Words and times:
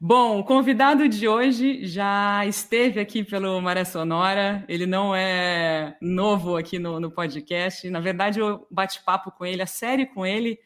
Bom, 0.00 0.40
o 0.40 0.44
convidado 0.44 1.08
de 1.08 1.26
hoje 1.26 1.86
já 1.86 2.44
esteve 2.46 3.00
aqui 3.00 3.24
pelo 3.24 3.60
Maré 3.60 3.84
Sonora. 3.84 4.64
Ele 4.68 4.86
não 4.86 5.14
é 5.14 5.96
novo 6.00 6.56
aqui 6.56 6.78
no, 6.78 6.98
no 6.98 7.10
podcast. 7.10 7.88
Na 7.88 8.00
verdade, 8.00 8.42
o 8.42 8.66
bate-papo 8.70 9.30
com 9.30 9.46
ele, 9.46 9.62
a 9.62 9.66
série 9.66 10.04
com 10.04 10.26
ele, 10.26 10.58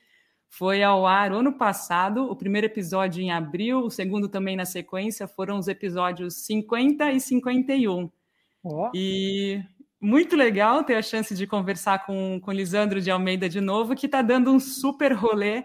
foi 0.48 0.82
ao 0.82 1.06
ar 1.06 1.30
ano 1.30 1.52
passado. 1.52 2.24
O 2.24 2.34
primeiro 2.34 2.66
episódio 2.66 3.22
em 3.22 3.30
abril, 3.30 3.80
o 3.80 3.90
segundo 3.90 4.28
também 4.28 4.56
na 4.56 4.64
sequência, 4.64 5.28
foram 5.28 5.58
os 5.58 5.68
episódios 5.68 6.46
50 6.46 7.12
e 7.12 7.20
51. 7.20 8.10
Oh. 8.64 8.90
E 8.94 9.62
muito 10.00 10.36
legal 10.36 10.82
ter 10.82 10.94
a 10.94 11.02
chance 11.02 11.34
de 11.34 11.46
conversar 11.46 12.06
com, 12.06 12.40
com 12.40 12.50
Lisandro 12.50 13.00
de 13.00 13.10
Almeida 13.10 13.48
de 13.48 13.60
novo, 13.60 13.94
que 13.94 14.06
está 14.06 14.22
dando 14.22 14.50
um 14.50 14.58
super 14.58 15.12
rolê 15.12 15.64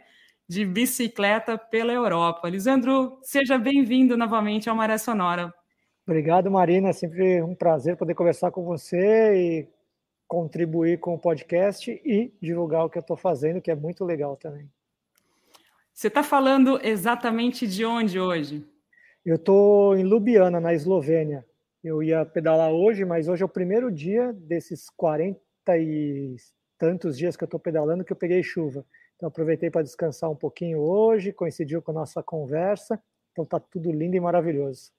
de 0.54 0.64
bicicleta 0.64 1.58
pela 1.58 1.92
Europa. 1.92 2.48
Lisandro, 2.48 3.18
seja 3.24 3.58
bem-vindo 3.58 4.16
novamente 4.16 4.70
ao 4.70 4.76
Maré 4.76 5.00
Sonora. 5.00 5.52
Obrigado, 6.06 6.52
Marina. 6.52 6.89
É 6.89 6.94
sempre 6.94 7.42
um 7.42 7.56
prazer 7.56 7.98
poder 7.98 8.14
conversar 8.14 8.52
com 8.52 8.64
você 8.64 9.36
e 9.36 9.68
contribuir 10.28 11.00
com 11.00 11.16
o 11.16 11.20
podcast 11.20 11.89
e 11.89 12.32
divulgar 12.39 12.86
o 12.86 12.89
que 12.89 13.00
eu 13.00 13.02
estou 13.02 13.18
fazendo, 13.18 13.61
que 13.61 13.71
é 13.71 13.75
muito 13.75 14.06
legal 14.06 14.38
também. 14.38 14.70
Você 15.92 16.08
está 16.08 16.21
falando 16.21 16.80
exatamente 16.83 17.66
de 17.66 17.83
onde 17.83 18.20
hoje? 18.20 18.64
Eu 19.25 19.36
estou 19.36 19.96
em 19.97 20.04
Ljubljana, 20.04 20.60
na 20.60 20.74
Eslovênia. 20.74 21.46
Eu 21.83 22.04
ia 22.04 22.25
pedalar 22.25 22.72
hoje, 22.72 23.06
mas 23.06 23.28
hoje 23.28 23.42
é 23.42 23.46
o 23.46 23.50
primeiro 23.50 23.92
dia 23.92 24.32
desses 24.33 24.88
40 24.97 25.39
e 25.80 26.36
tantos 26.78 27.18
dias 27.18 27.36
que 27.36 27.44
eu 27.44 27.47
estou 27.47 27.60
pedalando 27.60 28.04
que 28.04 28.11
eu 28.11 28.18
peguei 28.18 28.44
chuva. 28.44 28.86
Então 29.23 29.29
aproveitei 29.29 29.71
para 29.71 29.83
descansar 29.83 30.29
um 30.29 30.36
pouquinho 30.36 30.79
hoje, 30.79 31.32
coincidiu 31.32 31.82
com 31.82 31.91
a 31.91 31.93
nossa 31.93 32.22
conversa. 32.22 33.02
Então 33.31 33.45
tá 33.45 33.58
tudo 33.58 33.89
lindo 33.89 34.17
e 34.17 34.19
maravilhoso. 34.19 34.91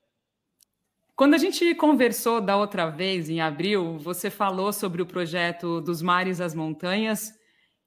Quando 1.14 1.34
a 1.34 1.38
gente 1.38 1.74
conversou 1.74 2.40
da 2.40 2.56
outra 2.56 2.88
vez, 2.88 3.28
em 3.28 3.42
abril, 3.42 3.98
você 3.98 4.30
falou 4.30 4.72
sobre 4.72 5.02
o 5.02 5.06
projeto 5.06 5.78
dos 5.78 6.00
mares 6.00 6.40
às 6.40 6.54
montanhas 6.54 7.38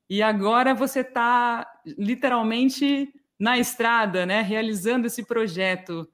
e 0.08 0.22
agora 0.22 0.76
você 0.76 1.00
está 1.00 1.68
literalmente 1.98 3.12
na 3.40 3.58
estrada, 3.58 4.24
né, 4.24 4.44
realizando 4.44 5.08
esse 5.08 5.26
projeto. 5.26 6.02
O 6.02 6.08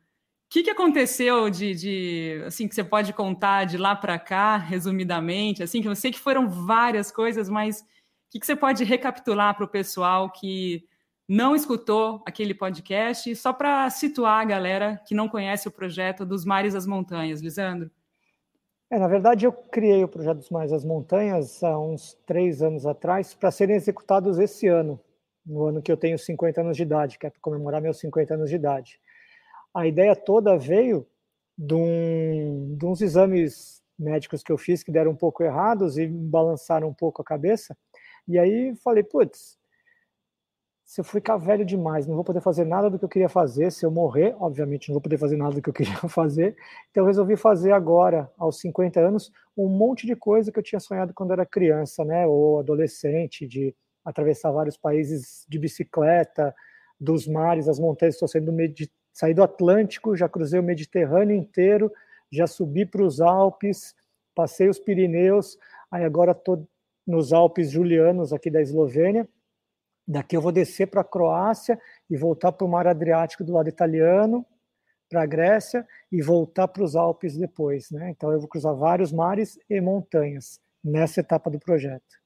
que, 0.49 0.63
que 0.63 0.69
aconteceu 0.69 1.49
de, 1.49 1.75
de, 1.75 2.43
assim 2.45 2.65
que 2.65 2.75
você 2.75 2.83
pode 2.83 3.11
contar 3.11 3.65
de 3.65 3.77
lá 3.77 3.93
para 3.93 4.17
cá, 4.17 4.55
resumidamente? 4.55 5.61
Assim, 5.61 5.81
que 5.81 5.89
eu 5.89 5.95
sei 5.95 6.11
que 6.11 6.19
foram 6.19 6.47
várias 6.47 7.11
coisas, 7.11 7.49
mas 7.49 7.83
que, 8.33 8.39
que 8.39 8.47
você 8.47 8.55
pode 8.55 8.83
recapitular 8.83 9.55
para 9.55 9.63
o 9.63 9.67
pessoal 9.67 10.27
que 10.31 10.83
não 11.29 11.55
escutou 11.55 12.21
aquele 12.25 12.53
podcast, 12.55 13.33
só 13.35 13.53
para 13.53 13.87
situar 13.91 14.41
a 14.41 14.45
galera 14.45 14.99
que 15.05 15.13
não 15.13 15.29
conhece 15.29 15.67
o 15.67 15.71
projeto 15.71 16.25
dos 16.25 16.43
Mares 16.43 16.73
às 16.73 16.87
Montanhas, 16.87 17.41
Lisandro? 17.41 17.91
É, 18.89 18.97
na 18.97 19.07
verdade, 19.07 19.45
eu 19.45 19.53
criei 19.53 20.03
o 20.03 20.07
projeto 20.07 20.39
dos 20.39 20.49
Mares 20.49 20.73
às 20.73 20.83
Montanhas 20.83 21.63
há 21.63 21.79
uns 21.79 22.15
três 22.25 22.63
anos 22.63 22.87
atrás 22.87 23.35
para 23.35 23.51
serem 23.51 23.75
executados 23.75 24.39
esse 24.39 24.67
ano, 24.67 24.99
no 25.45 25.65
ano 25.65 25.81
que 25.81 25.91
eu 25.91 25.97
tenho 25.97 26.17
50 26.17 26.61
anos 26.61 26.75
de 26.75 26.83
idade, 26.83 27.19
que 27.19 27.27
é 27.27 27.29
para 27.29 27.39
comemorar 27.39 27.81
meus 27.81 27.99
50 27.99 28.33
anos 28.33 28.49
de 28.49 28.55
idade. 28.55 28.99
A 29.75 29.85
ideia 29.85 30.15
toda 30.15 30.57
veio 30.57 31.05
de, 31.55 31.75
um, 31.75 32.75
de 32.77 32.85
uns 32.85 32.99
exames 32.99 33.83
médicos 33.97 34.41
que 34.41 34.51
eu 34.51 34.57
fiz 34.57 34.83
que 34.83 34.91
deram 34.91 35.11
um 35.11 35.15
pouco 35.15 35.43
errados 35.43 35.99
e 35.99 36.07
balançaram 36.07 36.87
um 36.87 36.93
pouco 36.93 37.21
a 37.21 37.25
cabeça. 37.25 37.77
E 38.27 38.39
aí 38.39 38.75
falei, 38.75 39.03
putz, 39.03 39.57
se 40.93 41.01
eu 41.01 41.05
ficar 41.05 41.37
velho 41.37 41.65
demais, 41.65 42.05
não 42.05 42.13
vou 42.13 42.23
poder 42.23 42.41
fazer 42.41 42.65
nada 42.65 42.89
do 42.89 42.99
que 42.99 43.05
eu 43.05 43.09
queria 43.09 43.29
fazer. 43.29 43.71
Se 43.71 43.85
eu 43.85 43.89
morrer, 43.89 44.35
obviamente 44.39 44.89
não 44.89 44.93
vou 44.93 45.01
poder 45.01 45.17
fazer 45.17 45.37
nada 45.37 45.55
do 45.55 45.61
que 45.61 45.69
eu 45.69 45.73
queria 45.73 45.95
fazer. 46.07 46.55
Então 46.91 47.05
resolvi 47.05 47.35
fazer 47.35 47.71
agora, 47.71 48.31
aos 48.37 48.59
50 48.59 48.99
anos, 48.99 49.31
um 49.57 49.67
monte 49.67 50.05
de 50.05 50.15
coisa 50.15 50.51
que 50.51 50.59
eu 50.59 50.63
tinha 50.63 50.79
sonhado 50.79 51.13
quando 51.13 51.33
era 51.33 51.45
criança, 51.45 52.05
né, 52.05 52.27
ou 52.27 52.59
adolescente, 52.59 53.47
de 53.47 53.75
atravessar 54.05 54.51
vários 54.51 54.77
países 54.77 55.45
de 55.49 55.57
bicicleta, 55.57 56.53
dos 56.99 57.27
mares, 57.27 57.67
as 57.67 57.79
montanhas. 57.79 58.15
Estou 58.15 58.27
saindo 58.27 58.51
do, 58.51 58.57
saí 59.11 59.33
do 59.33 59.43
Atlântico, 59.43 60.15
já 60.15 60.29
cruzei 60.29 60.59
o 60.59 60.63
Mediterrâneo 60.63 61.35
inteiro, 61.35 61.91
já 62.31 62.47
subi 62.47 62.85
para 62.85 63.03
os 63.03 63.19
Alpes, 63.21 63.95
passei 64.35 64.69
os 64.69 64.79
Pirineus. 64.79 65.57
Aí 65.91 66.03
agora 66.03 66.31
estou 66.31 66.67
nos 67.05 67.33
Alpes 67.33 67.71
Julianos, 67.71 68.33
aqui 68.33 68.49
da 68.49 68.61
Eslovênia. 68.61 69.27
Daqui 70.07 70.35
eu 70.35 70.41
vou 70.41 70.51
descer 70.51 70.87
para 70.87 71.01
a 71.01 71.05
Croácia 71.05 71.79
e 72.09 72.17
voltar 72.17 72.51
para 72.51 72.65
o 72.65 72.69
Mar 72.69 72.87
Adriático 72.87 73.43
do 73.43 73.53
lado 73.53 73.69
italiano, 73.69 74.45
para 75.09 75.23
a 75.23 75.25
Grécia 75.25 75.87
e 76.11 76.21
voltar 76.21 76.67
para 76.67 76.83
os 76.83 76.95
Alpes 76.95 77.37
depois. 77.37 77.89
Né? 77.91 78.09
Então 78.09 78.31
eu 78.31 78.39
vou 78.39 78.49
cruzar 78.49 78.75
vários 78.75 79.11
mares 79.11 79.57
e 79.69 79.79
montanhas 79.79 80.59
nessa 80.83 81.21
etapa 81.21 81.49
do 81.49 81.59
projeto. 81.59 82.21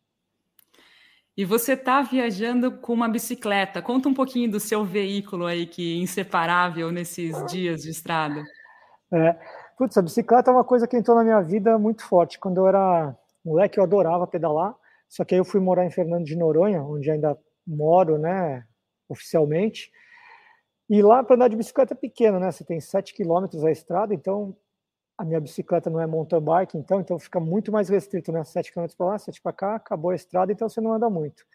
E 1.36 1.46
você 1.46 1.74
está 1.74 2.02
viajando 2.02 2.72
com 2.72 2.94
uma 2.94 3.08
bicicleta. 3.08 3.80
Conta 3.80 4.10
um 4.10 4.14
pouquinho 4.14 4.50
do 4.50 4.60
seu 4.60 4.84
veículo 4.84 5.46
aí, 5.46 5.68
que 5.68 5.94
é 5.94 6.02
inseparável 6.02 6.92
nesses 6.92 7.46
dias 7.46 7.84
de 7.84 7.92
estrada. 7.92 8.44
É, 9.14 9.36
putz, 9.78 9.96
a 9.96 10.02
bicicleta 10.02 10.50
é 10.50 10.54
uma 10.54 10.64
coisa 10.64 10.88
que 10.88 10.98
entrou 10.98 11.16
na 11.16 11.24
minha 11.24 11.40
vida 11.42 11.78
muito 11.78 12.04
forte. 12.04 12.40
Quando 12.40 12.58
eu 12.58 12.68
era 12.68 13.16
Moleque, 13.48 13.80
eu 13.80 13.84
adorava 13.84 14.28
pedalar, 14.28 14.76
só 15.08 15.24
que 15.24 15.34
aí 15.34 15.40
eu 15.40 15.46
fui 15.46 15.62
morar 15.62 15.86
em 15.86 15.90
Fernando 15.90 16.26
de 16.26 16.36
Noronha, 16.36 16.84
onde 16.84 17.10
ainda 17.10 17.38
moro, 17.66 18.18
né, 18.18 18.66
oficialmente. 19.08 19.90
E 20.90 21.02
lá 21.02 21.24
para 21.24 21.36
andar 21.38 21.48
de 21.48 21.56
bicicleta 21.56 21.94
é 21.94 21.98
pequeno, 21.98 22.40
né? 22.40 22.52
Você 22.52 22.66
tem 22.66 22.80
7 22.80 23.14
quilômetros 23.14 23.64
a 23.64 23.72
estrada, 23.72 24.14
então 24.14 24.54
a 25.18 25.24
minha 25.24 25.40
bicicleta 25.40 25.90
não 25.90 26.02
é 26.02 26.06
mountain 26.06 26.42
bike, 26.42 26.78
então, 26.78 27.00
então 27.00 27.18
fica 27.18 27.40
muito 27.40 27.72
mais 27.72 27.88
restrito, 27.88 28.34
né? 28.34 28.44
7 28.44 28.74
km 28.74 28.86
para 28.98 29.08
lá, 29.08 29.18
7 29.18 29.42
para 29.42 29.54
cá, 29.54 29.76
acabou 29.76 30.12
a 30.12 30.16
estrada, 30.16 30.52
então 30.52 30.68
você 30.68 30.82
não 30.82 30.92
anda 30.92 31.10
muito. 31.10 31.46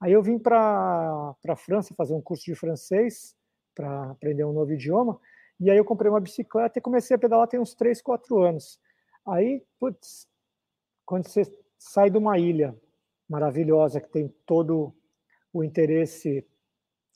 Aí 0.00 0.12
eu 0.12 0.22
vim 0.22 0.38
para 0.38 1.34
a 1.48 1.56
França 1.56 1.92
fazer 1.96 2.14
um 2.14 2.20
curso 2.22 2.44
de 2.44 2.54
francês 2.54 3.34
para 3.74 4.12
aprender 4.12 4.44
um 4.44 4.52
novo 4.52 4.72
idioma, 4.72 5.18
e 5.60 5.70
aí 5.70 5.76
eu 5.76 5.84
comprei 5.84 6.10
uma 6.10 6.20
bicicleta 6.20 6.78
e 6.78 6.82
comecei 6.82 7.16
a 7.16 7.18
pedalar 7.18 7.48
tem 7.48 7.58
uns 7.60 7.74
3, 7.74 8.00
4 8.00 8.40
anos. 8.42 8.80
Aí, 9.26 9.64
putz, 9.78 10.26
quando 11.04 11.28
você 11.28 11.42
sai 11.78 12.10
de 12.10 12.18
uma 12.18 12.38
ilha 12.38 12.76
maravilhosa 13.28 14.00
que 14.00 14.08
tem 14.08 14.28
todo 14.46 14.94
o 15.52 15.62
interesse 15.62 16.46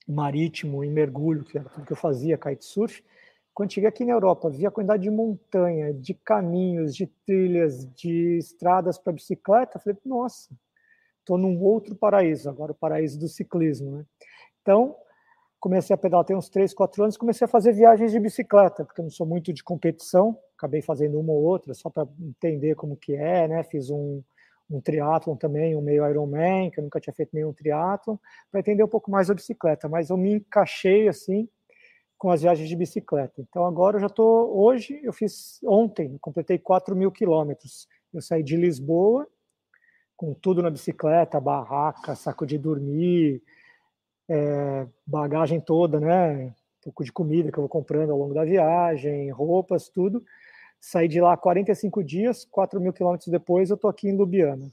marítimo 0.06 0.84
e 0.84 0.88
mergulho, 0.88 1.44
que 1.44 1.58
era 1.58 1.68
tudo 1.68 1.86
que 1.86 1.92
eu 1.92 1.96
fazia, 1.96 2.38
kitesurf, 2.38 3.02
quando 3.56 3.72
cheguei 3.72 3.88
aqui 3.88 4.04
na 4.04 4.12
Europa, 4.12 4.50
vi 4.50 4.66
a 4.66 4.70
quantidade 4.70 5.02
de 5.02 5.10
montanha, 5.10 5.92
de 5.92 6.12
caminhos, 6.12 6.94
de 6.94 7.06
trilhas, 7.06 7.90
de 7.94 8.36
estradas 8.36 8.98
para 8.98 9.14
bicicleta, 9.14 9.78
falei, 9.78 9.98
nossa, 10.04 10.54
estou 11.20 11.38
num 11.38 11.58
outro 11.62 11.94
paraíso, 11.94 12.50
agora 12.50 12.72
o 12.72 12.74
paraíso 12.74 13.18
do 13.18 13.26
ciclismo. 13.26 13.92
Né? 13.92 14.06
Então, 14.60 14.94
comecei 15.60 15.94
a 15.94 15.96
pedalar 15.96 16.24
tem 16.24 16.36
uns 16.36 16.48
3, 16.48 16.72
4 16.74 17.02
anos, 17.02 17.16
comecei 17.16 17.44
a 17.44 17.48
fazer 17.48 17.72
viagens 17.72 18.12
de 18.12 18.20
bicicleta, 18.20 18.84
porque 18.84 19.00
eu 19.00 19.04
não 19.04 19.10
sou 19.10 19.26
muito 19.26 19.52
de 19.52 19.62
competição, 19.62 20.38
acabei 20.56 20.82
fazendo 20.82 21.18
uma 21.18 21.32
ou 21.32 21.42
outra 21.42 21.74
só 21.74 21.90
para 21.90 22.06
entender 22.20 22.74
como 22.74 22.96
que 22.96 23.14
é, 23.14 23.48
né? 23.48 23.62
Fiz 23.64 23.90
um, 23.90 24.22
um 24.70 24.80
triatlon 24.80 25.36
também, 25.36 25.76
um 25.76 25.80
meio 25.80 26.08
Ironman, 26.08 26.70
que 26.70 26.80
eu 26.80 26.84
nunca 26.84 27.00
tinha 27.00 27.14
feito 27.14 27.30
nenhum 27.32 27.52
triatlon, 27.52 28.16
para 28.50 28.60
entender 28.60 28.82
um 28.82 28.88
pouco 28.88 29.10
mais 29.10 29.30
a 29.30 29.34
bicicleta, 29.34 29.88
mas 29.88 30.10
eu 30.10 30.16
me 30.16 30.34
encaixei 30.34 31.08
assim 31.08 31.48
com 32.18 32.30
as 32.30 32.42
viagens 32.42 32.68
de 32.68 32.76
bicicleta. 32.76 33.40
Então 33.40 33.66
agora 33.66 33.96
eu 33.96 34.00
já 34.00 34.06
estou, 34.06 34.56
hoje 34.56 35.00
eu 35.02 35.12
fiz, 35.12 35.60
ontem, 35.64 36.16
completei 36.18 36.58
4 36.58 36.96
mil 36.96 37.12
quilômetros. 37.12 37.86
Eu 38.12 38.22
saí 38.22 38.42
de 38.42 38.56
Lisboa, 38.56 39.26
com 40.16 40.32
tudo 40.32 40.62
na 40.62 40.70
bicicleta, 40.70 41.38
barraca, 41.38 42.14
saco 42.14 42.46
de 42.46 42.56
dormir, 42.56 43.42
é, 44.28 44.86
bagagem 45.06 45.60
toda, 45.60 46.00
né? 46.00 46.46
Um 46.46 46.52
pouco 46.84 47.04
de 47.04 47.12
comida 47.12 47.50
que 47.50 47.58
eu 47.58 47.62
vou 47.62 47.68
comprando 47.68 48.10
ao 48.10 48.18
longo 48.18 48.34
da 48.34 48.44
viagem, 48.44 49.30
roupas, 49.30 49.88
tudo. 49.88 50.24
Saí 50.80 51.08
de 51.08 51.20
lá 51.20 51.36
45 51.36 52.02
dias, 52.04 52.44
4 52.44 52.80
mil 52.80 52.92
quilômetros 52.92 53.28
depois, 53.28 53.70
eu 53.70 53.74
estou 53.74 53.90
aqui 53.90 54.08
em 54.08 54.16
Ljubljana. 54.16 54.70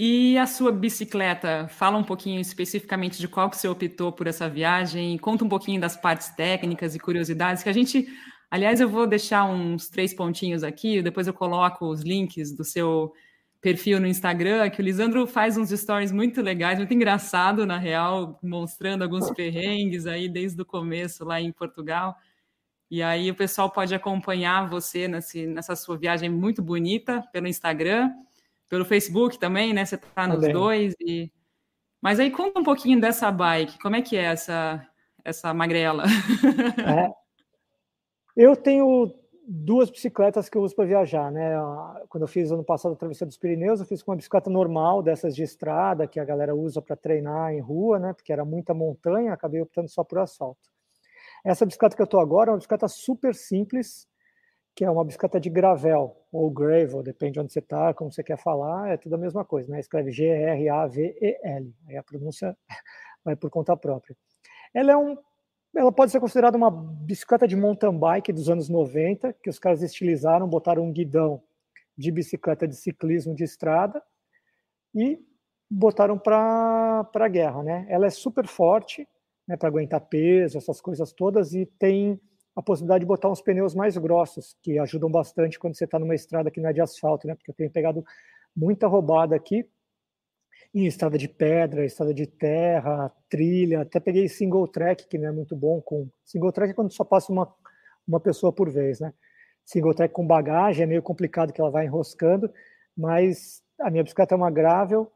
E 0.00 0.38
a 0.38 0.46
sua 0.46 0.70
bicicleta? 0.70 1.66
Fala 1.68 1.98
um 1.98 2.04
pouquinho 2.04 2.40
especificamente 2.40 3.18
de 3.18 3.26
qual 3.26 3.50
que 3.50 3.56
você 3.56 3.66
optou 3.66 4.12
por 4.12 4.26
essa 4.26 4.48
viagem, 4.48 5.18
conta 5.18 5.44
um 5.44 5.48
pouquinho 5.48 5.80
das 5.80 5.96
partes 5.96 6.28
técnicas 6.28 6.94
e 6.94 7.00
curiosidades 7.00 7.62
que 7.62 7.68
a 7.68 7.72
gente, 7.72 8.06
aliás, 8.50 8.80
eu 8.80 8.88
vou 8.88 9.06
deixar 9.06 9.44
uns 9.44 9.88
três 9.88 10.14
pontinhos 10.14 10.62
aqui, 10.62 11.02
depois 11.02 11.26
eu 11.26 11.34
coloco 11.34 11.86
os 11.86 12.02
links 12.02 12.52
do 12.54 12.64
seu 12.64 13.12
perfil 13.60 14.00
no 14.00 14.06
Instagram, 14.06 14.70
que 14.70 14.80
o 14.80 14.84
Lisandro 14.84 15.26
faz 15.26 15.56
uns 15.56 15.70
stories 15.70 16.12
muito 16.12 16.40
legais, 16.40 16.78
muito 16.78 16.94
engraçado, 16.94 17.66
na 17.66 17.76
real, 17.76 18.38
mostrando 18.42 19.02
alguns 19.02 19.30
perrengues 19.34 20.06
aí 20.06 20.28
desde 20.28 20.60
o 20.60 20.64
começo 20.64 21.24
lá 21.24 21.40
em 21.40 21.52
Portugal. 21.52 22.16
E 22.90 23.02
aí 23.02 23.30
o 23.30 23.34
pessoal 23.34 23.70
pode 23.70 23.94
acompanhar 23.94 24.68
você 24.68 25.06
nesse, 25.08 25.46
nessa 25.46 25.76
sua 25.76 25.98
viagem 25.98 26.30
muito 26.30 26.62
bonita 26.62 27.22
pelo 27.32 27.46
Instagram, 27.46 28.10
pelo 28.68 28.84
Facebook 28.84 29.38
também, 29.38 29.74
né? 29.74 29.84
Você 29.84 29.96
está 29.96 30.26
nos 30.26 30.36
também. 30.36 30.52
dois. 30.52 30.94
E... 31.00 31.30
Mas 32.00 32.18
aí 32.18 32.30
conta 32.30 32.60
um 32.60 32.64
pouquinho 32.64 32.98
dessa 33.00 33.30
bike. 33.30 33.78
Como 33.78 33.96
é 33.96 34.02
que 34.02 34.16
é 34.16 34.22
essa, 34.22 34.86
essa 35.24 35.52
magrela? 35.52 36.04
É. 36.86 37.10
Eu 38.36 38.54
tenho 38.54 39.12
duas 39.50 39.88
bicicletas 39.88 40.46
que 40.50 40.58
eu 40.58 40.62
uso 40.62 40.76
para 40.76 40.84
viajar, 40.84 41.32
né? 41.32 41.54
Quando 42.10 42.24
eu 42.24 42.28
fiz 42.28 42.50
ano 42.50 42.62
passado 42.62 42.92
a 42.92 42.96
travessia 42.96 43.26
dos 43.26 43.38
Pirineus, 43.38 43.80
eu 43.80 43.86
fiz 43.86 44.02
com 44.02 44.10
uma 44.10 44.16
bicicleta 44.16 44.50
normal, 44.50 45.02
dessas 45.02 45.34
de 45.34 45.42
estrada, 45.42 46.06
que 46.06 46.20
a 46.20 46.24
galera 46.24 46.54
usa 46.54 46.82
para 46.82 46.94
treinar 46.94 47.54
em 47.54 47.60
rua, 47.60 47.98
né? 47.98 48.12
Porque 48.12 48.30
era 48.30 48.44
muita 48.44 48.74
montanha, 48.74 49.32
acabei 49.32 49.62
optando 49.62 49.88
só 49.88 50.04
por 50.04 50.18
asfalto. 50.18 50.60
Essa 51.42 51.64
bicicleta 51.64 51.96
que 51.96 52.02
eu 52.02 52.04
estou 52.04 52.20
agora 52.20 52.50
é 52.50 52.52
uma 52.52 52.58
bicicleta 52.58 52.86
super 52.88 53.34
simples, 53.34 54.06
que 54.76 54.84
é 54.84 54.90
uma 54.90 55.04
bicicleta 55.04 55.40
de 55.40 55.48
gravel, 55.48 56.14
ou 56.30 56.50
gravel, 56.50 57.02
depende 57.02 57.32
de 57.32 57.40
onde 57.40 57.52
você 57.52 57.60
está, 57.60 57.94
como 57.94 58.12
você 58.12 58.22
quer 58.22 58.36
falar, 58.36 58.90
é 58.90 58.96
tudo 58.98 59.14
a 59.14 59.18
mesma 59.18 59.46
coisa, 59.46 59.72
né? 59.72 59.80
Escreve 59.80 60.10
G-R-A-V-E-L, 60.10 61.74
aí 61.88 61.96
a 61.96 62.02
pronúncia 62.02 62.54
vai 63.24 63.34
por 63.34 63.48
conta 63.48 63.74
própria. 63.74 64.14
Ela 64.74 64.92
é 64.92 64.96
um 64.96 65.16
ela 65.78 65.92
pode 65.92 66.10
ser 66.10 66.18
considerada 66.18 66.56
uma 66.56 66.70
bicicleta 66.70 67.46
de 67.46 67.54
mountain 67.54 67.96
bike 67.96 68.32
dos 68.32 68.50
anos 68.50 68.68
90, 68.68 69.32
que 69.34 69.48
os 69.48 69.60
caras 69.60 69.80
estilizaram, 69.80 70.48
botaram 70.48 70.84
um 70.84 70.92
guidão 70.92 71.40
de 71.96 72.10
bicicleta 72.10 72.66
de 72.66 72.74
ciclismo 72.74 73.32
de 73.32 73.44
estrada 73.44 74.02
e 74.92 75.20
botaram 75.70 76.18
para 76.18 77.08
a 77.14 77.28
guerra, 77.28 77.62
né? 77.62 77.86
Ela 77.88 78.06
é 78.06 78.10
super 78.10 78.46
forte, 78.48 79.06
né, 79.46 79.56
para 79.56 79.68
aguentar 79.68 80.00
peso, 80.00 80.58
essas 80.58 80.80
coisas 80.80 81.12
todas, 81.12 81.54
e 81.54 81.64
tem 81.64 82.20
a 82.56 82.62
possibilidade 82.62 83.02
de 83.02 83.06
botar 83.06 83.28
uns 83.28 83.40
pneus 83.40 83.72
mais 83.72 83.96
grossos, 83.96 84.56
que 84.60 84.80
ajudam 84.80 85.08
bastante 85.08 85.60
quando 85.60 85.76
você 85.76 85.84
está 85.84 85.96
numa 85.96 86.14
estrada 86.14 86.50
que 86.50 86.60
não 86.60 86.70
é 86.70 86.72
de 86.72 86.80
asfalto, 86.80 87.26
né? 87.28 87.36
Porque 87.36 87.52
eu 87.52 87.54
tenho 87.54 87.70
pegado 87.70 88.04
muita 88.54 88.88
roubada 88.88 89.36
aqui, 89.36 89.64
em 90.82 90.86
estrada 90.86 91.18
de 91.18 91.28
pedra, 91.28 91.84
estrada 91.84 92.14
de 92.14 92.26
terra, 92.26 93.12
trilha, 93.28 93.82
até 93.82 93.98
peguei 93.98 94.28
single 94.28 94.66
track, 94.68 95.08
que 95.08 95.18
não 95.18 95.28
é 95.28 95.32
muito 95.32 95.56
bom 95.56 95.80
com 95.80 96.08
single 96.24 96.52
track 96.52 96.70
é 96.70 96.74
quando 96.74 96.92
só 96.92 97.04
passa 97.04 97.32
uma, 97.32 97.52
uma 98.06 98.20
pessoa 98.20 98.52
por 98.52 98.70
vez, 98.70 99.00
né? 99.00 99.12
Single 99.64 99.94
track 99.94 100.14
com 100.14 100.26
bagagem 100.26 100.84
é 100.84 100.86
meio 100.86 101.02
complicado 101.02 101.52
que 101.52 101.60
ela 101.60 101.70
vai 101.70 101.86
enroscando, 101.86 102.50
mas 102.96 103.62
a 103.80 103.90
minha 103.90 104.02
bicicleta 104.02 104.34
é 104.34 104.36
uma 104.36 104.50
gravel 104.50 105.10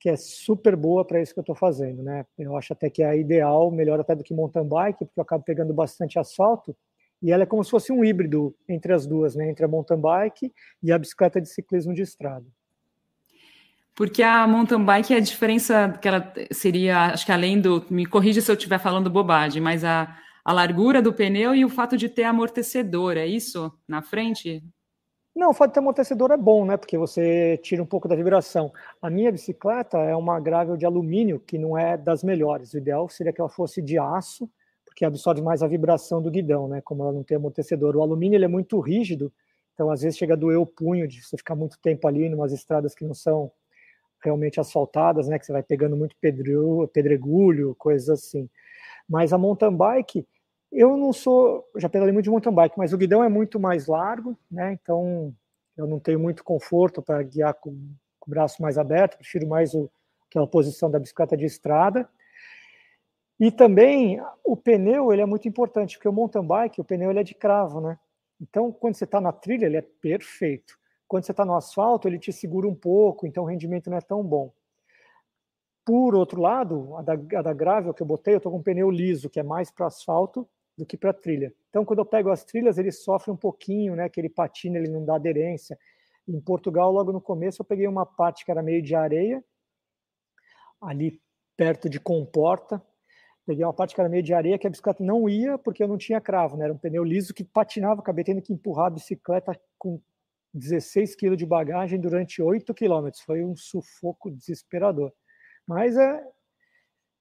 que 0.00 0.08
é 0.08 0.16
super 0.16 0.76
boa 0.76 1.04
para 1.04 1.20
isso 1.20 1.34
que 1.34 1.40
eu 1.40 1.42
estou 1.42 1.56
fazendo, 1.56 2.02
né? 2.02 2.24
Eu 2.38 2.56
acho 2.56 2.72
até 2.72 2.88
que 2.88 3.02
é 3.02 3.18
ideal, 3.18 3.70
melhor 3.70 3.98
até 3.98 4.14
do 4.14 4.22
que 4.22 4.32
mountain 4.32 4.66
bike, 4.66 5.04
porque 5.04 5.18
eu 5.18 5.22
acabo 5.22 5.42
pegando 5.44 5.74
bastante 5.74 6.18
asfalto 6.18 6.76
e 7.20 7.32
ela 7.32 7.42
é 7.42 7.46
como 7.46 7.64
se 7.64 7.70
fosse 7.70 7.92
um 7.92 8.04
híbrido 8.04 8.54
entre 8.68 8.92
as 8.92 9.06
duas, 9.06 9.34
né? 9.34 9.50
Entre 9.50 9.64
a 9.64 9.68
mountain 9.68 10.00
bike 10.00 10.52
e 10.82 10.92
a 10.92 10.98
bicicleta 10.98 11.40
de 11.40 11.48
ciclismo 11.48 11.92
de 11.92 12.02
estrada. 12.02 12.46
Porque 13.98 14.22
a 14.22 14.46
mountain 14.46 14.84
bike, 14.84 15.12
a 15.12 15.18
diferença 15.18 15.98
que 16.00 16.06
ela 16.06 16.32
seria, 16.52 17.06
acho 17.06 17.26
que 17.26 17.32
além 17.32 17.60
do. 17.60 17.84
Me 17.90 18.06
corrija 18.06 18.40
se 18.40 18.48
eu 18.48 18.54
estiver 18.54 18.78
falando 18.78 19.10
bobagem, 19.10 19.60
mas 19.60 19.82
a, 19.82 20.16
a 20.44 20.52
largura 20.52 21.02
do 21.02 21.12
pneu 21.12 21.52
e 21.52 21.64
o 21.64 21.68
fato 21.68 21.96
de 21.96 22.08
ter 22.08 22.22
amortecedor, 22.22 23.16
é 23.16 23.26
isso? 23.26 23.72
Na 23.88 24.00
frente? 24.00 24.62
Não, 25.34 25.50
o 25.50 25.52
fato 25.52 25.70
de 25.70 25.74
ter 25.74 25.80
amortecedor 25.80 26.30
é 26.30 26.36
bom, 26.36 26.64
né? 26.64 26.76
Porque 26.76 26.96
você 26.96 27.58
tira 27.60 27.82
um 27.82 27.86
pouco 27.86 28.06
da 28.06 28.14
vibração. 28.14 28.72
A 29.02 29.10
minha 29.10 29.32
bicicleta 29.32 29.98
é 29.98 30.14
uma 30.14 30.38
gravel 30.38 30.76
de 30.76 30.86
alumínio, 30.86 31.40
que 31.40 31.58
não 31.58 31.76
é 31.76 31.96
das 31.96 32.22
melhores. 32.22 32.74
O 32.74 32.78
ideal 32.78 33.08
seria 33.08 33.32
que 33.32 33.40
ela 33.40 33.50
fosse 33.50 33.82
de 33.82 33.98
aço, 33.98 34.48
porque 34.84 35.04
absorve 35.04 35.42
mais 35.42 35.60
a 35.60 35.66
vibração 35.66 36.22
do 36.22 36.30
guidão, 36.30 36.68
né? 36.68 36.80
Como 36.82 37.02
ela 37.02 37.10
não 37.12 37.24
tem 37.24 37.36
amortecedor. 37.36 37.96
O 37.96 38.02
alumínio 38.02 38.36
ele 38.36 38.44
é 38.44 38.48
muito 38.48 38.78
rígido, 38.78 39.32
então 39.74 39.90
às 39.90 40.02
vezes 40.02 40.16
chega 40.16 40.34
a 40.34 40.36
doer 40.36 40.60
o 40.60 40.64
punho 40.64 41.08
de 41.08 41.20
você 41.20 41.36
ficar 41.36 41.56
muito 41.56 41.76
tempo 41.80 42.06
ali 42.06 42.26
em 42.26 42.32
umas 42.32 42.52
estradas 42.52 42.94
que 42.94 43.04
não 43.04 43.12
são 43.12 43.50
realmente 44.22 44.60
asfaltadas, 44.60 45.28
né, 45.28 45.38
que 45.38 45.46
você 45.46 45.52
vai 45.52 45.62
pegando 45.62 45.96
muito 45.96 46.16
pedregulho, 46.92 47.74
coisas 47.76 48.08
assim. 48.08 48.48
Mas 49.08 49.32
a 49.32 49.38
mountain 49.38 49.74
bike, 49.74 50.26
eu 50.70 50.96
não 50.96 51.12
sou, 51.12 51.64
já 51.76 51.88
pedalei 51.88 52.12
muito 52.12 52.24
de 52.24 52.30
mountain 52.30 52.52
bike, 52.52 52.78
mas 52.78 52.92
o 52.92 52.98
guidão 52.98 53.22
é 53.22 53.28
muito 53.28 53.58
mais 53.58 53.86
largo, 53.86 54.36
né, 54.50 54.72
então 54.72 55.34
eu 55.76 55.86
não 55.86 56.00
tenho 56.00 56.18
muito 56.18 56.42
conforto 56.42 57.00
para 57.00 57.22
guiar 57.22 57.54
com, 57.54 57.70
com, 58.18 58.26
o 58.26 58.30
braço 58.30 58.60
mais 58.60 58.76
aberto, 58.76 59.16
prefiro 59.16 59.46
mais 59.46 59.74
o, 59.74 59.90
aquela 60.28 60.46
posição 60.46 60.90
da 60.90 60.98
bicicleta 60.98 61.36
de 61.36 61.44
estrada. 61.44 62.08
E 63.40 63.52
também 63.52 64.20
o 64.44 64.56
pneu 64.56 65.12
ele 65.12 65.22
é 65.22 65.26
muito 65.26 65.46
importante, 65.46 65.96
porque 65.96 66.08
o 66.08 66.12
mountain 66.12 66.44
bike, 66.44 66.80
o 66.80 66.84
pneu 66.84 67.10
ele 67.10 67.20
é 67.20 67.22
de 67.22 67.34
cravo, 67.34 67.80
né? 67.80 67.96
Então, 68.40 68.70
quando 68.72 68.94
você 68.94 69.04
está 69.04 69.20
na 69.20 69.32
trilha, 69.32 69.66
ele 69.66 69.76
é 69.76 69.82
perfeito. 69.82 70.77
Quando 71.08 71.24
você 71.24 71.32
está 71.32 71.44
no 71.44 71.56
asfalto, 71.56 72.06
ele 72.06 72.18
te 72.18 72.32
segura 72.32 72.68
um 72.68 72.74
pouco, 72.74 73.26
então 73.26 73.44
o 73.44 73.46
rendimento 73.46 73.88
não 73.88 73.96
é 73.96 74.00
tão 74.00 74.22
bom. 74.22 74.52
Por 75.84 76.14
outro 76.14 76.38
lado, 76.38 76.94
a 76.96 77.02
da, 77.02 77.14
a 77.14 77.42
da 77.42 77.52
Gravel 77.54 77.94
que 77.94 78.02
eu 78.02 78.06
botei, 78.06 78.34
eu 78.34 78.36
estou 78.36 78.52
com 78.52 78.58
um 78.58 78.62
pneu 78.62 78.90
liso, 78.90 79.30
que 79.30 79.40
é 79.40 79.42
mais 79.42 79.70
para 79.70 79.86
asfalto 79.86 80.46
do 80.76 80.84
que 80.84 80.98
para 80.98 81.14
trilha. 81.14 81.52
Então, 81.70 81.82
quando 81.82 82.00
eu 82.00 82.04
pego 82.04 82.30
as 82.30 82.44
trilhas, 82.44 82.76
ele 82.76 82.92
sofre 82.92 83.30
um 83.30 83.36
pouquinho, 83.36 83.96
né? 83.96 84.06
Que 84.08 84.20
ele 84.20 84.28
patina, 84.28 84.76
ele 84.76 84.88
não 84.88 85.02
dá 85.02 85.16
aderência. 85.16 85.78
Em 86.28 86.38
Portugal, 86.38 86.92
logo 86.92 87.10
no 87.10 87.22
começo, 87.22 87.62
eu 87.62 87.64
peguei 87.64 87.88
uma 87.88 88.04
parte 88.04 88.44
que 88.44 88.50
era 88.50 88.62
meio 88.62 88.82
de 88.82 88.94
areia, 88.94 89.42
ali 90.78 91.20
perto 91.56 91.88
de 91.88 91.98
Comporta. 91.98 92.82
Peguei 93.46 93.64
uma 93.64 93.72
parte 93.72 93.94
que 93.94 94.00
era 94.00 94.10
meio 94.10 94.22
de 94.22 94.34
areia, 94.34 94.58
que 94.58 94.66
a 94.66 94.70
bicicleta 94.70 95.02
não 95.02 95.26
ia, 95.26 95.56
porque 95.56 95.82
eu 95.82 95.88
não 95.88 95.96
tinha 95.96 96.20
cravo, 96.20 96.56
né? 96.56 96.66
Era 96.66 96.74
um 96.74 96.78
pneu 96.78 97.02
liso 97.02 97.32
que 97.32 97.42
patinava, 97.42 98.02
acabei 98.02 98.24
tendo 98.24 98.42
que 98.42 98.52
empurrar 98.52 98.88
a 98.88 98.90
bicicleta 98.90 99.58
com 99.78 99.98
16 100.54 101.14
quilos 101.14 101.38
de 101.38 101.46
bagagem 101.46 102.00
durante 102.00 102.42
8 102.42 102.72
quilômetros. 102.74 103.22
Foi 103.22 103.44
um 103.44 103.54
sufoco 103.56 104.30
desesperador. 104.30 105.12
Mas 105.66 105.96
é, 105.96 106.24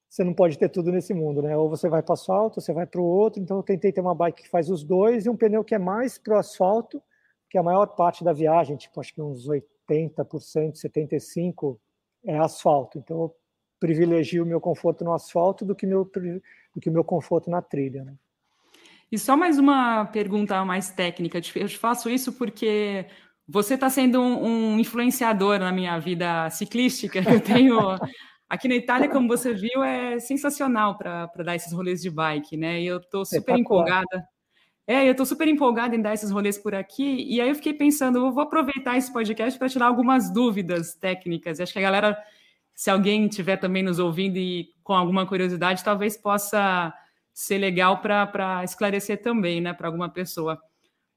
você 0.09 0.23
não 0.23 0.33
pode 0.33 0.57
ter 0.57 0.69
tudo 0.69 0.91
nesse 0.91 1.13
mundo, 1.13 1.41
né? 1.41 1.55
Ou 1.57 1.69
você 1.69 1.89
vai 1.89 2.01
para 2.01 2.11
o 2.11 2.13
asfalto, 2.13 2.59
ou 2.59 2.61
você 2.61 2.73
vai 2.73 2.85
para 2.85 3.01
o 3.01 3.05
outro. 3.05 3.41
Então 3.41 3.57
eu 3.57 3.63
tentei 3.63 3.91
ter 3.91 4.01
uma 4.01 4.15
bike 4.15 4.43
que 4.43 4.49
faz 4.49 4.69
os 4.69 4.83
dois 4.83 5.25
e 5.25 5.29
um 5.29 5.35
pneu 5.35 5.63
que 5.63 5.75
é 5.75 5.79
mais 5.79 6.17
para 6.17 6.35
o 6.35 6.37
asfalto, 6.37 7.01
que 7.49 7.57
a 7.57 7.63
maior 7.63 7.87
parte 7.87 8.23
da 8.23 8.33
viagem, 8.33 8.77
tipo 8.77 8.99
acho 8.99 9.13
que 9.13 9.21
uns 9.21 9.47
80%, 9.47 10.73
75% 10.75 11.77
é 12.25 12.37
asfalto. 12.37 12.97
Então 12.97 13.21
eu 13.21 13.35
privilegio 13.79 14.43
o 14.43 14.47
meu 14.47 14.59
conforto 14.59 15.03
no 15.03 15.13
asfalto 15.13 15.65
do 15.65 15.75
que 15.75 15.85
meu 15.85 16.03
do 16.73 16.81
que 16.81 16.89
meu 16.89 17.03
conforto 17.03 17.49
na 17.49 17.61
trilha, 17.61 18.03
né? 18.03 18.15
E 19.11 19.17
só 19.17 19.37
mais 19.37 19.57
uma 19.57 20.05
pergunta 20.05 20.63
mais 20.65 20.89
técnica. 20.89 21.37
Eu 21.55 21.67
te 21.67 21.77
faço 21.77 22.09
isso 22.09 22.33
porque 22.33 23.05
você 23.47 23.75
está 23.75 23.89
sendo 23.89 24.21
um, 24.21 24.73
um, 24.73 24.79
influenciador 24.79 25.59
na 25.59 25.71
minha 25.71 25.97
vida 25.97 26.49
ciclística. 26.49 27.19
Eu 27.19 27.39
tenho. 27.39 27.77
Aqui 28.49 28.67
na 28.69 28.75
Itália, 28.75 29.09
como 29.09 29.27
você 29.27 29.53
viu, 29.53 29.83
é 29.83 30.19
sensacional 30.19 30.97
para 30.97 31.29
dar 31.43 31.55
esses 31.55 31.73
rolês 31.73 32.01
de 32.01 32.09
bike, 32.09 32.55
né? 32.55 32.81
E 32.81 32.87
eu 32.87 32.97
estou 32.97 33.25
super 33.25 33.53
tá 33.53 33.59
empolgada. 33.59 34.25
É, 34.85 35.05
eu 35.05 35.11
estou 35.11 35.25
super 35.25 35.49
empolgada 35.49 35.93
em 35.93 36.01
dar 36.01 36.13
esses 36.13 36.31
rolês 36.31 36.57
por 36.57 36.73
aqui. 36.73 37.25
E 37.27 37.41
aí 37.41 37.49
eu 37.49 37.55
fiquei 37.55 37.73
pensando, 37.73 38.19
eu 38.19 38.31
vou 38.31 38.43
aproveitar 38.43 38.97
esse 38.97 39.11
podcast 39.11 39.59
para 39.59 39.67
tirar 39.67 39.87
algumas 39.87 40.31
dúvidas 40.31 40.95
técnicas. 40.95 41.59
E 41.59 41.63
acho 41.63 41.73
que 41.73 41.79
a 41.79 41.81
galera, 41.81 42.17
se 42.73 42.89
alguém 42.89 43.25
estiver 43.25 43.57
também 43.57 43.83
nos 43.83 43.99
ouvindo 43.99 44.37
e 44.37 44.69
com 44.81 44.93
alguma 44.93 45.25
curiosidade, 45.25 45.83
talvez 45.83 46.15
possa 46.15 46.93
ser 47.37 47.59
legal 47.59 48.01
para 48.01 48.63
esclarecer 48.63 49.21
também, 49.21 49.61
né, 49.61 49.71
para 49.71 49.87
alguma 49.87 50.09
pessoa. 50.09 50.59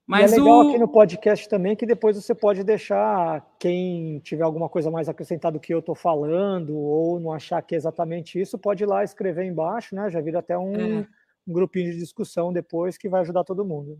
Mas 0.07 0.33
e 0.33 0.35
é 0.35 0.39
legal 0.39 0.67
o... 0.67 0.69
aqui 0.69 0.79
no 0.79 0.87
podcast 0.87 1.49
também 1.49 1.75
que 1.75 1.87
depois 1.87 2.15
você 2.15 2.35
pode 2.35 2.63
deixar 2.63 3.43
quem 3.59 4.19
tiver 4.19 4.43
alguma 4.43 4.69
coisa 4.69 4.91
mais 4.91 5.09
acrescentada 5.09 5.55
do 5.57 5.61
que 5.61 5.73
eu 5.73 5.79
estou 5.79 5.95
falando 5.95 6.77
ou 6.77 7.19
não 7.19 7.33
achar 7.33 7.63
que 7.63 7.75
é 7.75 7.79
exatamente 7.79 8.39
isso, 8.39 8.59
pode 8.59 8.85
ir 8.85 8.87
lá 8.87 9.03
escrever 9.03 9.47
embaixo, 9.47 9.95
né? 9.95 10.11
Já 10.11 10.21
vira 10.21 10.41
até 10.41 10.59
um, 10.59 10.75
é. 10.75 11.07
um 11.49 11.53
grupinho 11.55 11.91
de 11.91 11.99
discussão 11.99 12.53
depois 12.53 12.99
que 12.99 13.09
vai 13.09 13.23
ajudar 13.23 13.43
todo 13.43 13.65
mundo. 13.65 13.99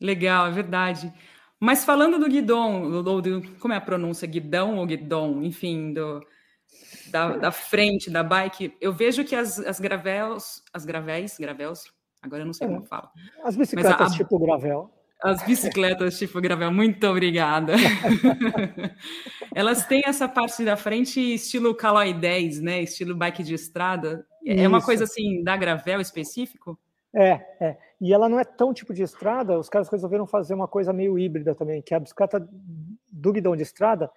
Legal, 0.00 0.46
é 0.46 0.52
verdade. 0.52 1.12
Mas 1.58 1.84
falando 1.84 2.20
do 2.20 2.28
guidão, 2.28 3.02
do, 3.02 3.20
do, 3.20 3.58
como 3.58 3.74
é 3.74 3.76
a 3.76 3.80
pronúncia, 3.80 4.28
guidão 4.28 4.76
ou 4.76 4.86
guidon, 4.86 5.42
enfim, 5.42 5.92
do, 5.92 6.24
da, 7.10 7.36
da 7.36 7.52
frente 7.52 8.10
da 8.10 8.22
bike, 8.22 8.76
eu 8.80 8.92
vejo 8.92 9.24
que 9.24 9.34
as, 9.34 9.58
as 9.58 9.80
gravels, 9.80 10.62
as 10.72 10.84
gravéis, 10.84 11.36
gravels, 11.38 11.84
agora 12.22 12.42
eu 12.42 12.46
não 12.46 12.52
sei 12.52 12.66
é, 12.66 12.70
como 12.70 12.84
fala. 12.84 13.10
As 13.44 13.56
bicicletas 13.56 14.12
a, 14.12 14.16
tipo 14.16 14.38
gravel. 14.38 14.90
As 15.22 15.42
bicicletas 15.42 16.18
tipo 16.18 16.40
gravel, 16.40 16.72
muito 16.72 17.06
obrigada. 17.06 17.74
Elas 19.54 19.86
têm 19.86 20.02
essa 20.06 20.28
parte 20.28 20.64
da 20.64 20.76
frente 20.76 21.20
estilo 21.34 21.74
Caloi 21.74 22.14
10, 22.14 22.60
né? 22.60 22.82
Estilo 22.82 23.14
bike 23.14 23.42
de 23.42 23.54
estrada. 23.54 24.26
É 24.46 24.66
uma 24.66 24.82
coisa 24.82 25.04
assim 25.04 25.42
da 25.42 25.56
gravel 25.56 26.00
específico? 26.00 26.78
É, 27.14 27.40
é. 27.60 27.76
E 28.00 28.14
ela 28.14 28.28
não 28.28 28.38
é 28.38 28.44
tão 28.44 28.72
tipo 28.72 28.94
de 28.94 29.02
estrada, 29.02 29.58
os 29.58 29.68
caras 29.68 29.88
resolveram 29.88 30.26
fazer 30.26 30.54
uma 30.54 30.68
coisa 30.68 30.92
meio 30.92 31.18
híbrida 31.18 31.54
também, 31.54 31.82
que 31.82 31.92
é 31.92 31.96
a 31.96 32.00
bicicleta 32.00 32.48
do 33.12 33.32
guidão 33.32 33.54
de 33.54 33.62
estrada, 33.62 34.10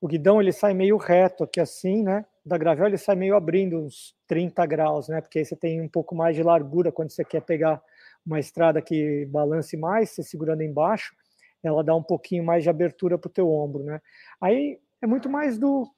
o 0.00 0.06
guidão 0.06 0.40
ele 0.40 0.52
sai 0.52 0.74
meio 0.74 0.96
reto 0.96 1.44
aqui 1.44 1.60
assim, 1.60 2.02
né? 2.02 2.24
Da 2.44 2.56
gravel 2.56 2.86
ele 2.86 2.98
sai 2.98 3.16
meio 3.16 3.36
abrindo 3.36 3.78
uns 3.78 4.14
30 4.26 4.64
graus, 4.66 5.08
né? 5.08 5.20
Porque 5.20 5.40
aí 5.40 5.44
você 5.44 5.56
tem 5.56 5.80
um 5.80 5.88
pouco 5.88 6.14
mais 6.14 6.36
de 6.36 6.42
largura 6.42 6.92
quando 6.92 7.10
você 7.10 7.24
quer 7.24 7.42
pegar 7.42 7.82
uma 8.24 8.38
estrada 8.38 8.80
que 8.80 9.26
balance 9.26 9.76
mais, 9.76 10.10
você 10.10 10.22
segurando 10.22 10.62
embaixo, 10.62 11.14
ela 11.62 11.82
dá 11.82 11.94
um 11.94 12.02
pouquinho 12.02 12.44
mais 12.44 12.62
de 12.62 12.70
abertura 12.70 13.18
para 13.18 13.28
o 13.28 13.32
teu 13.32 13.50
ombro, 13.50 13.82
né? 13.82 14.00
Aí 14.40 14.78
é 15.02 15.06
muito 15.06 15.28
mais 15.28 15.58
do 15.58 15.88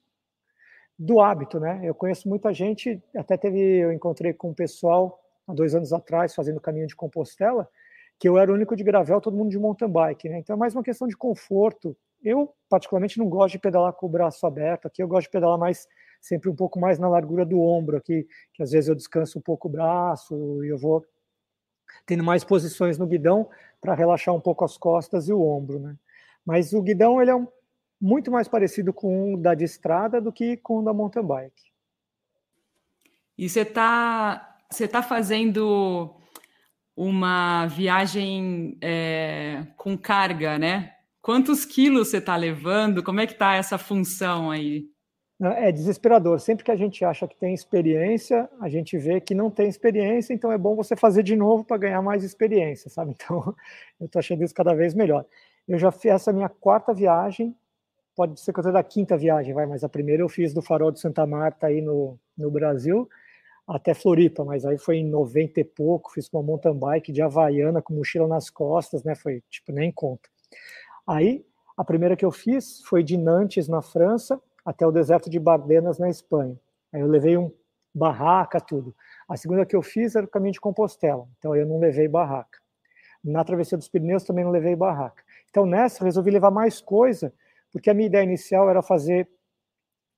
do 0.99 1.21
hábito, 1.21 1.59
né? 1.59 1.81
Eu 1.83 1.95
conheço 1.95 2.29
muita 2.29 2.53
gente, 2.53 3.03
até 3.17 3.37
teve, 3.37 3.59
eu 3.59 3.91
encontrei 3.91 4.35
com 4.35 4.51
um 4.51 4.55
pessoal 4.55 5.19
há 5.49 5.55
dois 5.55 5.75
anos 5.75 5.93
atrás, 5.95 6.35
fazendo 6.35 6.61
caminho 6.61 6.87
de 6.87 6.95
Compostela, 6.95 7.67
que 8.19 8.29
eu 8.29 8.37
era 8.37 8.51
o 8.53 8.55
único 8.55 8.77
de 8.77 8.85
gravel, 8.85 9.19
todo 9.21 9.37
mundo 9.37 9.51
de 9.51 9.59
mountain 9.59 9.89
bike, 9.89 10.29
né? 10.29 10.39
Então 10.39 10.55
é 10.55 10.59
mais 10.59 10.75
uma 10.75 10.83
questão 10.83 11.09
de 11.09 11.17
conforto. 11.17 11.97
Eu, 12.23 12.55
particularmente, 12.69 13.19
não 13.19 13.29
gosto 13.29 13.53
de 13.53 13.59
pedalar 13.59 13.93
com 13.93 14.07
o 14.07 14.11
braço 14.11 14.47
aberto. 14.47 14.87
Aqui 14.87 15.03
eu 15.03 15.09
gosto 15.09 15.27
de 15.27 15.33
pedalar 15.33 15.59
mais 15.59 15.87
sempre 16.21 16.51
um 16.51 16.55
pouco 16.55 16.79
mais 16.79 16.99
na 16.99 17.09
largura 17.09 17.47
do 17.47 17.61
ombro 17.61 17.97
aqui, 17.97 18.29
que 18.53 18.63
às 18.63 18.73
vezes 18.73 18.89
eu 18.89 18.95
descanso 18.95 19.39
um 19.39 19.43
pouco 19.43 19.69
o 19.69 19.71
braço 19.71 20.65
e 20.65 20.69
eu 20.69 20.79
vou 20.79 21.05
tendo 22.05 22.23
mais 22.23 22.45
posições 22.45 22.99
no 22.99 23.07
guidão 23.07 23.49
para 23.81 23.95
relaxar 23.95 24.35
um 24.35 24.41
pouco 24.41 24.65
as 24.65 24.77
costas 24.77 25.29
e 25.29 25.33
o 25.33 25.43
ombro, 25.43 25.79
né? 25.79 25.97
Mas 26.45 26.73
o 26.73 26.83
guidão 26.83 27.21
ele 27.21 27.31
é 27.31 27.35
um, 27.35 27.49
muito 28.01 28.31
mais 28.31 28.49
parecido 28.49 28.93
com 28.93 29.35
o 29.35 29.37
da 29.37 29.55
de 29.55 29.65
estrada 29.65 30.21
do 30.21 30.33
que 30.33 30.57
com 30.59 30.79
o 30.79 30.83
da 30.83 30.93
mountain 30.93 31.25
bike. 31.25 31.71
E 33.37 33.49
você 33.49 33.63
está 33.63 34.59
você 34.71 34.87
tá 34.87 35.03
fazendo 35.03 36.15
uma 36.95 37.67
viagem 37.67 38.79
é, 38.81 39.67
com 39.77 39.97
carga, 39.97 40.59
né? 40.59 40.95
Quantos 41.23 41.65
quilos 41.65 42.09
você 42.09 42.19
está 42.19 42.35
levando? 42.37 43.03
Como 43.03 43.21
é 43.21 43.27
que 43.27 43.35
está 43.35 43.55
essa 43.55 43.77
função 43.77 44.51
aí? 44.51 44.87
É 45.43 45.73
desesperador. 45.73 46.39
Sempre 46.39 46.65
que 46.65 46.71
a 46.71 46.77
gente 46.77 47.05
acha 47.05 47.27
que 47.27 47.37
tem 47.37 47.55
experiência, 47.55 48.49
a 48.61 48.69
gente 48.69 48.99
vê 48.99 49.21
que 49.21 49.35
não 49.35 49.51
tem 49.51 49.69
experiência, 49.69 50.35
então 50.35 50.53
é 50.53 50.59
bom 50.59 50.77
você 50.77 50.95
fazer 50.95 51.23
de 51.23 51.35
novo 51.35 51.65
para 51.65 51.79
ganhar 51.79 52.03
mais 52.03 52.23
experiência, 52.25 52.91
sabe? 52.91 53.17
Então, 53.21 53.55
eu 53.99 54.07
estou 54.07 54.19
achando 54.19 54.45
isso 54.45 54.55
cada 54.55 54.75
vez 54.75 54.95
melhor. 54.95 55.25
Eu 55.67 55.79
já 55.79 55.91
fiz 55.91 56.13
essa 56.13 56.33
minha 56.33 56.49
quarta 56.49 56.93
viagem, 56.93 57.57
pode 58.15 58.39
ser 58.41 58.53
que 58.53 58.61
eu 58.61 58.73
da 58.73 58.83
quinta 58.83 59.17
viagem, 59.17 59.55
vai, 59.55 59.67
mas 59.67 59.83
a 59.83 59.89
primeira 59.89 60.23
eu 60.23 60.29
fiz 60.29 60.53
do 60.53 60.61
Farol 60.61 60.91
de 60.91 61.01
Santa 61.01 61.27
Marta 61.27 61.69
aí 61.69 61.81
no, 61.81 62.19
no 62.37 62.51
Brasil 62.51 63.09
até 63.67 63.95
Floripa, 63.95 64.45
mas 64.45 64.65
aí 64.65 64.77
foi 64.77 64.97
em 64.97 65.09
90 65.09 65.61
e 65.61 65.65
pouco, 65.65 66.11
fiz 66.11 66.29
uma 66.33 66.43
mountain 66.43 66.75
bike 66.75 67.13
de 67.13 67.23
Havaiana 67.23 67.81
com 67.81 67.95
mochila 67.95 68.27
nas 68.27 68.51
costas, 68.51 69.05
né? 69.05 69.15
Foi 69.15 69.43
tipo 69.49 69.71
nem 69.73 69.93
conta. 69.93 70.29
Aí 71.07 71.45
a 71.77 71.85
primeira 71.85 72.17
que 72.17 72.25
eu 72.25 72.31
fiz 72.31 72.83
foi 72.83 73.03
de 73.03 73.17
Nantes 73.17 73.69
na 73.69 73.83
França 73.83 74.41
até 74.65 74.87
o 74.87 74.93
deserto 74.93 75.31
de 75.31 75.39
Bardenas, 75.39 75.99
na 75.99 76.09
Espanha. 76.09 76.59
Aí 76.93 77.01
eu 77.01 77.07
levei 77.07 77.37
um 77.37 77.51
barraca, 77.95 78.61
tudo. 78.61 78.95
A 79.29 79.37
segunda 79.37 79.65
que 79.65 79.75
eu 79.75 79.83
fiz 79.83 80.15
era 80.15 80.27
o 80.27 80.29
caminho 80.29 80.53
de 80.53 80.61
Compostela, 80.61 81.27
então 81.39 81.57
eu 81.57 81.67
não 81.67 81.79
levei 81.79 82.07
barraca. 82.07 82.59
Na 83.23 83.45
travessia 83.45 83.77
dos 83.77 83.89
Pirineus 83.89 84.25
também 84.25 84.45
não 84.45 84.51
levei 84.51 84.77
barraca. 84.77 85.23
Então 85.49 85.67
nessa 85.67 86.05
resolvi 86.05 86.31
levar 86.31 86.51
mais 86.51 86.81
coisa, 86.81 87.33
porque 87.73 87.91
a 87.91 87.95
minha 87.95 88.07
ideia 88.07 88.25
inicial 88.25 88.69
era 88.69 88.83
fazer 88.83 89.29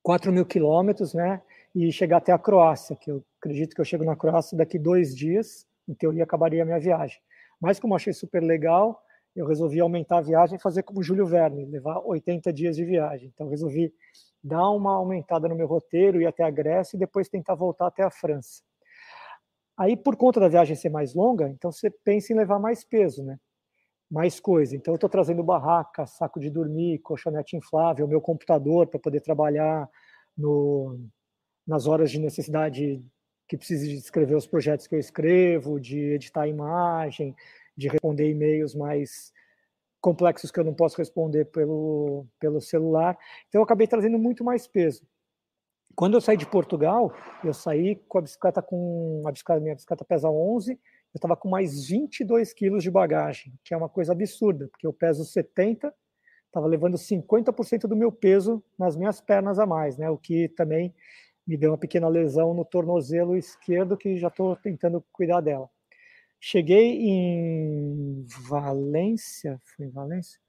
4 0.03 0.33
mil 0.33 0.45
quilômetros, 0.45 1.15
né, 1.15 1.41
e 1.75 1.91
chegar 1.91 2.19
até 2.19 2.33
a 2.33 2.39
Croácia, 2.39 2.97
que 2.97 3.11
eu 3.11 3.25
acredito 3.39 3.75
que 3.75 3.81
eu 3.81 3.85
chego 3.85 4.05
na 4.05 4.17
Croácia 4.17 4.57
daqui 4.57 4.79
dois 4.79 5.17
dias, 5.17 5.67
em 5.89 5.95
teoria 5.95 6.25
acabaria 6.25 6.63
a 6.63 6.67
minha 6.67 6.79
viagem. 6.79 7.21
Mas 7.61 7.79
como 7.79 7.95
achei 7.95 8.13
super 8.13 8.43
legal, 8.43 9.03
eu 9.35 9.47
resolvi 9.47 9.81
aumentar 9.81 10.19
a 10.19 10.23
viagem 10.23 10.57
e 10.57 10.61
fazer 10.61 10.83
como 10.83 11.03
Júlio 11.03 11.27
Verne, 11.27 11.65
levar 11.65 12.01
80 12.05 12.53
dias 12.53 12.77
de 12.77 12.85
viagem. 12.85 13.31
Então 13.33 13.49
resolvi 13.49 13.93
dar 14.43 14.69
uma 14.71 14.95
aumentada 14.95 15.49
no 15.49 15.55
meu 15.55 15.67
roteiro, 15.67 16.21
ir 16.21 16.27
até 16.27 16.43
a 16.43 16.51
Grécia 16.51 16.97
e 16.97 17.01
depois 17.01 17.29
tentar 17.29 17.55
voltar 17.55 17.87
até 17.87 18.03
a 18.03 18.11
França. 18.11 18.63
Aí, 19.77 19.97
por 19.97 20.17
conta 20.17 20.39
da 20.39 20.49
viagem 20.49 20.77
ser 20.77 20.91
mais 20.91 21.15
longa, 21.15 21.49
então 21.49 21.73
você 21.73 21.91
pensa 22.05 22.33
em 22.33 22.37
levar 22.37 22.59
mais 22.59 22.85
peso, 22.85 23.25
né? 23.25 23.39
Mais 24.11 24.39
coisa. 24.39 24.77
Então, 24.77 24.93
eu 24.93 24.97
estou 24.97 25.09
trazendo 25.09 25.43
barraca, 25.43 26.07
saco 26.07 26.39
de 26.39 26.51
dormir, 26.51 26.99
colchonete 26.99 27.57
inflável, 27.57 28.07
meu 28.07 28.21
computador 28.21 28.87
para 28.87 29.01
poder 29.01 29.21
trabalhar 29.21 29.89
no, 30.37 31.01
nas 31.67 31.87
horas 31.87 32.11
de 32.11 32.19
necessidade 32.19 33.03
que 33.49 33.57
precise 33.57 33.89
de 33.89 33.95
escrever 33.97 34.35
os 34.35 34.47
projetos 34.47 34.87
que 34.87 34.95
eu 34.95 34.99
escrevo, 34.99 35.81
de 35.81 35.99
editar 36.15 36.43
a 36.43 36.49
imagem, 36.49 37.35
de 37.77 37.89
responder 37.89 38.31
e-mails 38.31 38.75
mais 38.75 39.33
complexos 40.01 40.51
que 40.51 40.59
eu 40.59 40.65
não 40.65 40.75
posso 40.75 40.97
responder 40.97 41.47
pelo, 41.47 42.27
pelo 42.41 42.61
celular. 42.61 43.17
Então, 43.49 43.61
eu 43.61 43.65
acabei 43.65 43.87
trazendo 43.87 44.19
muito 44.19 44.45
mais 44.45 44.67
peso. 44.67 45.07
Quando 45.95 46.15
eu 46.15 46.21
saí 46.21 46.37
de 46.37 46.47
Portugal, 46.47 47.13
eu 47.45 47.53
saí 47.53 47.97
com 48.09 48.19
a 48.19 48.23
bicicleta 48.23 48.63
com. 48.63 49.23
A 49.27 49.31
bicicleta, 49.31 49.61
minha 49.61 49.75
bicicleta 49.75 50.05
pesa 50.05 50.29
11, 50.29 50.73
eu 50.73 50.79
estava 51.15 51.37
com 51.37 51.49
mais 51.49 51.87
22 51.87 52.53
quilos 52.53 52.83
de 52.83 52.91
bagagem, 52.91 53.53
que 53.63 53.75
é 53.75 53.77
uma 53.77 53.89
coisa 53.89 54.13
absurda, 54.13 54.69
porque 54.69 54.87
eu 54.87 54.93
peso 54.93 55.25
70, 55.25 55.95
estava 56.47 56.67
levando 56.67 56.97
50% 56.97 57.81
do 57.87 57.95
meu 57.95 58.11
peso 58.11 58.65
nas 58.79 58.97
minhas 58.97 59.21
pernas 59.21 59.59
a 59.59 59.67
mais, 59.67 59.99
né? 59.99 60.09
O 60.09 60.17
que 60.17 60.49
também 60.49 60.95
me 61.47 61.57
deu 61.57 61.73
uma 61.73 61.79
pequena 61.79 62.09
lesão 62.09 62.55
no 62.55 62.65
tornozelo 62.65 63.37
esquerdo, 63.37 63.97
que 63.97 64.17
já 64.17 64.29
estou 64.29 64.57
tentando 64.57 65.05
cuidar 65.13 65.41
dela. 65.41 65.69
Cheguei 66.45 66.99
em 67.09 68.27
Valência, 68.49 69.61
foi 69.63 69.87
em 69.87 69.91
Valência? 69.91 70.41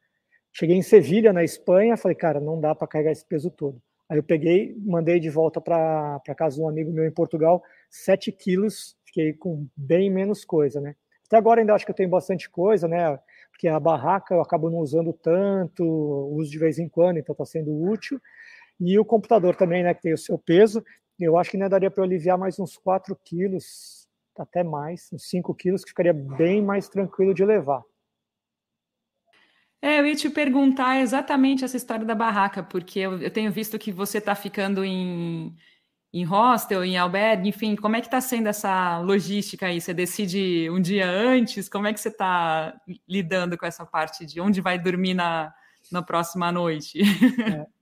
Cheguei 0.52 0.76
em 0.76 0.82
Sevilha, 0.82 1.32
na 1.32 1.44
Espanha, 1.44 1.96
falei, 1.96 2.16
cara, 2.16 2.40
não 2.40 2.60
dá 2.60 2.74
para 2.74 2.88
carregar 2.88 3.12
esse 3.12 3.24
peso 3.24 3.52
todo. 3.52 3.80
Aí 4.10 4.18
eu 4.18 4.24
peguei, 4.24 4.76
mandei 4.80 5.20
de 5.20 5.30
volta 5.30 5.62
para 5.62 6.20
casa 6.36 6.56
de 6.56 6.64
um 6.64 6.68
amigo 6.68 6.92
meu 6.92 7.06
em 7.06 7.12
Portugal, 7.12 7.62
7 7.92 8.32
quilos, 8.32 8.98
fiquei 9.06 9.34
com 9.34 9.68
bem 9.78 10.10
menos 10.10 10.44
coisa, 10.44 10.82
né? 10.82 10.96
Até 11.28 11.38
agora 11.38 11.62
ainda 11.62 11.76
acho 11.76 11.86
que 11.86 11.92
eu 11.92 11.96
tenho 11.96 12.10
bastante 12.10 12.50
coisa, 12.50 12.88
né? 12.88 13.16
Porque 13.52 13.68
a 13.68 13.80
barraca 13.80 14.34
eu 14.34 14.42
acabo 14.42 14.72
não 14.72 14.80
usando 14.80 15.14
tanto, 15.14 15.86
uso 15.86 16.50
de 16.50 16.58
vez 16.58 16.80
em 16.80 16.90
quando, 16.90 17.20
então 17.20 17.34
está 17.34 17.46
sendo 17.46 17.72
útil. 17.72 18.20
E 18.80 18.98
o 18.98 19.06
computador 19.06 19.56
também, 19.56 19.84
né, 19.84 19.94
que 19.94 20.02
tem 20.02 20.14
o 20.14 20.18
seu 20.18 20.40
peso, 20.40 20.84
eu 21.20 21.38
acho 21.38 21.52
que 21.52 21.58
ainda 21.58 21.70
daria 21.70 21.92
para 21.92 22.04
aliviar 22.04 22.36
mais 22.36 22.60
uns 22.60 22.78
4 22.78 23.16
quilos, 23.24 24.03
até 24.42 24.64
mais, 24.64 25.10
uns 25.14 25.30
5 25.30 25.54
quilos, 25.56 25.84
que 25.84 25.90
ficaria 25.90 26.14
bem 26.14 26.62
mais 26.62 26.90
tranquilo 26.90 27.34
de 27.34 27.46
levar. 27.46 27.84
É, 29.82 30.00
eu 30.00 30.06
ia 30.08 30.16
te 30.16 30.30
perguntar 30.30 31.02
exatamente 31.02 31.66
essa 31.66 31.76
história 31.76 32.06
da 32.06 32.16
barraca, 32.16 32.64
porque 32.64 33.00
eu, 33.00 33.22
eu 33.22 33.30
tenho 33.30 33.52
visto 33.52 33.78
que 33.78 33.92
você 33.92 34.18
está 34.18 34.34
ficando 34.34 34.84
em, 34.84 35.54
em 36.14 36.24
hostel, 36.24 36.86
em 36.86 36.98
albergue, 36.98 37.50
enfim, 37.50 37.76
como 37.76 37.98
é 37.98 38.00
que 38.00 38.08
está 38.08 38.22
sendo 38.22 38.48
essa 38.48 39.00
logística 39.00 39.66
aí? 39.66 39.82
Você 39.82 39.94
decide 39.94 40.70
um 40.70 40.80
dia 40.80 41.10
antes? 41.10 41.68
Como 41.68 41.86
é 41.86 41.94
que 41.94 42.00
você 42.00 42.08
está 42.08 42.80
lidando 43.06 43.58
com 43.58 43.66
essa 43.66 43.86
parte 43.86 44.26
de 44.26 44.40
onde 44.40 44.62
vai 44.62 44.80
dormir 44.80 45.16
na, 45.16 45.54
na 45.92 46.02
próxima 46.02 46.52
noite? 46.52 47.02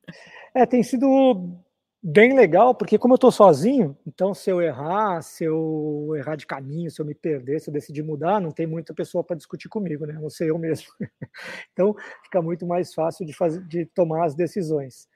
É. 0.54 0.64
é, 0.64 0.66
tem 0.66 0.84
sido 0.84 1.56
bem 2.04 2.34
legal, 2.36 2.74
porque 2.74 2.98
como 2.98 3.14
eu 3.14 3.16
estou 3.16 3.32
sozinho, 3.32 3.96
então 4.08 4.34
se 4.34 4.50
eu 4.50 4.62
errar, 4.62 5.22
se 5.22 5.44
eu 5.44 6.14
errar 6.16 6.36
de 6.36 6.48
caminho, 6.48 6.90
se 6.90 7.00
eu 7.02 7.06
me 7.06 7.14
perder, 7.14 7.60
se 7.60 7.70
eu 7.70 7.74
decidir 7.74 8.04
mudar, 8.04 8.42
não 8.42 8.52
tem 8.52 8.66
muita 8.66 8.94
pessoa 8.94 9.24
para 9.24 9.36
discutir 9.36 9.70
comigo, 9.70 10.06
né? 10.06 10.14
Não 10.14 10.30
sei 10.30 10.50
eu 10.50 10.58
mesmo. 10.58 10.88
então 11.72 11.96
fica 12.24 12.42
muito 12.42 12.66
mais 12.66 12.94
fácil 12.94 13.26
de 13.26 13.34
fazer, 13.34 13.64
de 13.68 13.86
tomar 13.86 14.26
as 14.26 14.36
decisões. 14.36 15.08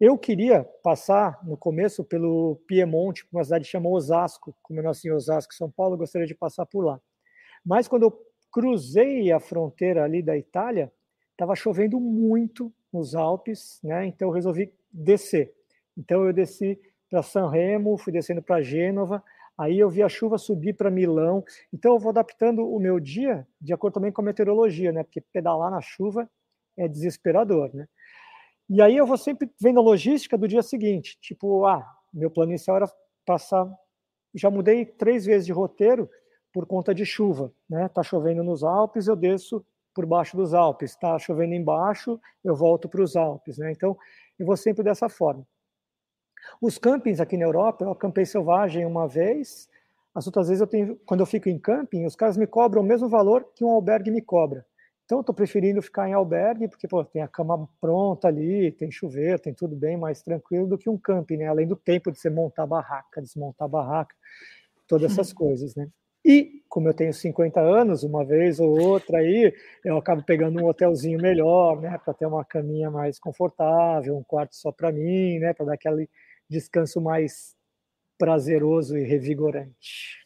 Eu 0.00 0.16
queria 0.16 0.62
passar 0.82 1.40
no 1.44 1.56
começo 1.56 2.04
pelo 2.04 2.56
Piemonte, 2.68 3.26
uma 3.32 3.42
cidade 3.42 3.64
chamada 3.64 3.94
Osasco, 3.94 4.54
como 4.62 4.78
eu 4.78 4.84
nasci 4.84 5.08
em 5.08 5.12
Osasco, 5.12 5.52
São 5.54 5.70
Paulo, 5.70 5.94
eu 5.94 5.98
gostaria 5.98 6.26
de 6.26 6.36
passar 6.36 6.66
por 6.66 6.84
lá. 6.84 7.00
Mas 7.64 7.88
quando 7.88 8.04
eu 8.04 8.26
cruzei 8.52 9.32
a 9.32 9.40
fronteira 9.40 10.04
ali 10.04 10.22
da 10.22 10.36
Itália, 10.36 10.92
estava 11.32 11.56
chovendo 11.56 11.98
muito 11.98 12.72
nos 12.92 13.14
Alpes, 13.14 13.80
né? 13.82 14.06
Então 14.06 14.28
eu 14.28 14.32
resolvi 14.32 14.72
descer. 14.92 15.57
Então 15.98 16.24
eu 16.24 16.32
desci 16.32 16.78
para 17.10 17.22
San 17.22 17.50
Remo, 17.50 17.98
fui 17.98 18.12
descendo 18.12 18.40
para 18.40 18.62
Gênova, 18.62 19.22
aí 19.56 19.78
eu 19.78 19.90
vi 19.90 20.02
a 20.02 20.08
chuva 20.08 20.38
subir 20.38 20.74
para 20.74 20.90
Milão. 20.90 21.44
Então 21.72 21.94
eu 21.94 21.98
vou 21.98 22.10
adaptando 22.10 22.64
o 22.64 22.78
meu 22.78 23.00
dia 23.00 23.46
de 23.60 23.72
acordo 23.72 23.94
também 23.94 24.12
com 24.12 24.22
a 24.22 24.24
meteorologia, 24.24 24.92
né? 24.92 25.02
Porque 25.02 25.20
pedalar 25.20 25.70
na 25.70 25.80
chuva 25.80 26.30
é 26.76 26.86
desesperador, 26.86 27.74
né? 27.74 27.88
E 28.70 28.80
aí 28.80 28.96
eu 28.96 29.06
vou 29.06 29.16
sempre 29.16 29.50
vendo 29.60 29.80
a 29.80 29.82
logística 29.82 30.38
do 30.38 30.46
dia 30.46 30.62
seguinte, 30.62 31.18
tipo, 31.20 31.66
ah, 31.66 31.84
meu 32.12 32.30
plano 32.30 32.52
inicial 32.52 32.76
era 32.76 32.86
passar, 33.24 33.66
já 34.34 34.50
mudei 34.50 34.84
três 34.84 35.24
vezes 35.24 35.46
de 35.46 35.52
roteiro 35.52 36.08
por 36.52 36.66
conta 36.66 36.94
de 36.94 37.04
chuva, 37.04 37.52
né? 37.68 37.88
Tá 37.88 38.02
chovendo 38.02 38.44
nos 38.44 38.62
Alpes, 38.62 39.08
eu 39.08 39.16
desço 39.16 39.64
por 39.94 40.06
baixo 40.06 40.36
dos 40.36 40.54
Alpes, 40.54 40.94
tá 40.96 41.18
chovendo 41.18 41.54
embaixo, 41.54 42.20
eu 42.44 42.54
volto 42.54 42.88
para 42.88 43.02
os 43.02 43.16
Alpes, 43.16 43.58
né? 43.58 43.72
Então 43.72 43.96
eu 44.38 44.46
vou 44.46 44.56
sempre 44.56 44.84
dessa 44.84 45.08
forma. 45.08 45.46
Os 46.60 46.78
campings 46.78 47.20
aqui 47.20 47.36
na 47.36 47.44
Europa, 47.44 47.84
eu 47.84 47.90
acampei 47.90 48.24
selvagem 48.26 48.84
uma 48.84 49.06
vez, 49.06 49.68
as 50.14 50.26
outras 50.26 50.48
vezes 50.48 50.60
eu 50.60 50.66
tenho, 50.66 50.96
quando 51.06 51.20
eu 51.20 51.26
fico 51.26 51.48
em 51.48 51.58
camping, 51.58 52.04
os 52.04 52.16
caras 52.16 52.36
me 52.36 52.46
cobram 52.46 52.82
o 52.82 52.84
mesmo 52.84 53.08
valor 53.08 53.46
que 53.54 53.64
um 53.64 53.70
albergue 53.70 54.10
me 54.10 54.20
cobra. 54.20 54.64
Então 55.04 55.18
eu 55.18 55.20
estou 55.20 55.34
preferindo 55.34 55.80
ficar 55.80 56.08
em 56.08 56.12
albergue, 56.12 56.68
porque 56.68 56.86
pô, 56.86 57.02
tem 57.02 57.22
a 57.22 57.28
cama 57.28 57.68
pronta 57.80 58.28
ali, 58.28 58.70
tem 58.72 58.90
chuveiro, 58.90 59.38
tem 59.38 59.54
tudo 59.54 59.74
bem 59.74 59.96
mais 59.96 60.20
tranquilo 60.20 60.66
do 60.66 60.76
que 60.76 60.90
um 60.90 60.98
camping, 60.98 61.38
né? 61.38 61.46
Além 61.46 61.66
do 61.66 61.76
tempo 61.76 62.12
de 62.12 62.18
você 62.18 62.28
montar 62.28 62.64
a 62.64 62.66
barraca, 62.66 63.22
desmontar 63.22 63.64
a 63.64 63.68
barraca, 63.68 64.14
todas 64.86 65.12
essas 65.12 65.30
uhum. 65.30 65.36
coisas, 65.36 65.74
né? 65.74 65.88
E, 66.22 66.62
como 66.68 66.88
eu 66.88 66.94
tenho 66.94 67.14
50 67.14 67.58
anos, 67.58 68.02
uma 68.02 68.22
vez 68.22 68.60
ou 68.60 68.78
outra 68.78 69.18
aí, 69.18 69.54
eu 69.82 69.96
acabo 69.96 70.22
pegando 70.22 70.60
um 70.60 70.66
hotelzinho 70.66 71.18
melhor, 71.18 71.80
né, 71.80 71.98
para 72.04 72.12
ter 72.12 72.26
uma 72.26 72.44
caminha 72.44 72.90
mais 72.90 73.18
confortável, 73.18 74.14
um 74.14 74.22
quarto 74.22 74.54
só 74.56 74.70
para 74.70 74.92
mim, 74.92 75.38
né, 75.38 75.54
para 75.54 75.64
dar 75.64 75.74
aquele 75.74 76.10
descanso 76.48 77.00
mais 77.00 77.54
prazeroso 78.18 78.96
e 78.96 79.04
revigorante. 79.04 80.18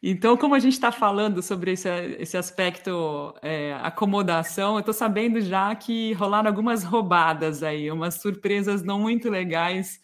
Então, 0.00 0.36
como 0.36 0.54
a 0.54 0.60
gente 0.60 0.74
está 0.74 0.92
falando 0.92 1.42
sobre 1.42 1.72
esse, 1.72 1.88
esse 2.20 2.36
aspecto 2.36 3.34
é, 3.42 3.74
acomodação, 3.82 4.74
eu 4.74 4.80
estou 4.80 4.94
sabendo 4.94 5.40
já 5.40 5.74
que 5.74 6.12
rolaram 6.12 6.48
algumas 6.48 6.84
roubadas 6.84 7.64
aí, 7.64 7.90
umas 7.90 8.14
surpresas 8.14 8.82
não 8.84 9.00
muito 9.00 9.28
legais, 9.28 10.00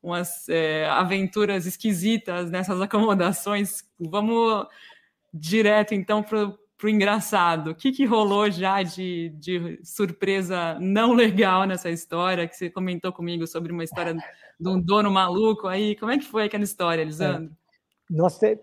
umas 0.00 0.48
é, 0.48 0.86
aventuras 0.86 1.66
esquisitas 1.66 2.50
nessas 2.52 2.80
acomodações. 2.80 3.82
Vamos 3.98 4.66
direto 5.34 5.92
então 5.92 6.22
para 6.22 6.54
o 6.86 6.90
engraçado. 6.90 7.70
O 7.70 7.74
que, 7.74 7.92
que 7.92 8.04
rolou 8.04 8.50
já 8.50 8.82
de, 8.82 9.30
de 9.30 9.80
surpresa 9.84 10.78
não 10.80 11.12
legal 11.12 11.64
nessa 11.64 11.90
história 11.90 12.46
que 12.46 12.56
você 12.56 12.70
comentou 12.70 13.12
comigo 13.12 13.46
sobre 13.46 13.72
uma 13.72 13.84
história 13.84 14.14
de 14.14 14.68
um 14.68 14.80
dono 14.80 15.10
maluco 15.10 15.68
aí? 15.68 15.96
Como 15.96 16.10
é 16.10 16.18
que 16.18 16.24
foi 16.24 16.44
aquela 16.44 16.64
história, 16.64 17.02
Elisandro? 17.02 17.50
É. 17.50 18.14
Nossa, 18.14 18.58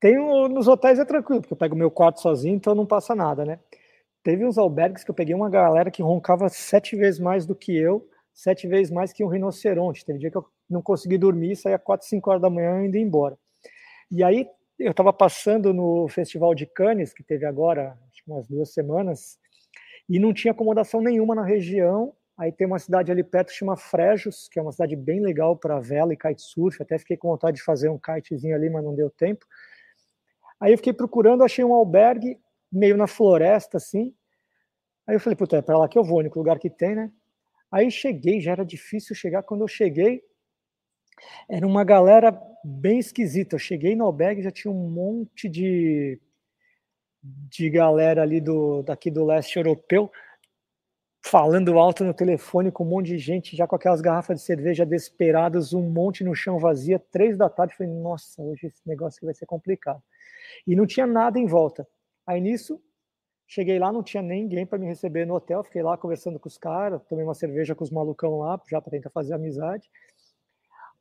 tem 0.00 0.16
nos 0.48 0.66
hotéis 0.66 0.98
é 0.98 1.04
tranquilo, 1.04 1.40
porque 1.40 1.52
eu 1.52 1.58
pego 1.58 1.76
meu 1.76 1.90
quarto 1.90 2.20
sozinho, 2.20 2.56
então 2.56 2.74
não 2.74 2.84
passa 2.84 3.14
nada, 3.14 3.44
né? 3.44 3.58
Teve 4.22 4.44
uns 4.44 4.58
albergues 4.58 5.04
que 5.04 5.10
eu 5.10 5.14
peguei 5.14 5.34
uma 5.34 5.50
galera 5.50 5.90
que 5.90 6.02
roncava 6.02 6.48
sete 6.48 6.96
vezes 6.96 7.20
mais 7.20 7.46
do 7.46 7.54
que 7.54 7.76
eu, 7.76 8.08
sete 8.32 8.66
vezes 8.66 8.92
mais 8.92 9.12
que 9.12 9.24
um 9.24 9.28
rinoceronte. 9.28 10.04
Teve 10.04 10.18
dia 10.18 10.30
que 10.30 10.36
eu 10.36 10.46
não 10.68 10.82
consegui 10.82 11.18
dormir, 11.18 11.56
saía 11.56 11.78
quatro, 11.78 12.06
cinco 12.06 12.30
horas 12.30 12.42
da 12.42 12.50
manhã 12.50 12.82
e 12.82 12.88
indo 12.88 12.96
embora. 12.96 13.36
E 14.10 14.22
aí 14.22 14.48
eu 14.78 14.90
estava 14.90 15.12
passando 15.12 15.72
no 15.72 16.08
Festival 16.08 16.54
de 16.54 16.66
Cannes, 16.66 17.12
que 17.12 17.22
teve 17.22 17.46
agora, 17.46 17.98
acho 18.08 18.24
que 18.24 18.30
umas 18.30 18.46
duas 18.48 18.72
semanas, 18.72 19.38
e 20.08 20.18
não 20.18 20.32
tinha 20.32 20.52
acomodação 20.52 21.00
nenhuma 21.00 21.34
na 21.34 21.44
região. 21.44 22.14
Aí 22.36 22.50
tem 22.50 22.66
uma 22.66 22.78
cidade 22.78 23.12
ali 23.12 23.22
perto 23.22 23.52
chama 23.52 23.76
Frejos, 23.76 24.48
que 24.48 24.58
é 24.58 24.62
uma 24.62 24.72
cidade 24.72 24.96
bem 24.96 25.20
legal 25.20 25.56
para 25.56 25.78
vela 25.78 26.12
e 26.12 26.16
kitesurf. 26.16 26.82
Até 26.82 26.98
fiquei 26.98 27.16
com 27.16 27.28
vontade 27.28 27.58
de 27.58 27.62
fazer 27.62 27.88
um 27.88 27.98
kitezinho 27.98 28.56
ali, 28.56 28.68
mas 28.68 28.82
não 28.82 28.94
deu 28.94 29.10
tempo. 29.10 29.46
Aí 30.58 30.72
eu 30.72 30.78
fiquei 30.78 30.92
procurando, 30.92 31.44
achei 31.44 31.64
um 31.64 31.74
albergue 31.74 32.38
meio 32.70 32.96
na 32.96 33.06
floresta, 33.06 33.76
assim. 33.76 34.14
Aí 35.06 35.16
eu 35.16 35.20
falei, 35.20 35.36
puta, 35.36 35.56
é 35.56 35.62
para 35.62 35.78
lá 35.78 35.88
que 35.88 35.98
eu 35.98 36.04
vou, 36.04 36.16
o 36.16 36.20
único 36.20 36.38
lugar 36.38 36.58
que 36.58 36.70
tem, 36.70 36.94
né? 36.94 37.10
Aí 37.70 37.90
cheguei, 37.90 38.40
já 38.40 38.52
era 38.52 38.64
difícil 38.64 39.14
chegar. 39.14 39.42
Quando 39.42 39.62
eu 39.62 39.68
cheguei, 39.68 40.22
era 41.48 41.66
uma 41.66 41.84
galera 41.84 42.38
bem 42.64 42.98
esquisita. 42.98 43.56
Eu 43.56 43.60
cheguei 43.60 43.96
no 43.96 44.04
albergue, 44.04 44.42
já 44.42 44.50
tinha 44.50 44.72
um 44.72 44.90
monte 44.90 45.48
de, 45.48 46.20
de 47.22 47.70
galera 47.70 48.22
ali 48.22 48.40
do, 48.40 48.82
daqui 48.82 49.10
do 49.10 49.24
leste 49.24 49.56
europeu 49.56 50.10
falando 51.24 51.78
alto 51.78 52.02
no 52.04 52.12
telefone 52.12 52.72
com 52.72 52.84
um 52.84 52.88
monte 52.88 53.06
de 53.06 53.18
gente, 53.18 53.56
já 53.56 53.66
com 53.66 53.76
aquelas 53.76 54.00
garrafas 54.00 54.40
de 54.40 54.42
cerveja 54.42 54.84
desesperadas, 54.84 55.72
um 55.72 55.88
monte 55.88 56.24
no 56.24 56.34
chão 56.34 56.58
vazia, 56.58 56.98
três 56.98 57.36
da 57.36 57.48
tarde. 57.48 57.76
Falei, 57.76 57.92
nossa, 57.92 58.42
hoje 58.42 58.66
esse 58.66 58.86
negócio 58.86 59.24
vai 59.24 59.32
ser 59.32 59.46
complicado 59.46 60.02
e 60.66 60.74
não 60.74 60.84
tinha 60.84 61.06
nada 61.06 61.38
em 61.38 61.46
volta. 61.46 61.86
Aí 62.26 62.40
nisso, 62.40 62.82
cheguei 63.46 63.78
lá, 63.78 63.92
não 63.92 64.02
tinha 64.02 64.22
ninguém 64.22 64.66
para 64.66 64.78
me 64.78 64.86
receber 64.86 65.24
no 65.24 65.34
hotel, 65.34 65.62
fiquei 65.62 65.82
lá 65.82 65.96
conversando 65.96 66.40
com 66.40 66.48
os 66.48 66.58
caras, 66.58 67.00
tomei 67.04 67.24
uma 67.24 67.34
cerveja 67.34 67.74
com 67.74 67.84
os 67.84 67.90
malucão 67.90 68.38
lá, 68.38 68.60
já 68.68 68.80
para 68.80 68.90
tentar 68.90 69.10
fazer 69.10 69.34
amizade. 69.34 69.88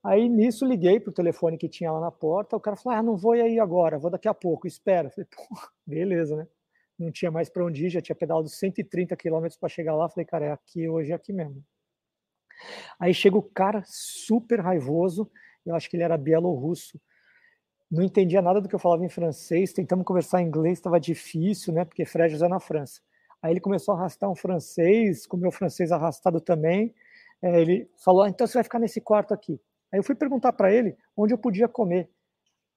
Aí 0.03 0.27
nisso 0.29 0.65
liguei 0.65 1.00
pro 1.00 1.12
telefone 1.13 1.58
que 1.58 1.70
tinha 1.70 1.91
lá 1.91 2.00
na 2.01 2.12
porta, 2.12 2.55
o 2.55 2.60
cara 2.60 2.75
falou: 2.75 2.98
"Ah, 3.00 3.03
não 3.03 3.15
vou 3.17 3.34
aí 3.34 3.60
agora, 3.60 4.00
vou 4.00 4.10
daqui 4.12 4.27
a 4.27 4.34
pouco, 4.34 4.67
espera". 4.67 5.10
falei: 5.12 5.27
Pô, 5.36 5.55
beleza, 5.86 6.36
né? 6.36 6.48
Não 7.00 7.12
tinha 7.12 7.31
mais 7.31 7.50
para 7.50 7.65
onde 7.65 7.86
ir, 7.86 7.89
já 7.89 8.01
tinha 8.01 8.15
pedalado 8.15 8.50
130 8.50 9.15
quilômetros 9.15 9.58
para 9.60 9.70
chegar 9.70 9.96
lá, 9.96 10.10
falei: 10.10 10.25
"Cara, 10.25 10.46
é 10.46 10.51
aqui 10.51 10.88
hoje, 10.89 11.12
é 11.12 11.15
aqui 11.15 11.31
mesmo". 11.34 11.63
Aí 13.00 13.13
chega 13.13 13.38
o 13.38 13.41
cara 13.43 13.84
super 13.86 14.60
raivoso, 14.60 15.29
eu 15.65 15.75
acho 15.75 15.89
que 15.89 15.96
ele 15.96 16.03
era 16.03 16.17
bielorrusso, 16.17 17.00
não 17.91 18.03
entendia 18.03 18.41
nada 18.41 18.62
do 18.62 18.70
que 18.70 18.75
eu 18.75 18.79
falava 18.79 19.05
em 19.05 19.10
francês, 19.10 19.74
tentamos 19.74 20.05
conversar 20.05 20.41
em 20.41 20.48
inglês, 20.48 20.79
estava 20.79 21.00
difícil, 21.00 21.74
né? 21.74 21.86
Porque 21.86 22.05
Fréjus 22.05 22.41
é 22.41 22.48
na 22.48 22.60
França. 22.60 23.01
Aí 23.41 23.53
ele 23.53 23.62
começou 23.62 23.95
a 23.95 23.99
arrastar 23.99 24.30
um 24.32 24.36
francês, 24.36 25.28
com 25.28 25.38
o 25.38 25.39
meu 25.39 25.52
francês 25.52 25.91
arrastado 25.91 26.41
também. 26.41 26.93
É, 27.41 27.62
ele 27.62 27.89
falou: 28.04 28.23
ah, 28.23 28.30
então 28.30 28.47
você 28.47 28.56
vai 28.56 28.63
ficar 28.63 28.80
nesse 28.80 29.02
quarto 29.02 29.34
aqui. 29.34 29.60
Aí 29.91 29.99
eu 29.99 30.04
fui 30.04 30.15
perguntar 30.15 30.54
para 30.54 30.71
ele 30.71 30.95
onde 31.15 31.34
eu 31.34 31.38
podia 31.38 31.67
comer. 31.67 32.10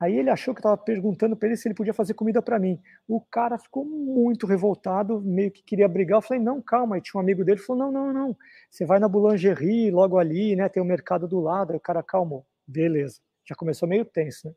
Aí 0.00 0.18
ele 0.18 0.28
achou 0.28 0.52
que 0.52 0.60
estava 0.60 0.76
perguntando 0.76 1.36
para 1.36 1.48
ele 1.48 1.56
se 1.56 1.68
ele 1.68 1.74
podia 1.74 1.94
fazer 1.94 2.14
comida 2.14 2.42
para 2.42 2.58
mim. 2.58 2.80
O 3.06 3.20
cara 3.20 3.56
ficou 3.56 3.84
muito 3.84 4.46
revoltado, 4.46 5.20
meio 5.20 5.50
que 5.50 5.62
queria 5.62 5.88
brigar. 5.88 6.18
Eu 6.18 6.22
falei: 6.22 6.42
não, 6.42 6.60
calma. 6.60 6.96
Aí 6.96 7.00
tinha 7.00 7.18
um 7.18 7.22
amigo 7.22 7.44
dele 7.44 7.60
falou: 7.60 7.84
não, 7.84 7.92
não, 7.92 8.12
não. 8.12 8.36
Você 8.70 8.84
vai 8.84 8.98
na 8.98 9.08
boulangerie, 9.08 9.90
logo 9.90 10.18
ali, 10.18 10.56
né? 10.56 10.68
Tem 10.68 10.82
o 10.82 10.86
mercado 10.86 11.28
do 11.28 11.40
lado. 11.40 11.70
Aí 11.70 11.76
o 11.76 11.80
cara 11.80 12.02
calmou. 12.02 12.44
Beleza. 12.66 13.20
Já 13.46 13.54
começou 13.54 13.88
meio 13.88 14.04
tenso, 14.04 14.48
né? 14.48 14.54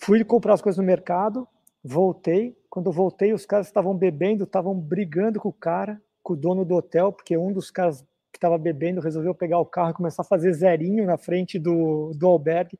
Fui 0.00 0.22
comprar 0.24 0.54
as 0.54 0.62
coisas 0.62 0.78
no 0.78 0.84
mercado, 0.84 1.48
voltei. 1.82 2.56
Quando 2.70 2.92
voltei, 2.92 3.32
os 3.32 3.44
caras 3.44 3.66
estavam 3.66 3.96
bebendo, 3.96 4.44
estavam 4.44 4.78
brigando 4.78 5.40
com 5.40 5.48
o 5.48 5.52
cara, 5.52 6.00
com 6.22 6.34
o 6.34 6.36
dono 6.36 6.64
do 6.64 6.76
hotel, 6.76 7.12
porque 7.12 7.36
um 7.36 7.52
dos 7.52 7.70
caras 7.70 8.06
que 8.32 8.36
estava 8.36 8.58
bebendo 8.58 9.00
resolveu 9.00 9.34
pegar 9.34 9.58
o 9.58 9.66
carro 9.66 9.90
e 9.90 9.94
começar 9.94 10.22
a 10.22 10.24
fazer 10.26 10.52
zerinho 10.52 11.06
na 11.06 11.16
frente 11.16 11.58
do, 11.58 12.12
do 12.14 12.26
albergue. 12.26 12.78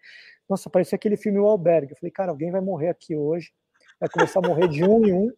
Nossa, 0.49 0.71
parecia 0.71 0.97
aquele 0.97 1.17
filme 1.17 1.39
O 1.39 1.47
Albergue. 1.47 1.93
Eu 1.93 1.97
falei, 1.99 2.11
cara, 2.11 2.31
alguém 2.31 2.51
vai 2.51 2.61
morrer 2.61 2.89
aqui 2.89 3.15
hoje, 3.15 3.53
vai 4.01 4.09
começar 4.09 4.41
a 4.41 4.49
morrer 4.49 4.69
de 4.69 4.83
um 4.83 5.05
em 5.05 5.13
um, 5.13 5.33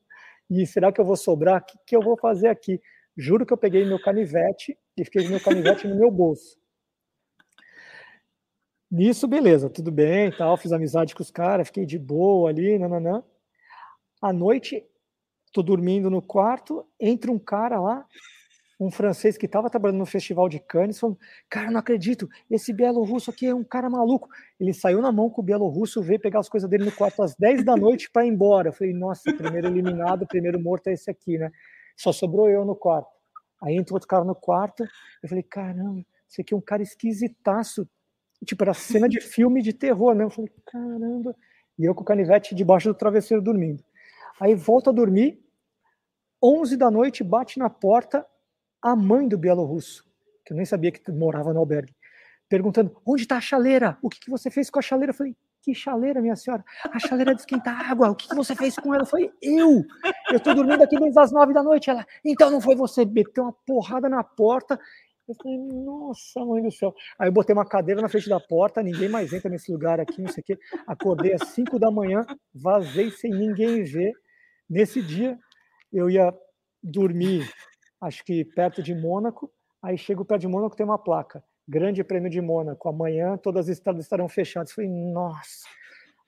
e 0.49 0.67
será 0.67 0.93
que 0.93 1.01
eu 1.01 1.05
vou 1.05 1.17
sobrar? 1.17 1.61
O 1.61 1.65
que, 1.65 1.79
que 1.87 1.97
eu 1.97 2.03
vou 2.03 2.17
fazer 2.17 2.49
aqui? 2.49 2.81
Juro 3.17 3.45
que 3.45 3.53
eu 3.53 3.59
peguei 3.59 3.85
meu 3.85 4.01
canivete 4.01 4.79
e 4.97 5.05
fiquei 5.05 5.25
com 5.25 5.31
meu 5.31 5.43
canivete 5.43 5.87
no 5.89 5.97
meu 5.97 6.11
bolso. 6.11 6.59
Nisso, 8.91 9.29
beleza, 9.29 9.71
tudo 9.71 9.93
bem 9.93 10.33
tal, 10.37 10.57
fiz 10.57 10.73
amizade 10.73 11.15
com 11.15 11.23
os 11.23 11.31
caras, 11.31 11.69
fiquei 11.69 11.87
de 11.87 11.99
boa 11.99 12.51
ali, 12.51 12.77
nananã. 12.77 13.23
À 14.21 14.33
noite, 14.33 14.85
tô 15.53 15.63
dormindo 15.63 16.11
no 16.11 16.21
quarto, 16.21 16.85
entra 16.99 17.31
um 17.31 17.39
cara 17.39 17.79
lá, 17.79 18.05
um 18.81 18.91
francês 18.91 19.37
que 19.37 19.45
estava 19.45 19.69
trabalhando 19.69 19.99
no 19.99 20.07
Festival 20.07 20.49
de 20.49 20.59
Cannes, 20.59 20.99
falando, 20.99 21.19
cara, 21.51 21.71
não 21.71 21.79
acredito, 21.79 22.29
esse 22.51 22.73
bielorrusso 22.73 23.31
aqui 23.31 23.47
é 23.47 23.55
um 23.55 23.63
cara 23.63 23.91
maluco. 23.91 24.29
Ele 24.59 24.73
saiu 24.73 25.03
na 25.03 25.13
mão 25.13 25.29
com 25.29 25.43
o 25.43 25.45
bielorrusso, 25.45 26.03
veio 26.03 26.19
pegar 26.19 26.41
as 26.41 26.49
coisas 26.49 26.69
dele 26.69 26.87
no 26.87 26.93
quarto 26.93 27.23
às 27.23 27.37
10 27.37 27.63
da 27.63 27.77
noite 27.77 28.11
para 28.11 28.25
ir 28.25 28.31
embora. 28.31 28.71
Eu 28.71 28.73
falei, 28.73 28.95
nossa, 28.95 29.33
primeiro 29.37 29.69
eliminado, 29.69 30.27
primeiro 30.27 30.59
morto 30.59 30.89
é 30.89 30.95
esse 30.95 31.11
aqui, 31.11 31.37
né? 31.37 31.51
Só 31.95 32.11
sobrou 32.11 32.49
eu 32.49 32.65
no 32.65 32.75
quarto. 32.75 33.11
Aí 33.63 33.77
entrou 33.77 33.97
outro 33.97 34.09
cara 34.09 34.25
no 34.25 34.35
quarto, 34.35 34.83
eu 35.23 35.29
falei, 35.29 35.43
caramba, 35.43 36.03
esse 36.27 36.41
aqui 36.41 36.55
é 36.55 36.57
um 36.57 36.63
cara 36.63 36.83
esquisitaço, 36.83 37.87
Tipo, 38.45 38.65
era 38.65 38.75
cena 38.75 39.09
de 39.09 39.21
filme 39.21 39.61
de 39.63 39.73
terror, 39.73 40.15
né? 40.15 40.25
Eu 40.25 40.31
falei, 40.31 40.51
caramba. 40.67 41.37
E 41.79 41.85
eu 41.85 41.95
com 41.95 42.03
o 42.03 42.05
canivete 42.05 42.55
debaixo 42.55 42.89
do 42.89 42.95
travesseiro 42.95 43.43
dormindo. 43.43 43.85
Aí 44.41 44.55
volto 44.55 44.89
a 44.89 44.93
dormir, 44.93 45.39
11 46.43 46.77
da 46.77 46.91
noite, 46.91 47.23
bate 47.23 47.59
na 47.59 47.69
porta 47.69 48.27
a 48.83 48.97
mãe 48.97 49.29
do 49.29 49.39
bielorrusso, 49.39 50.05
que 50.45 50.53
eu 50.53 50.57
nem 50.57 50.67
sabia 50.67 50.91
que 50.91 51.11
morava 51.11 51.53
no 51.53 51.61
albergue, 51.61 51.95
perguntando: 52.49 52.97
onde 53.07 53.23
está 53.23 53.37
a 53.37 53.41
chaleira? 53.41 53.99
O 54.03 54.09
que, 54.09 54.21
que 54.21 54.31
você 54.31 54.51
fez 54.51 54.71
com 54.71 54.79
a 54.79 54.83
chaleira? 54.83 55.11
Eu 55.11 55.17
falei: 55.17 55.37
que 55.63 55.75
chaleira, 55.75 56.21
minha 56.21 56.37
senhora? 56.37 56.65
A 56.91 56.99
chaleira 56.99 57.35
de 57.35 57.41
esquentar 57.43 57.91
água. 57.91 58.11
O 58.11 58.15
que, 58.15 58.29
que 58.29 58.35
você 58.35 58.55
fez 58.55 58.77
com 58.77 58.95
ela? 58.95 59.03
Eu 59.03 59.07
falei: 59.07 59.31
eu. 59.43 59.85
Eu 60.31 60.37
estou 60.37 60.55
dormindo 60.55 60.83
aqui 60.83 60.99
desde 60.99 61.19
as 61.19 61.33
nove 61.33 61.53
da 61.53 61.63
noite. 61.63 61.91
Ela: 61.91 62.07
então 62.25 62.51
não 62.51 62.61
foi 62.61 62.75
você. 62.75 63.05
Meteu 63.05 63.45
uma 63.45 63.53
porrada 63.67 64.09
na 64.09 64.25
porta 64.25 64.79
eu 65.31 65.35
falei, 65.37 65.59
nossa, 65.59 66.45
mãe 66.45 66.63
do 66.63 66.73
céu. 66.73 66.95
Aí 67.19 67.29
eu 67.29 67.33
botei 67.33 67.53
uma 67.53 67.65
cadeira 67.65 68.03
na 68.03 68.09
frente 68.09 68.29
da 68.29 68.41
porta, 68.41 68.83
ninguém 68.83 69.09
mais 69.09 69.33
entra 69.33 69.49
nesse 69.49 69.71
lugar 69.71 70.01
aqui, 70.01 70.21
não 70.21 70.29
sei 70.29 70.43
o 70.43 70.45
quê. 70.45 70.59
Acordei 70.87 71.33
às 71.33 71.49
5 71.51 71.79
da 71.79 71.91
manhã, 71.91 72.27
vazei 72.53 73.11
sem 73.13 73.31
ninguém 73.31 73.85
ver. 73.85 74.13
Nesse 74.69 75.01
dia, 75.01 75.39
eu 75.93 76.11
ia 76.11 76.35
dormir, 76.83 77.49
acho 78.01 78.25
que 78.25 78.45
perto 78.45 78.83
de 78.83 78.95
Mônaco. 78.95 79.51
Aí 79.83 79.97
chego 79.97 80.25
perto 80.25 80.43
de 80.43 80.49
Mônaco, 80.49 80.77
tem 80.77 80.85
uma 80.85 80.99
placa. 80.99 81.43
Grande 81.69 82.03
Prêmio 82.03 82.31
de 82.31 82.41
Mônaco. 82.41 82.89
Amanhã 82.89 83.37
todas 83.37 83.67
as 83.67 83.77
estradas 83.77 84.05
estarão 84.05 84.29
fechadas. 84.29 84.73
Falei, 84.73 84.91
nossa. 84.91 85.67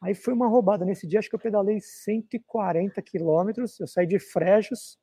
Aí 0.00 0.14
foi 0.14 0.34
uma 0.34 0.48
roubada. 0.48 0.84
Nesse 0.84 1.06
dia, 1.06 1.18
acho 1.18 1.28
que 1.28 1.34
eu 1.34 1.40
pedalei 1.40 1.80
140 1.80 3.00
quilômetros. 3.02 3.78
Eu 3.78 3.86
saí 3.86 4.06
de 4.06 4.18
Frejos, 4.18 4.98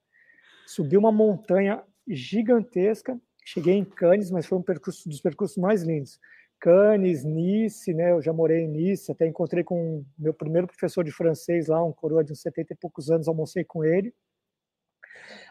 subi 0.65 0.97
uma 0.97 1.11
montanha 1.11 1.83
gigantesca, 2.07 3.19
Cheguei 3.51 3.73
em 3.73 3.83
Cannes, 3.83 4.29
mas 4.29 4.45
foi 4.45 4.59
um 4.59 4.61
percurso 4.61 5.09
dos 5.09 5.21
percursos 5.21 5.57
mais 5.57 5.81
lindos. 5.81 6.19
Cannes, 6.59 7.23
Nice, 7.23 7.91
né? 7.95 8.11
Eu 8.11 8.21
já 8.21 8.31
morei 8.31 8.59
em 8.65 8.67
Nice, 8.67 9.11
até 9.11 9.25
encontrei 9.25 9.63
com 9.63 10.05
meu 10.19 10.35
primeiro 10.35 10.67
professor 10.67 11.03
de 11.03 11.11
francês 11.11 11.67
lá, 11.67 11.83
um 11.83 11.91
coroa 11.91 12.23
de 12.23 12.31
uns 12.31 12.41
70 12.41 12.73
e 12.73 12.75
poucos 12.75 13.09
anos, 13.09 13.27
almocei 13.27 13.63
com 13.63 13.83
ele. 13.83 14.13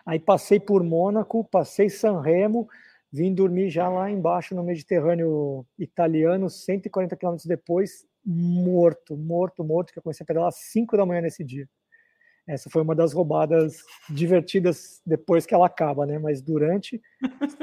Aí 0.05 0.19
passei 0.19 0.59
por 0.59 0.83
Mônaco, 0.83 1.45
passei 1.45 1.89
San 1.89 2.21
Remo, 2.21 2.69
vim 3.13 3.35
dormir 3.35 3.71
já 3.71 3.89
lá 3.89 4.11
embaixo 4.11 4.55
no 4.55 4.63
Mediterrâneo 4.63 5.67
italiano, 5.79 6.49
140 6.49 7.17
quilômetros 7.17 7.47
depois, 7.47 8.07
morto, 8.25 9.17
morto, 9.17 9.65
morto, 9.65 9.93
que 9.93 9.99
eu 9.99 10.03
comecei 10.03 10.25
a 10.25 10.27
pedalar 10.27 10.49
às 10.49 10.57
5 10.57 10.97
da 10.97 11.07
manhã 11.07 11.23
nesse 11.23 11.43
dia. 11.43 11.69
Essa 12.47 12.71
foi 12.71 12.81
uma 12.81 12.95
das 12.95 13.13
roubadas 13.13 13.83
divertidas 14.09 15.03
depois 15.05 15.45
que 15.45 15.55
ela 15.55 15.67
acaba, 15.67 16.07
né? 16.07 16.19
Mas 16.19 16.41
durante, 16.41 17.01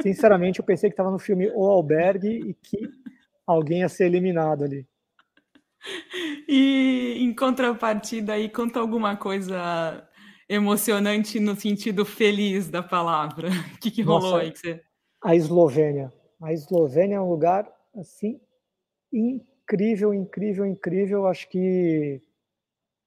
sinceramente, 0.02 0.60
eu 0.60 0.66
pensei 0.66 0.92
que 0.92 0.94
estava 0.94 1.10
no 1.10 1.18
filme 1.18 1.52
O 1.56 1.66
Albergue 1.66 2.50
e 2.50 2.54
que 2.54 2.88
alguém 3.48 3.80
ia 3.80 3.90
ser 3.90 4.06
eliminado 4.06 4.64
ali. 4.64 4.88
E 6.48 7.16
em 7.20 7.34
contrapartida 7.34 8.34
aí, 8.34 8.48
conta 8.48 8.80
alguma 8.80 9.16
coisa 9.18 10.08
emocionante 10.48 11.40
no 11.40 11.56
sentido 11.56 12.06
feliz 12.06 12.70
da 12.70 12.84
palavra. 12.84 13.50
O 13.76 13.80
que, 13.80 13.92
que 13.92 14.02
rolou 14.02 14.32
Nossa, 14.32 14.44
aí? 14.44 14.52
Que 14.52 14.60
você... 14.60 14.82
A 15.24 15.36
Eslovênia. 15.36 16.14
A 16.42 16.54
Eslovênia 16.54 17.16
é 17.16 17.22
um 17.22 17.30
lugar 17.30 17.72
assim 17.96 18.40
incrível, 19.12 20.14
incrível, 20.14 20.66
incrível. 20.66 21.28
Acho 21.28 21.50
que 21.50 22.22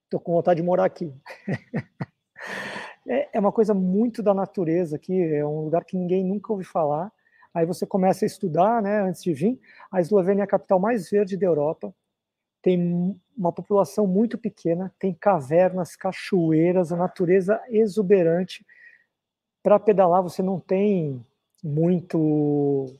estou 0.05 0.21
com 0.21 0.33
vontade 0.33 0.61
de 0.61 0.67
morar 0.67 0.85
aqui. 0.85 1.13
é, 3.09 3.37
é 3.37 3.41
uma 3.41 3.53
coisa 3.53 3.75
muito 3.75 4.23
da 4.23 4.35
natureza 4.35 4.97
aqui. 4.97 5.21
É 5.21 5.45
um 5.45 5.65
lugar 5.65 5.85
que 5.85 5.97
ninguém 5.97 6.25
nunca 6.25 6.53
ouviu 6.53 6.69
falar. 6.69 7.13
Aí 7.55 7.65
você 7.65 7.87
começa 7.87 8.25
a 8.25 8.27
estudar, 8.27 8.83
né? 8.83 9.03
Antes 9.03 9.23
de 9.23 9.33
vir, 9.33 9.61
a 9.91 10.01
Eslovênia 10.01 10.43
é 10.43 10.45
a 10.45 10.49
capital 10.49 10.79
mais 10.79 11.11
verde 11.11 11.37
da 11.37 11.47
Europa 11.47 11.95
tem 12.63 13.19
uma 13.39 13.53
população 13.53 14.07
muito 14.07 14.37
pequena, 14.37 14.93
tem 14.99 15.15
cavernas, 15.15 15.95
cachoeiras, 15.95 16.93
a 16.93 16.97
natureza 16.97 17.61
exuberante. 17.71 18.67
Para 19.63 19.79
pedalar 19.79 20.23
você 20.23 20.43
não 20.43 20.59
tem 20.59 21.25
muito 21.63 22.99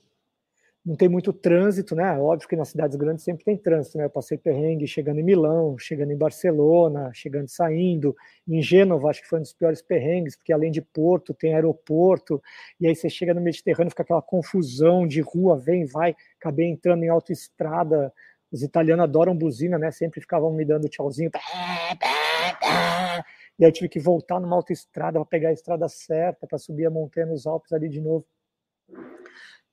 não 0.89 0.97
tem 0.97 1.09
muito 1.09 1.35
trânsito, 1.35 1.95
né? 1.95 2.19
Óbvio 2.19 2.49
que 2.49 2.57
nas 2.57 2.71
cidades 2.71 2.97
grandes 2.97 3.23
sempre 3.23 3.45
tem 3.45 3.59
trânsito, 3.59 3.99
né? 3.99 4.07
Eu 4.07 4.11
passei 4.11 4.39
perrengue 4.39 4.87
chegando 4.87 5.21
em 5.21 5.23
Milão, 5.23 5.77
chegando 5.77 6.13
em 6.13 6.17
Barcelona, 6.17 7.11
chegando 7.13 7.47
e 7.47 7.51
saindo. 7.51 8.17
Em 8.49 8.63
Gênova, 8.63 9.11
acho 9.11 9.21
que 9.21 9.29
foi 9.29 9.39
um 9.39 9.43
dos 9.43 9.53
piores 9.53 9.83
perrengues, 9.83 10.35
porque 10.35 10.51
além 10.51 10.71
de 10.71 10.81
porto, 10.81 11.35
tem 11.35 11.55
aeroporto, 11.55 12.43
e 12.81 12.87
aí 12.87 12.97
você 12.97 13.11
chega 13.11 13.35
no 13.35 13.41
Mediterrâneo, 13.43 13.91
fica 13.91 14.03
aquela 14.03 14.23
confusão 14.23 15.07
de 15.07 15.21
rua, 15.21 15.59
vem, 15.59 15.85
vai. 15.85 16.17
Acabei 16.41 16.67
entrando 16.67 17.05
em 17.05 17.09
autoestrada, 17.09 18.11
os 18.51 18.63
italianos 18.63 19.05
adoram 19.05 19.37
buzina, 19.37 19.79
né? 19.79 19.91
Sempre 19.91 20.21
ficavam 20.21 20.53
me 20.53 20.65
dando 20.65 20.89
tchauzinho. 20.89 21.31
E 23.59 23.65
aí 23.65 23.73
tive 23.73 23.89
que 23.89 23.99
voltar 23.99 24.41
numa 24.41 24.57
autoestrada 24.57 25.19
para 25.19 25.27
pegar 25.27 25.49
a 25.49 25.53
estrada 25.53 25.89
certa, 25.89 26.47
para 26.47 26.59
subir 26.59 26.87
a 26.87 26.91
montanha 26.91 27.27
nos 27.27 27.47
Alpes 27.47 27.73
ali 27.73 27.89
de 27.89 28.01
novo, 28.01 28.25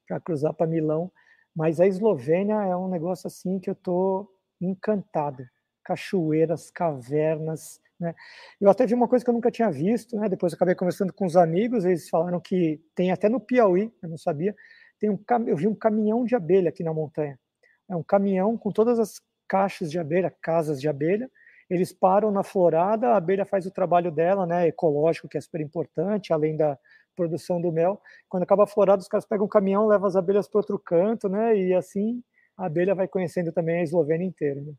para 0.07 0.19
cruzar 0.19 0.53
para 0.53 0.67
Milão. 0.67 1.11
Mas 1.55 1.79
a 1.79 1.87
Eslovênia 1.87 2.55
é 2.55 2.75
um 2.75 2.89
negócio 2.89 3.27
assim 3.27 3.59
que 3.59 3.69
eu 3.69 3.75
tô 3.75 4.27
encantado. 4.59 5.47
Cachoeiras, 5.83 6.71
cavernas, 6.71 7.79
né? 7.99 8.13
Eu 8.59 8.69
até 8.69 8.85
vi 8.85 8.93
uma 8.93 9.07
coisa 9.07 9.23
que 9.23 9.29
eu 9.29 9.35
nunca 9.35 9.51
tinha 9.51 9.69
visto, 9.71 10.17
né? 10.17 10.27
Depois 10.27 10.51
eu 10.51 10.57
acabei 10.57 10.75
conversando 10.75 11.13
com 11.13 11.25
os 11.25 11.37
amigos, 11.37 11.85
eles 11.85 12.09
falaram 12.09 12.41
que 12.41 12.81
tem 12.95 13.11
até 13.11 13.29
no 13.29 13.39
Piauí, 13.39 13.93
eu 14.01 14.09
não 14.09 14.17
sabia, 14.17 14.53
tem 14.99 15.09
um 15.09 15.19
eu 15.47 15.55
vi 15.55 15.67
um 15.67 15.75
caminhão 15.75 16.25
de 16.25 16.35
abelha 16.35 16.69
aqui 16.69 16.83
na 16.83 16.93
montanha 16.93 17.39
é 17.89 17.95
um 17.95 18.03
caminhão 18.03 18.57
com 18.57 18.71
todas 18.71 18.99
as 18.99 19.21
caixas 19.47 19.91
de 19.91 19.99
abelha, 19.99 20.33
casas 20.41 20.79
de 20.79 20.87
abelha. 20.87 21.29
Eles 21.69 21.91
param 21.91 22.31
na 22.31 22.43
florada, 22.43 23.09
a 23.09 23.17
abelha 23.17 23.45
faz 23.45 23.65
o 23.65 23.71
trabalho 23.71 24.11
dela, 24.11 24.45
né, 24.45 24.67
ecológico, 24.67 25.27
que 25.27 25.37
é 25.37 25.41
super 25.41 25.61
importante, 25.61 26.31
além 26.31 26.55
da 26.55 26.77
produção 27.15 27.61
do 27.61 27.71
mel. 27.71 28.01
Quando 28.29 28.43
acaba 28.43 28.63
a 28.63 28.67
florada, 28.67 29.01
os 29.01 29.07
caras 29.07 29.25
pegam 29.25 29.45
um 29.45 29.49
caminhão, 29.49 29.87
levam 29.87 30.07
as 30.07 30.15
abelhas 30.15 30.47
para 30.47 30.59
outro 30.59 30.77
canto, 30.77 31.27
né, 31.27 31.57
e 31.57 31.73
assim 31.73 32.21
a 32.57 32.67
abelha 32.67 32.95
vai 32.95 33.07
conhecendo 33.07 33.51
também 33.51 33.79
a 33.79 33.83
Eslovênia 33.83 34.25
inteira. 34.25 34.61
Né? 34.61 34.73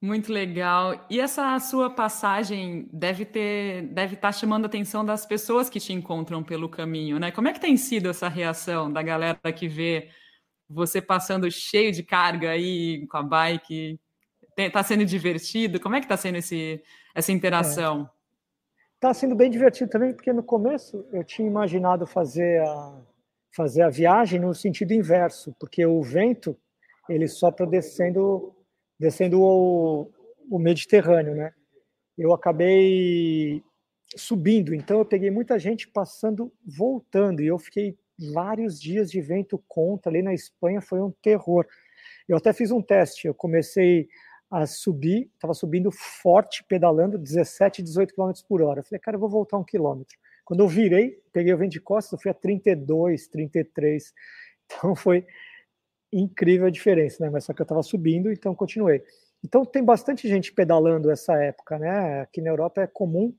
Muito 0.00 0.32
legal. 0.32 1.06
E 1.10 1.18
essa 1.18 1.58
sua 1.58 1.90
passagem 1.90 2.88
deve 2.92 3.24
ter, 3.24 3.82
deve 3.88 4.14
estar 4.14 4.28
tá 4.28 4.32
chamando 4.32 4.64
a 4.64 4.66
atenção 4.66 5.04
das 5.04 5.24
pessoas 5.26 5.70
que 5.70 5.80
te 5.80 5.92
encontram 5.92 6.44
pelo 6.44 6.68
caminho, 6.68 7.18
né? 7.18 7.30
Como 7.30 7.48
é 7.48 7.52
que 7.52 7.60
tem 7.60 7.76
sido 7.76 8.10
essa 8.10 8.28
reação 8.28 8.92
da 8.92 9.02
galera 9.02 9.52
que 9.54 9.66
vê 9.66 10.10
você 10.68 11.00
passando 11.00 11.50
cheio 11.50 11.92
de 11.92 12.02
carga 12.02 12.50
aí 12.50 13.06
com 13.06 13.16
a 13.16 13.22
bike, 13.22 14.00
está 14.56 14.82
sendo 14.82 15.04
divertido? 15.04 15.80
Como 15.80 15.94
é 15.94 16.00
que 16.00 16.06
está 16.06 16.16
sendo 16.16 16.36
esse, 16.36 16.82
essa 17.14 17.32
interação? 17.32 18.08
Está 18.94 19.10
é. 19.10 19.14
sendo 19.14 19.34
bem 19.34 19.50
divertido 19.50 19.90
também, 19.90 20.12
porque 20.12 20.32
no 20.32 20.42
começo 20.42 21.06
eu 21.12 21.22
tinha 21.22 21.46
imaginado 21.46 22.06
fazer 22.06 22.62
a, 22.62 23.00
fazer 23.54 23.82
a 23.82 23.90
viagem 23.90 24.40
no 24.40 24.54
sentido 24.54 24.92
inverso, 24.92 25.54
porque 25.58 25.84
o 25.86 26.02
vento 26.02 26.56
ele 27.08 27.28
sopra 27.28 27.66
descendo, 27.66 28.54
descendo 28.98 29.40
o, 29.40 30.10
o 30.50 30.58
Mediterrâneo, 30.58 31.34
né? 31.34 31.52
Eu 32.18 32.32
acabei 32.32 33.62
subindo, 34.16 34.74
então 34.74 34.98
eu 34.98 35.04
peguei 35.04 35.30
muita 35.30 35.58
gente 35.58 35.88
passando, 35.88 36.52
voltando, 36.64 37.42
e 37.42 37.46
eu 37.46 37.58
fiquei 37.58 37.96
vários 38.18 38.80
dias 38.80 39.10
de 39.10 39.20
vento 39.20 39.62
contra 39.68 40.10
ali 40.10 40.22
na 40.22 40.34
Espanha, 40.34 40.80
foi 40.80 41.00
um 41.00 41.10
terror. 41.22 41.66
Eu 42.28 42.36
até 42.36 42.52
fiz 42.52 42.70
um 42.70 42.82
teste, 42.82 43.26
eu 43.26 43.34
comecei 43.34 44.08
a 44.50 44.66
subir, 44.66 45.30
estava 45.34 45.54
subindo 45.54 45.90
forte, 45.90 46.64
pedalando 46.64 47.18
17, 47.18 47.82
18 47.82 48.14
km 48.14 48.32
por 48.48 48.62
hora. 48.62 48.80
Eu 48.80 48.84
falei, 48.84 49.00
cara, 49.00 49.16
eu 49.16 49.20
vou 49.20 49.28
voltar 49.28 49.58
um 49.58 49.64
quilômetro. 49.64 50.16
Quando 50.44 50.60
eu 50.60 50.68
virei, 50.68 51.20
peguei 51.32 51.52
o 51.52 51.58
vento 51.58 51.72
de 51.72 51.80
costas, 51.80 52.12
eu 52.12 52.18
fui 52.18 52.30
a 52.30 52.34
32, 52.34 53.28
33. 53.28 54.12
Então 54.68 54.96
foi 54.96 55.24
incrível 56.12 56.66
a 56.66 56.70
diferença, 56.70 57.22
né? 57.22 57.30
Mas 57.30 57.44
só 57.44 57.52
que 57.52 57.62
eu 57.62 57.64
estava 57.64 57.84
subindo, 57.84 58.32
então 58.32 58.52
continuei. 58.52 59.00
Então 59.44 59.64
tem 59.64 59.84
bastante 59.84 60.28
gente 60.28 60.52
pedalando 60.52 61.08
essa 61.08 61.40
época, 61.40 61.78
né? 61.78 62.22
Aqui 62.22 62.40
na 62.40 62.50
Europa 62.50 62.82
é 62.82 62.86
comum 62.88 63.32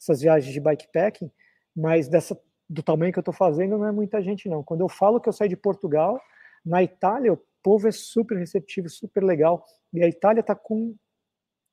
essas 0.00 0.22
viagens 0.22 0.50
de 0.54 0.58
bikepacking, 0.58 1.30
mas 1.76 2.08
dessa 2.08 2.34
do 2.70 2.84
tamanho 2.84 3.12
que 3.12 3.18
eu 3.18 3.22
estou 3.22 3.34
fazendo, 3.34 3.76
não 3.76 3.86
é 3.86 3.90
muita 3.90 4.22
gente, 4.22 4.48
não. 4.48 4.62
Quando 4.62 4.82
eu 4.82 4.88
falo 4.88 5.20
que 5.20 5.28
eu 5.28 5.32
saí 5.32 5.48
de 5.48 5.56
Portugal, 5.56 6.20
na 6.64 6.80
Itália, 6.80 7.32
o 7.32 7.42
povo 7.60 7.88
é 7.88 7.90
super 7.90 8.38
receptivo, 8.38 8.88
super 8.88 9.24
legal. 9.24 9.64
E 9.92 10.04
a 10.04 10.08
Itália 10.08 10.40
está 10.40 10.54
com, 10.54 10.94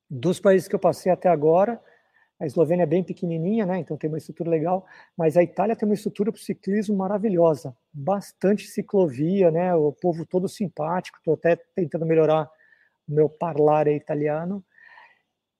dos 0.09 0.39
países 0.39 0.67
que 0.67 0.73
eu 0.73 0.79
passei 0.79 1.11
até 1.11 1.29
agora, 1.29 1.79
a 2.39 2.45
Eslovênia 2.45 2.83
é 2.83 2.87
bem 2.87 3.03
pequenininha, 3.03 3.65
né? 3.65 3.79
Então 3.79 3.95
tem 3.95 4.09
uma 4.09 4.17
estrutura 4.17 4.49
legal, 4.49 4.85
mas 5.15 5.37
a 5.37 5.43
Itália 5.43 5.75
tem 5.75 5.87
uma 5.87 5.95
estrutura 5.95 6.31
para 6.31 6.39
o 6.39 6.41
ciclismo 6.41 6.95
maravilhosa, 6.95 7.75
bastante 7.93 8.67
ciclovia, 8.67 9.51
né? 9.51 9.75
O 9.75 9.91
povo 9.91 10.25
todo 10.25 10.47
simpático. 10.47 11.17
Estou 11.19 11.35
até 11.35 11.55
tentando 11.75 12.05
melhorar 12.05 12.49
o 13.07 13.13
meu 13.13 13.29
parlare 13.29 13.95
italiano. 13.95 14.63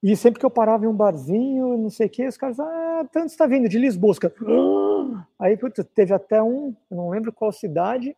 E 0.02 0.16
sempre 0.16 0.40
que 0.40 0.46
eu 0.46 0.52
parava 0.52 0.86
em 0.86 0.88
um 0.88 0.96
barzinho, 0.96 1.78
não 1.78 1.90
sei 1.90 2.08
o 2.08 2.10
que, 2.10 2.28
os 2.28 2.38
caras, 2.38 2.60
ah, 2.60 3.08
tanto 3.12 3.28
está 3.28 3.48
vindo 3.48 3.68
de 3.68 3.80
Lisboa. 3.80 4.12
Os 4.12 4.20
caras, 4.20 4.38
ah! 4.44 4.87
Aí 5.40 5.58
putz, 5.58 5.84
teve 5.94 6.14
até 6.14 6.42
um, 6.42 6.76
não 6.90 7.10
lembro 7.10 7.32
qual 7.34 7.52
cidade, 7.52 8.16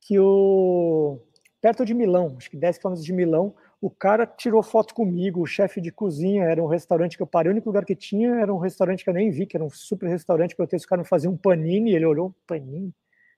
que 0.00 0.18
o. 0.18 1.18
perto 1.60 1.84
de 1.84 1.94
Milão, 1.94 2.34
acho 2.36 2.50
que 2.50 2.56
10 2.56 2.78
quilômetros 2.78 3.04
de 3.04 3.12
Milão, 3.12 3.54
o 3.80 3.90
cara 3.90 4.26
tirou 4.26 4.62
foto 4.62 4.94
comigo, 4.94 5.40
o 5.40 5.46
chefe 5.46 5.80
de 5.80 5.90
cozinha, 5.90 6.44
era 6.44 6.62
um 6.62 6.66
restaurante 6.66 7.16
que 7.16 7.22
eu 7.22 7.26
parei, 7.26 7.50
o 7.50 7.52
único 7.52 7.68
lugar 7.68 7.84
que 7.84 7.94
tinha 7.94 8.34
era 8.36 8.52
um 8.52 8.58
restaurante 8.58 9.02
que 9.02 9.10
eu 9.10 9.14
nem 9.14 9.30
vi, 9.30 9.46
que 9.46 9.56
era 9.56 9.64
um 9.64 9.70
super 9.70 10.08
restaurante, 10.08 10.54
que 10.54 10.60
eu 10.60 10.66
tenho, 10.66 10.78
esse 10.78 10.86
cara 10.86 11.04
fazer 11.04 11.28
um 11.28 11.36
panini, 11.36 11.94
ele 11.94 12.04
olhou, 12.06 12.34
panini? 12.46 12.92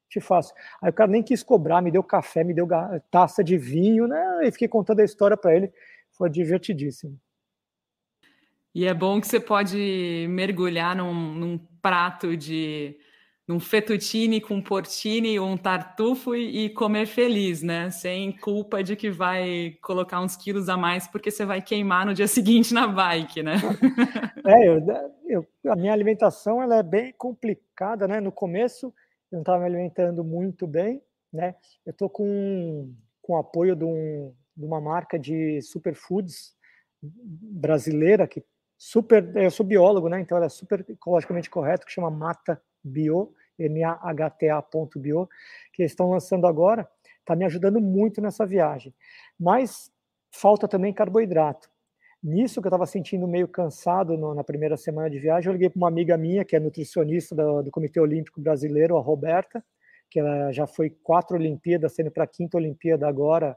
Te 0.08 0.20
faço. 0.20 0.52
Aí 0.82 0.90
o 0.90 0.92
cara 0.92 1.10
nem 1.10 1.22
quis 1.22 1.42
cobrar, 1.42 1.80
me 1.80 1.90
deu 1.90 2.02
café, 2.02 2.44
me 2.44 2.52
deu 2.52 2.68
taça 3.10 3.42
de 3.42 3.56
vinho, 3.56 4.06
né? 4.06 4.40
E 4.42 4.52
fiquei 4.52 4.68
contando 4.68 5.00
a 5.00 5.04
história 5.04 5.36
para 5.36 5.54
ele, 5.54 5.72
foi 6.12 6.28
divertidíssimo. 6.28 7.18
E 8.74 8.86
é 8.86 8.94
bom 8.94 9.20
que 9.20 9.26
você 9.26 9.38
pode 9.38 10.26
mergulhar 10.30 10.96
num, 10.96 11.34
num 11.34 11.58
prato 11.80 12.36
de 12.36 12.96
num 13.46 13.58
fettuccine 13.58 14.40
com 14.40 14.62
porcini 14.62 15.38
ou 15.38 15.48
um 15.48 15.56
tartufo 15.56 16.34
e, 16.34 16.66
e, 16.66 16.70
comer 16.70 17.06
feliz, 17.06 17.60
né? 17.62 17.90
Sem 17.90 18.32
culpa 18.32 18.82
de 18.82 18.94
que 18.94 19.10
vai 19.10 19.76
colocar 19.82 20.20
uns 20.20 20.36
quilos 20.36 20.68
a 20.68 20.76
mais 20.76 21.08
porque 21.08 21.30
você 21.30 21.44
vai 21.44 21.60
queimar 21.60 22.06
no 22.06 22.14
dia 22.14 22.26
seguinte 22.28 22.72
na 22.72 22.86
bike, 22.86 23.42
né? 23.42 23.56
É, 24.44 24.66
eu, 24.66 24.84
eu, 25.28 25.46
a 25.70 25.76
minha 25.76 25.92
alimentação 25.92 26.60
ela 26.60 26.76
é 26.76 26.82
bem 26.82 27.14
complicada, 27.16 28.08
né? 28.08 28.20
No 28.20 28.32
começo 28.32 28.86
eu 29.30 29.36
não 29.36 29.40
estava 29.40 29.60
me 29.60 29.66
alimentando 29.66 30.24
muito 30.24 30.66
bem, 30.66 31.00
né? 31.32 31.54
Eu 31.86 31.92
estou 31.92 32.10
com, 32.10 32.92
com 33.20 33.36
apoio 33.36 33.76
de, 33.76 33.84
um, 33.84 34.34
de 34.56 34.64
uma 34.64 34.80
marca 34.80 35.18
de 35.18 35.62
superfoods 35.62 36.56
brasileira 37.00 38.26
que 38.26 38.44
super, 38.82 39.36
eu 39.36 39.50
sou 39.50 39.64
biólogo, 39.64 40.08
né? 40.08 40.20
Então 40.20 40.42
é 40.42 40.48
super 40.48 40.84
ecologicamente 40.88 41.48
correta, 41.48 41.86
que 41.86 41.92
chama 41.92 42.10
Mata 42.10 42.60
Bio, 42.82 43.32
M-A-H-T-A.bio, 43.56 45.28
que 45.72 45.82
eles 45.82 45.92
estão 45.92 46.10
lançando 46.10 46.48
agora, 46.48 46.88
está 47.20 47.36
me 47.36 47.44
ajudando 47.44 47.80
muito 47.80 48.20
nessa 48.20 48.44
viagem. 48.44 48.92
Mas 49.38 49.88
falta 50.32 50.66
também 50.66 50.92
carboidrato. 50.92 51.70
Nisso 52.20 52.60
que 52.60 52.66
eu 52.66 52.70
estava 52.70 52.84
sentindo 52.84 53.28
meio 53.28 53.46
cansado 53.46 54.16
no, 54.16 54.34
na 54.34 54.42
primeira 54.42 54.76
semana 54.76 55.08
de 55.08 55.20
viagem, 55.20 55.48
eu 55.48 55.52
liguei 55.52 55.70
para 55.70 55.78
uma 55.78 55.88
amiga 55.88 56.16
minha, 56.16 56.44
que 56.44 56.56
é 56.56 56.60
nutricionista 56.60 57.36
do, 57.36 57.62
do 57.62 57.70
Comitê 57.70 58.00
Olímpico 58.00 58.40
Brasileiro, 58.40 58.96
a 58.96 59.00
Roberta, 59.00 59.64
que 60.10 60.18
ela 60.18 60.50
já 60.50 60.66
foi 60.66 60.90
quatro 60.90 61.36
Olimpíadas, 61.36 61.94
sendo 61.94 62.10
para 62.10 62.24
a 62.24 62.28
quinta 62.28 62.56
Olimpíada 62.56 63.06
agora, 63.06 63.56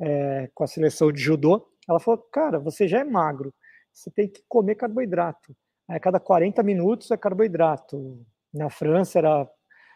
é, 0.00 0.50
com 0.52 0.64
a 0.64 0.66
seleção 0.66 1.12
de 1.12 1.20
judô. 1.20 1.68
Ela 1.88 2.00
falou, 2.00 2.18
cara, 2.32 2.58
você 2.58 2.88
já 2.88 2.98
é 2.98 3.04
magro, 3.04 3.54
você 3.96 4.10
tem 4.10 4.28
que 4.28 4.42
comer 4.46 4.74
carboidrato. 4.74 5.56
A 5.88 5.98
cada 5.98 6.20
40 6.20 6.62
minutos 6.62 7.10
é 7.10 7.16
carboidrato. 7.16 8.20
Na 8.52 8.68
França 8.68 9.18
era 9.18 9.48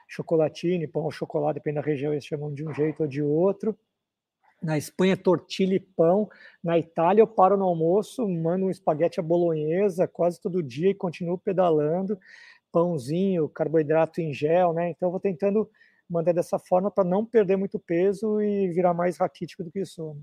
chocolatine, 0.09 0.89
pão 0.89 1.03
ou 1.03 1.11
chocolate, 1.11 1.57
depende 1.57 1.77
da 1.77 1.83
região, 1.83 2.13
eles 2.13 2.25
chamam 2.25 2.53
de 2.53 2.67
um 2.67 2.73
jeito 2.73 3.03
ou 3.03 3.09
de 3.09 3.23
outro. 3.23 3.79
Na 4.63 4.79
Espanha, 4.79 5.17
tortilha 5.17 5.75
e 5.75 5.81
pão. 5.81 6.29
Na 6.63 6.79
Itália, 6.79 7.23
eu 7.23 7.27
paro 7.27 7.57
no 7.57 7.65
almoço, 7.65 8.27
mando 8.27 8.67
um 8.67 8.71
espaguete 8.71 9.21
à 9.21 9.23
bolonhesa 9.23 10.09
quase 10.09 10.41
todo 10.41 10.63
dia 10.63 10.91
e 10.91 10.95
continuo 10.95 11.39
pedalando. 11.39 12.19
Pãozinho, 12.73 13.49
carboidrato 13.49 14.21
em 14.21 14.33
gel, 14.33 14.73
né? 14.73 14.91
Então, 14.91 15.09
eu 15.09 15.11
vou 15.11 15.21
tentando 15.21 15.71
manter 16.09 16.35
dessa 16.35 16.59
forma 16.59 16.91
para 16.91 17.05
não 17.05 17.25
perder 17.25 17.57
muito 17.57 17.79
peso 17.79 18.41
e 18.41 18.69
virar 18.69 18.95
mais 18.95 19.19
raquítico 19.19 19.63
do 19.63 19.71
que 19.71 19.85
sou. 19.85 20.17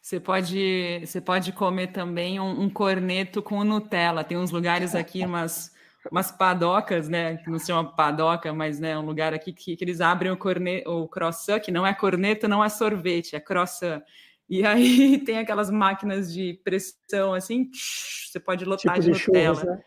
Você 0.00 0.18
pode, 0.18 1.00
você 1.04 1.20
pode 1.20 1.52
comer 1.52 1.88
também 1.88 2.40
um, 2.40 2.62
um, 2.62 2.70
corneto 2.70 3.42
com 3.42 3.64
Nutella. 3.64 4.24
Tem 4.24 4.38
uns 4.38 4.50
lugares 4.50 4.94
aqui, 4.94 5.24
umas, 5.24 5.72
umas 6.10 6.30
padocas, 6.30 7.08
né? 7.08 7.36
Que 7.38 7.50
não 7.50 7.58
se 7.58 7.66
chama 7.66 7.94
padoca, 7.94 8.52
mas 8.54 8.78
né, 8.80 8.96
um 8.96 9.04
lugar 9.04 9.34
aqui 9.34 9.52
que, 9.52 9.76
que 9.76 9.84
eles 9.84 10.00
abrem 10.00 10.32
o, 10.32 10.36
corne, 10.36 10.82
o 10.86 11.06
croissant, 11.08 11.60
que 11.60 11.72
não 11.72 11.86
é 11.86 11.92
corneto, 11.92 12.48
não 12.48 12.64
é 12.64 12.68
sorvete, 12.68 13.36
é 13.36 13.40
croissant. 13.40 14.02
E 14.48 14.64
aí 14.64 15.18
tem 15.24 15.38
aquelas 15.38 15.70
máquinas 15.70 16.32
de 16.32 16.54
pressão 16.64 17.34
assim, 17.34 17.70
você 17.72 18.40
pode 18.40 18.64
lotar 18.64 18.94
tipo 18.94 19.12
de, 19.12 19.18
de 19.18 19.26
Nutella. 19.26 19.54
Churros, 19.54 19.64
né? 19.64 19.82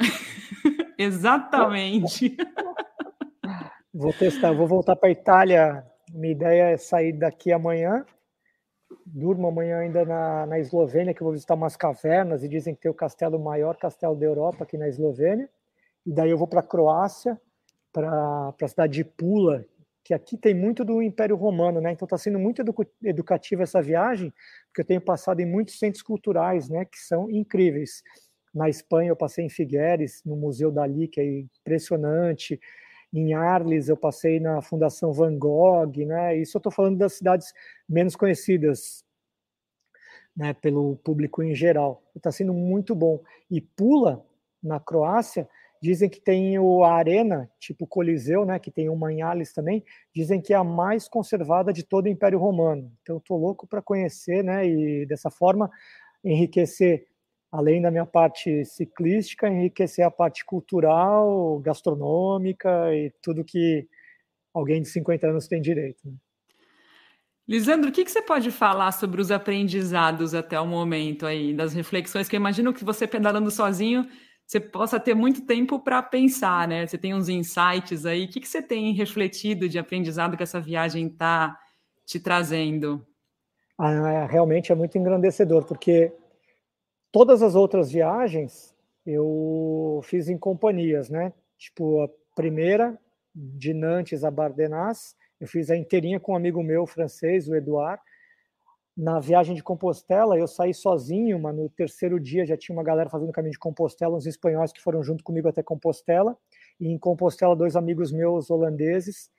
Exatamente. 0.96 2.36
Vou 3.92 4.12
testar, 4.12 4.52
vou 4.52 4.66
voltar 4.66 4.96
para 4.96 5.08
a 5.08 5.12
Itália. 5.12 5.84
Minha 6.12 6.32
ideia 6.32 6.62
é 6.70 6.76
sair 6.76 7.12
daqui 7.12 7.52
amanhã. 7.52 8.04
Durmo 9.12 9.48
amanhã 9.48 9.78
ainda 9.78 10.04
na, 10.04 10.46
na 10.46 10.58
Eslovênia, 10.58 11.12
que 11.12 11.22
vou 11.22 11.32
visitar 11.32 11.54
umas 11.54 11.76
cavernas 11.76 12.44
e 12.44 12.48
dizem 12.48 12.74
que 12.74 12.82
tem 12.82 12.90
o 12.90 12.94
castelo 12.94 13.38
maior 13.38 13.76
castelo 13.76 14.14
da 14.16 14.24
Europa 14.24 14.64
aqui 14.64 14.78
na 14.78 14.88
Eslovênia. 14.88 15.48
E 16.06 16.12
daí 16.12 16.30
eu 16.30 16.38
vou 16.38 16.46
para 16.46 16.60
a 16.60 16.62
Croácia, 16.62 17.40
para 17.92 18.54
a 18.60 18.68
cidade 18.68 18.92
de 18.94 19.04
Pula, 19.04 19.64
que 20.04 20.14
aqui 20.14 20.36
tem 20.36 20.54
muito 20.54 20.84
do 20.84 21.02
Império 21.02 21.36
Romano, 21.36 21.80
né? 21.80 21.92
Então 21.92 22.06
está 22.06 22.16
sendo 22.16 22.38
muito 22.38 22.62
edu 22.62 22.74
educativa 23.04 23.62
essa 23.62 23.82
viagem, 23.82 24.32
porque 24.66 24.80
eu 24.80 24.84
tenho 24.84 25.00
passado 25.00 25.40
em 25.40 25.46
muitos 25.46 25.78
centros 25.78 26.02
culturais, 26.02 26.68
né? 26.68 26.84
Que 26.84 26.98
são 26.98 27.30
incríveis. 27.30 28.02
Na 28.54 28.68
Espanha 28.68 29.10
eu 29.10 29.16
passei 29.16 29.44
em 29.44 29.48
Figueres, 29.48 30.22
no 30.24 30.36
Museu 30.36 30.70
Dali, 30.70 31.08
que 31.08 31.20
é 31.20 31.40
impressionante. 31.60 32.58
Em 33.12 33.34
Arles 33.34 33.88
eu 33.88 33.96
passei 33.96 34.38
na 34.38 34.62
Fundação 34.62 35.12
Van 35.12 35.36
Gogh, 35.36 35.92
né? 36.06 36.36
Isso 36.36 36.56
eu 36.56 36.60
estou 36.60 36.72
falando 36.72 36.98
das 36.98 37.14
cidades 37.14 37.52
menos 37.88 38.14
conhecidas, 38.14 39.04
né? 40.36 40.54
Pelo 40.54 40.96
público 40.96 41.42
em 41.42 41.54
geral. 41.54 42.02
Está 42.14 42.30
sendo 42.30 42.54
muito 42.54 42.94
bom. 42.94 43.20
E 43.50 43.60
Pula, 43.60 44.24
na 44.62 44.78
Croácia, 44.78 45.48
dizem 45.82 46.08
que 46.08 46.20
tem 46.20 46.58
o 46.58 46.84
a 46.84 46.94
arena, 46.94 47.50
tipo 47.58 47.86
Coliseu, 47.86 48.44
né? 48.44 48.58
Que 48.58 48.70
tem 48.70 48.88
uma 48.88 49.12
em 49.12 49.22
Arles 49.22 49.52
também. 49.52 49.84
Dizem 50.14 50.40
que 50.40 50.52
é 50.52 50.56
a 50.56 50.64
mais 50.64 51.08
conservada 51.08 51.72
de 51.72 51.82
todo 51.82 52.06
o 52.06 52.08
Império 52.08 52.38
Romano. 52.38 52.92
Então 53.02 53.16
estou 53.16 53.38
louco 53.38 53.66
para 53.66 53.82
conhecer, 53.82 54.44
né? 54.44 54.66
E 54.68 55.06
dessa 55.06 55.30
forma 55.30 55.70
enriquecer 56.22 57.06
além 57.50 57.82
da 57.82 57.90
minha 57.90 58.06
parte 58.06 58.64
ciclística, 58.64 59.48
enriquecer 59.48 60.04
a 60.04 60.10
parte 60.10 60.44
cultural, 60.44 61.58
gastronômica 61.60 62.94
e 62.94 63.12
tudo 63.22 63.44
que 63.44 63.88
alguém 64.54 64.82
de 64.82 64.88
50 64.88 65.26
anos 65.26 65.48
tem 65.48 65.60
direito. 65.60 66.00
Né? 66.04 66.14
Lisandro, 67.48 67.90
o 67.90 67.92
que, 67.92 68.04
que, 68.04 68.10
você 68.12 68.22
pode 68.22 68.52
falar 68.52 68.92
sobre 68.92 69.20
os 69.20 69.32
aprendizados 69.32 70.34
até 70.34 70.60
o 70.60 70.66
momento 70.66 71.26
aí, 71.26 71.52
das 71.52 71.72
reflexões 71.72 72.28
que 72.28 72.36
eu 72.36 72.40
imagino 72.40 72.72
que 72.72 72.84
você 72.84 73.08
pedalando 73.08 73.50
sozinho, 73.50 74.06
você 74.46 74.60
possa 74.60 75.00
ter 75.00 75.14
muito 75.14 75.42
tempo 75.42 75.80
para 75.80 76.00
pensar, 76.00 76.68
né? 76.68 76.86
Você 76.86 76.96
tem 76.96 77.12
uns 77.12 77.28
insights 77.28 78.06
aí. 78.06 78.24
O 78.24 78.28
que, 78.28 78.40
que 78.40 78.48
você 78.48 78.62
tem 78.62 78.92
refletido 78.92 79.68
de 79.68 79.78
aprendizado 79.78 80.36
que 80.36 80.42
essa 80.42 80.60
viagem 80.60 81.08
está 81.08 81.58
te 82.06 82.20
trazendo? 82.20 83.04
Ah, 83.76 84.26
realmente 84.26 84.70
é 84.70 84.74
muito 84.74 84.96
engrandecedor, 84.96 85.64
porque 85.64 86.12
Todas 87.12 87.42
as 87.42 87.54
outras 87.54 87.90
viagens 87.90 88.74
eu 89.04 90.00
fiz 90.04 90.28
em 90.28 90.38
companhias, 90.38 91.10
né? 91.10 91.32
Tipo, 91.58 92.02
a 92.02 92.08
primeira, 92.34 92.98
de 93.34 93.72
Nantes 93.74 94.24
a 94.24 94.30
Bardenas, 94.30 95.16
eu 95.40 95.46
fiz 95.46 95.70
a 95.70 95.76
inteirinha 95.76 96.20
com 96.20 96.32
um 96.32 96.36
amigo 96.36 96.62
meu 96.62 96.86
francês, 96.86 97.48
o 97.48 97.54
Eduard. 97.54 98.00
Na 98.96 99.18
viagem 99.18 99.54
de 99.54 99.62
Compostela, 99.62 100.38
eu 100.38 100.46
saí 100.46 100.74
sozinho, 100.74 101.38
mas 101.38 101.56
no 101.56 101.68
terceiro 101.70 102.20
dia 102.20 102.44
já 102.44 102.56
tinha 102.56 102.76
uma 102.76 102.84
galera 102.84 103.08
fazendo 103.08 103.30
o 103.30 103.32
caminho 103.32 103.52
de 103.52 103.58
Compostela, 103.58 104.16
uns 104.16 104.26
espanhóis 104.26 104.72
que 104.72 104.80
foram 104.80 105.02
junto 105.02 105.24
comigo 105.24 105.48
até 105.48 105.62
Compostela. 105.62 106.36
E 106.78 106.88
em 106.88 106.98
Compostela, 106.98 107.56
dois 107.56 107.76
amigos 107.76 108.12
meus 108.12 108.50
holandeses 108.50 109.30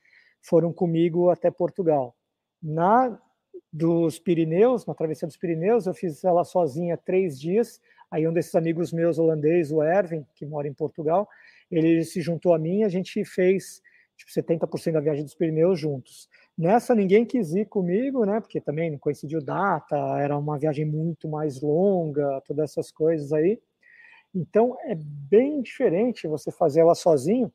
foram 0.42 0.74
comigo 0.74 1.30
até 1.30 1.52
Portugal. 1.52 2.16
Na 2.62 3.20
dos 3.72 4.20
Pirineus, 4.20 4.86
na 4.86 4.94
travessia 4.94 5.28
dos 5.28 5.38
Pirineus, 5.38 5.86
eu 5.86 5.94
fiz 5.94 6.24
ela 6.24 6.44
sozinha 6.44 6.98
três 6.98 7.40
dias. 7.40 7.80
Aí 8.10 8.28
um 8.28 8.34
desses 8.34 8.54
amigos 8.56 8.92
meus 8.92 9.18
holandês, 9.18 9.72
o 9.72 9.82
Erwin, 9.82 10.26
que 10.36 10.46
mora 10.46 10.68
em 10.68 10.74
Portugal, 10.74 11.28
ele 11.70 12.04
se 12.04 12.20
juntou 12.22 12.54
a 12.54 12.60
mim 12.60 12.84
a 12.84 12.90
gente 12.90 13.24
fez 13.24 13.82
tipo 14.18 14.32
70% 14.32 14.92
da 14.92 15.00
viagem 15.00 15.24
dos 15.24 15.34
Pirineus 15.34 15.80
juntos. 15.80 16.28
Nessa 16.58 16.94
ninguém 16.94 17.26
quis 17.26 17.54
ir 17.54 17.66
comigo, 17.66 18.26
né? 18.26 18.40
Porque 18.42 18.60
também 18.60 18.92
não 18.92 19.00
coincidiu 19.00 19.42
data, 19.42 19.96
era 20.20 20.38
uma 20.38 20.60
viagem 20.60 20.86
muito 20.86 21.28
mais 21.30 21.62
longa, 21.62 22.42
todas 22.46 22.72
essas 22.72 22.92
coisas 22.92 23.32
aí. 23.32 23.60
Então 24.36 24.78
é 24.84 24.96
bem 24.96 25.62
diferente 25.62 26.28
você 26.28 26.52
fazer 26.52 26.82
ela 26.82 26.96
sozinho 26.96 27.52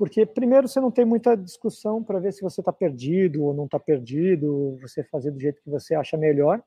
porque 0.00 0.24
primeiro 0.24 0.66
você 0.66 0.80
não 0.80 0.90
tem 0.90 1.04
muita 1.04 1.36
discussão 1.36 2.02
para 2.02 2.18
ver 2.18 2.32
se 2.32 2.40
você 2.40 2.62
está 2.62 2.72
perdido 2.72 3.44
ou 3.44 3.52
não 3.52 3.66
está 3.66 3.78
perdido, 3.78 4.78
você 4.80 5.04
fazer 5.04 5.30
do 5.30 5.38
jeito 5.38 5.60
que 5.60 5.68
você 5.68 5.94
acha 5.94 6.16
melhor. 6.16 6.62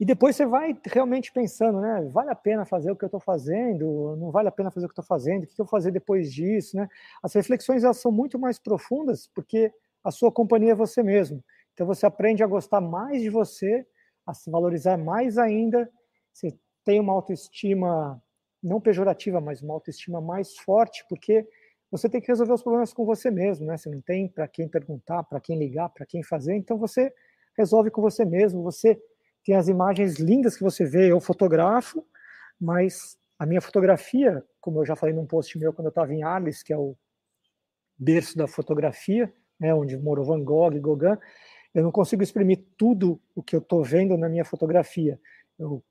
E 0.00 0.06
depois 0.06 0.34
você 0.34 0.46
vai 0.46 0.74
realmente 0.86 1.30
pensando, 1.30 1.82
né? 1.82 2.08
Vale 2.10 2.30
a 2.30 2.34
pena 2.34 2.64
fazer 2.64 2.90
o 2.90 2.96
que 2.96 3.04
eu 3.04 3.08
estou 3.08 3.20
fazendo? 3.20 4.16
Não 4.16 4.30
vale 4.30 4.48
a 4.48 4.50
pena 4.50 4.70
fazer 4.70 4.86
o 4.86 4.88
que 4.88 4.92
estou 4.92 5.04
fazendo? 5.04 5.44
O 5.44 5.46
que 5.46 5.52
eu 5.52 5.66
vou 5.66 5.70
fazer 5.70 5.90
depois 5.90 6.32
disso, 6.32 6.78
né? 6.78 6.88
As 7.22 7.34
reflexões 7.34 7.84
elas 7.84 7.98
são 7.98 8.10
muito 8.10 8.38
mais 8.38 8.58
profundas 8.58 9.28
porque 9.34 9.70
a 10.02 10.10
sua 10.10 10.32
companhia 10.32 10.72
é 10.72 10.74
você 10.74 11.02
mesmo. 11.02 11.44
Então 11.74 11.86
você 11.86 12.06
aprende 12.06 12.42
a 12.42 12.46
gostar 12.46 12.80
mais 12.80 13.20
de 13.20 13.28
você, 13.28 13.86
a 14.26 14.32
se 14.32 14.50
valorizar 14.50 14.96
mais 14.96 15.36
ainda. 15.36 15.86
Você 16.32 16.58
tem 16.86 17.00
uma 17.00 17.12
autoestima 17.12 18.18
não 18.62 18.80
pejorativa, 18.80 19.42
mas 19.42 19.60
uma 19.60 19.74
autoestima 19.74 20.22
mais 20.22 20.56
forte, 20.56 21.04
porque 21.06 21.46
você 21.90 22.08
tem 22.08 22.20
que 22.20 22.28
resolver 22.28 22.52
os 22.52 22.62
problemas 22.62 22.92
com 22.92 23.04
você 23.04 23.30
mesmo, 23.30 23.66
né? 23.66 23.76
Você 23.76 23.88
não 23.88 24.00
tem 24.00 24.28
para 24.28 24.46
quem 24.46 24.68
perguntar, 24.68 25.22
para 25.24 25.40
quem 25.40 25.58
ligar, 25.58 25.88
para 25.88 26.04
quem 26.04 26.22
fazer, 26.22 26.54
então 26.54 26.76
você 26.76 27.12
resolve 27.56 27.90
com 27.90 28.02
você 28.02 28.24
mesmo. 28.24 28.62
Você 28.62 29.00
tem 29.44 29.56
as 29.56 29.68
imagens 29.68 30.18
lindas 30.18 30.56
que 30.56 30.62
você 30.62 30.84
vê, 30.84 31.10
eu 31.10 31.20
fotografo, 31.20 32.06
mas 32.60 33.16
a 33.38 33.46
minha 33.46 33.60
fotografia, 33.60 34.44
como 34.60 34.80
eu 34.80 34.86
já 34.86 34.94
falei 34.94 35.14
num 35.14 35.26
post 35.26 35.58
meu 35.58 35.72
quando 35.72 35.86
eu 35.86 35.90
estava 35.90 36.12
em 36.12 36.22
Arles, 36.22 36.62
que 36.62 36.72
é 36.72 36.76
o 36.76 36.96
berço 37.96 38.36
da 38.36 38.46
fotografia, 38.46 39.32
né, 39.58 39.74
onde 39.74 39.96
morou 39.96 40.24
Van 40.24 40.42
Gogh 40.42 40.72
e 40.72 40.80
Gauguin, 40.80 41.16
eu 41.74 41.82
não 41.82 41.92
consigo 41.92 42.22
exprimir 42.22 42.64
tudo 42.76 43.20
o 43.34 43.42
que 43.42 43.54
eu 43.54 43.60
estou 43.60 43.82
vendo 43.82 44.16
na 44.16 44.28
minha 44.28 44.44
fotografia. 44.44 45.20
Eu 45.58 45.82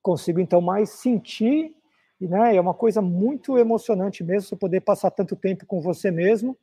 consigo 0.00 0.40
então 0.40 0.60
mais 0.60 0.90
sentir 0.90 1.74
e, 2.22 2.28
né, 2.28 2.54
é 2.54 2.60
uma 2.60 2.72
coisa 2.72 3.02
muito 3.02 3.58
emocionante 3.58 4.22
mesmo 4.22 4.48
você 4.48 4.54
poder 4.54 4.80
passar 4.80 5.10
tanto 5.10 5.34
tempo 5.34 5.66
com 5.66 5.80
você 5.80 6.08
mesmo 6.08 6.56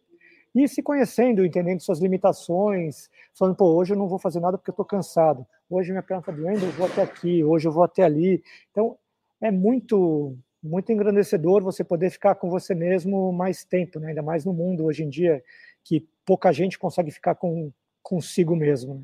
e 0.56 0.66
se 0.70 0.82
conhecendo, 0.82 1.46
entendendo 1.46 1.82
suas 1.82 2.00
limitações, 2.00 3.10
falando, 3.38 3.58
pô, 3.58 3.66
hoje 3.76 3.92
eu 3.92 3.98
não 3.98 4.08
vou 4.08 4.18
fazer 4.18 4.40
nada 4.40 4.58
porque 4.58 4.70
eu 4.70 4.74
estou 4.74 4.86
cansado, 4.86 5.46
hoje 5.70 5.92
minha 5.92 6.02
perna 6.02 6.22
está 6.22 6.32
doendo, 6.32 6.66
eu 6.66 6.72
vou 6.72 6.88
até 6.88 7.02
aqui, 7.02 7.44
hoje 7.44 7.68
eu 7.68 7.74
vou 7.74 7.84
até 7.84 8.04
ali. 8.04 8.42
Então, 8.72 8.98
é 9.42 9.52
muito, 9.52 10.34
muito 10.64 10.94
engrandecedor 10.94 11.62
você 11.62 11.84
poder 11.84 12.10
ficar 12.10 12.36
com 12.36 12.50
você 12.50 12.74
mesmo 12.74 13.34
mais 13.34 13.66
tempo, 13.66 14.00
né? 14.00 14.08
ainda 14.10 14.22
mais 14.22 14.46
no 14.46 14.54
mundo 14.54 14.86
hoje 14.86 15.04
em 15.04 15.10
dia, 15.10 15.44
que 15.84 16.08
pouca 16.26 16.54
gente 16.54 16.80
consegue 16.80 17.12
ficar 17.12 17.36
com, 17.36 17.70
consigo 18.02 18.56
mesmo. 18.56 18.96
Né? 18.96 19.02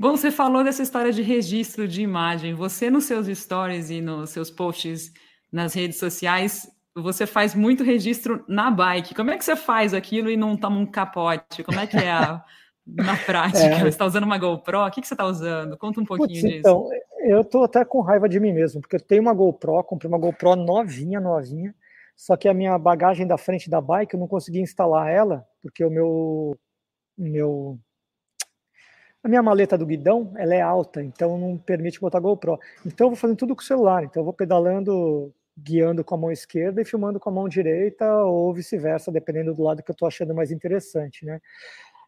Bom, 0.00 0.12
você 0.12 0.30
falou 0.30 0.62
dessa 0.62 0.80
história 0.80 1.10
de 1.12 1.22
registro 1.22 1.88
de 1.88 2.02
imagem. 2.02 2.54
Você, 2.54 2.88
nos 2.88 3.04
seus 3.04 3.26
stories 3.26 3.90
e 3.90 4.00
nos 4.00 4.30
seus 4.30 4.48
posts 4.48 5.12
nas 5.50 5.74
redes 5.74 5.98
sociais, 5.98 6.70
você 6.94 7.26
faz 7.26 7.52
muito 7.52 7.82
registro 7.82 8.44
na 8.46 8.70
bike. 8.70 9.12
Como 9.12 9.32
é 9.32 9.36
que 9.36 9.44
você 9.44 9.56
faz 9.56 9.92
aquilo 9.92 10.30
e 10.30 10.36
não 10.36 10.56
toma 10.56 10.78
um 10.78 10.86
capote? 10.86 11.64
Como 11.64 11.80
é 11.80 11.86
que 11.88 11.96
é 11.96 12.12
a, 12.12 12.44
na 12.86 13.16
prática? 13.16 13.74
É. 13.74 13.78
Você 13.80 13.88
está 13.88 14.06
usando 14.06 14.22
uma 14.22 14.38
GoPro? 14.38 14.86
O 14.86 14.90
que, 14.92 15.00
que 15.00 15.08
você 15.08 15.14
está 15.14 15.24
usando? 15.24 15.76
Conta 15.76 16.00
um 16.00 16.04
pouquinho 16.04 16.28
disso. 16.28 16.46
Então, 16.46 16.88
eu 17.24 17.40
estou 17.40 17.64
até 17.64 17.84
com 17.84 18.00
raiva 18.00 18.28
de 18.28 18.38
mim 18.38 18.52
mesmo, 18.52 18.80
porque 18.80 18.94
eu 18.94 19.00
tenho 19.00 19.22
uma 19.22 19.34
GoPro, 19.34 19.82
comprei 19.82 20.08
uma 20.08 20.18
GoPro 20.18 20.54
novinha, 20.54 21.18
novinha, 21.20 21.74
só 22.16 22.36
que 22.36 22.48
a 22.48 22.54
minha 22.54 22.78
bagagem 22.78 23.26
da 23.26 23.36
frente 23.36 23.68
da 23.68 23.80
bike 23.80 24.14
eu 24.14 24.20
não 24.20 24.28
consegui 24.28 24.60
instalar 24.60 25.10
ela, 25.10 25.44
porque 25.60 25.84
o 25.84 25.90
meu, 25.90 26.56
meu 27.16 27.80
a 29.22 29.28
minha 29.28 29.42
maleta 29.42 29.76
do 29.76 29.86
guidão, 29.86 30.32
ela 30.36 30.54
é 30.54 30.60
alta, 30.60 31.02
então 31.02 31.36
não 31.38 31.58
permite 31.58 32.00
botar 32.00 32.20
GoPro. 32.20 32.58
Então 32.86 33.06
eu 33.06 33.10
vou 33.10 33.16
fazendo 33.16 33.36
tudo 33.36 33.54
com 33.54 33.62
o 33.62 33.64
celular. 33.64 34.04
Então 34.04 34.20
eu 34.20 34.24
vou 34.24 34.32
pedalando, 34.32 35.32
guiando 35.56 36.04
com 36.04 36.14
a 36.14 36.18
mão 36.18 36.32
esquerda 36.32 36.80
e 36.80 36.84
filmando 36.84 37.18
com 37.18 37.28
a 37.28 37.32
mão 37.32 37.48
direita 37.48 38.06
ou 38.24 38.54
vice-versa, 38.54 39.10
dependendo 39.10 39.54
do 39.54 39.62
lado 39.62 39.82
que 39.82 39.90
eu 39.90 39.94
estou 39.94 40.06
achando 40.08 40.34
mais 40.34 40.50
interessante, 40.52 41.24
né? 41.24 41.40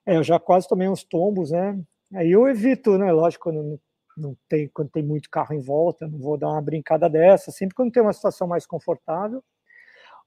É, 0.06 0.16
eu 0.16 0.22
já 0.22 0.38
quase 0.38 0.68
tomei 0.68 0.88
uns 0.88 1.04
tombos, 1.04 1.50
né? 1.50 1.78
Aí 2.14 2.30
eu 2.30 2.48
evito, 2.48 2.96
né? 2.96 3.12
Lógico, 3.12 3.52
não, 3.52 3.78
não 4.16 4.36
tem, 4.48 4.68
quando 4.68 4.90
tem 4.90 5.02
muito 5.02 5.30
carro 5.30 5.54
em 5.54 5.60
volta, 5.60 6.08
não 6.08 6.18
vou 6.18 6.36
dar 6.38 6.48
uma 6.48 6.62
brincada 6.62 7.08
dessa. 7.08 7.50
Sempre 7.50 7.74
quando 7.74 7.92
tem 7.92 8.02
uma 8.02 8.12
situação 8.12 8.46
mais 8.46 8.66
confortável, 8.66 9.42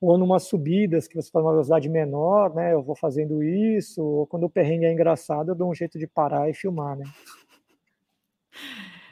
ou 0.05 0.17
numa 0.17 0.37
subidas 0.37 1.07
que 1.07 1.15
você 1.15 1.27
está 1.29 1.39
numa 1.39 1.51
velocidade 1.51 1.87
menor, 1.87 2.53
né? 2.53 2.73
Eu 2.73 2.83
vou 2.83 2.95
fazendo 2.95 3.41
isso, 3.41 4.03
ou 4.03 4.27
quando 4.27 4.43
o 4.43 4.49
perrengue 4.49 4.85
é 4.85 4.91
engraçado, 4.91 5.49
eu 5.49 5.55
dou 5.55 5.71
um 5.71 5.73
jeito 5.73 5.97
de 5.97 6.05
parar 6.05 6.49
e 6.49 6.53
filmar, 6.53 6.97
né? 6.97 7.05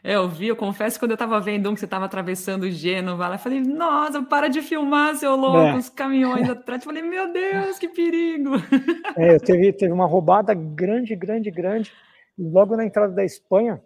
É, 0.04 0.16
eu 0.16 0.28
vi, 0.28 0.48
eu 0.48 0.56
confesso, 0.56 1.00
quando 1.00 1.12
eu 1.12 1.16
estava 1.16 1.40
vendo 1.40 1.70
um 1.70 1.74
que 1.74 1.80
você 1.80 1.86
estava 1.86 2.06
atravessando 2.06 2.64
o 2.64 2.72
Gênova, 2.72 3.32
eu 3.32 3.40
falei, 3.40 3.62
nossa, 3.62 4.22
para 4.24 4.50
de 4.50 4.62
filmar, 4.62 5.16
seu 5.16 5.36
louco, 5.36 5.60
é. 5.60 5.76
os 5.78 5.90
caminhões 5.90 6.50
atrás. 6.50 6.82
Eu 6.82 6.86
falei, 6.86 7.04
meu 7.04 7.32
Deus, 7.32 7.80
que 7.80 7.88
perigo. 7.88 8.56
É, 9.16 9.36
eu 9.36 9.40
teve, 9.40 9.72
teve 9.72 9.94
uma 9.94 10.06
roubada 10.06 10.54
grande, 10.54 11.16
grande, 11.16 11.52
grande, 11.52 11.92
logo 12.38 12.76
na 12.76 12.86
entrada 12.86 13.14
da 13.14 13.24
Espanha, 13.24 13.82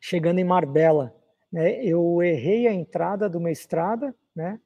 chegando 0.00 0.38
em 0.38 0.44
Marbella. 0.44 1.12
Né, 1.50 1.82
eu 1.82 2.22
errei 2.22 2.68
a 2.68 2.72
entrada 2.72 3.28
de 3.28 3.36
uma 3.36 3.50
estrada, 3.50 4.14
né? 4.36 4.60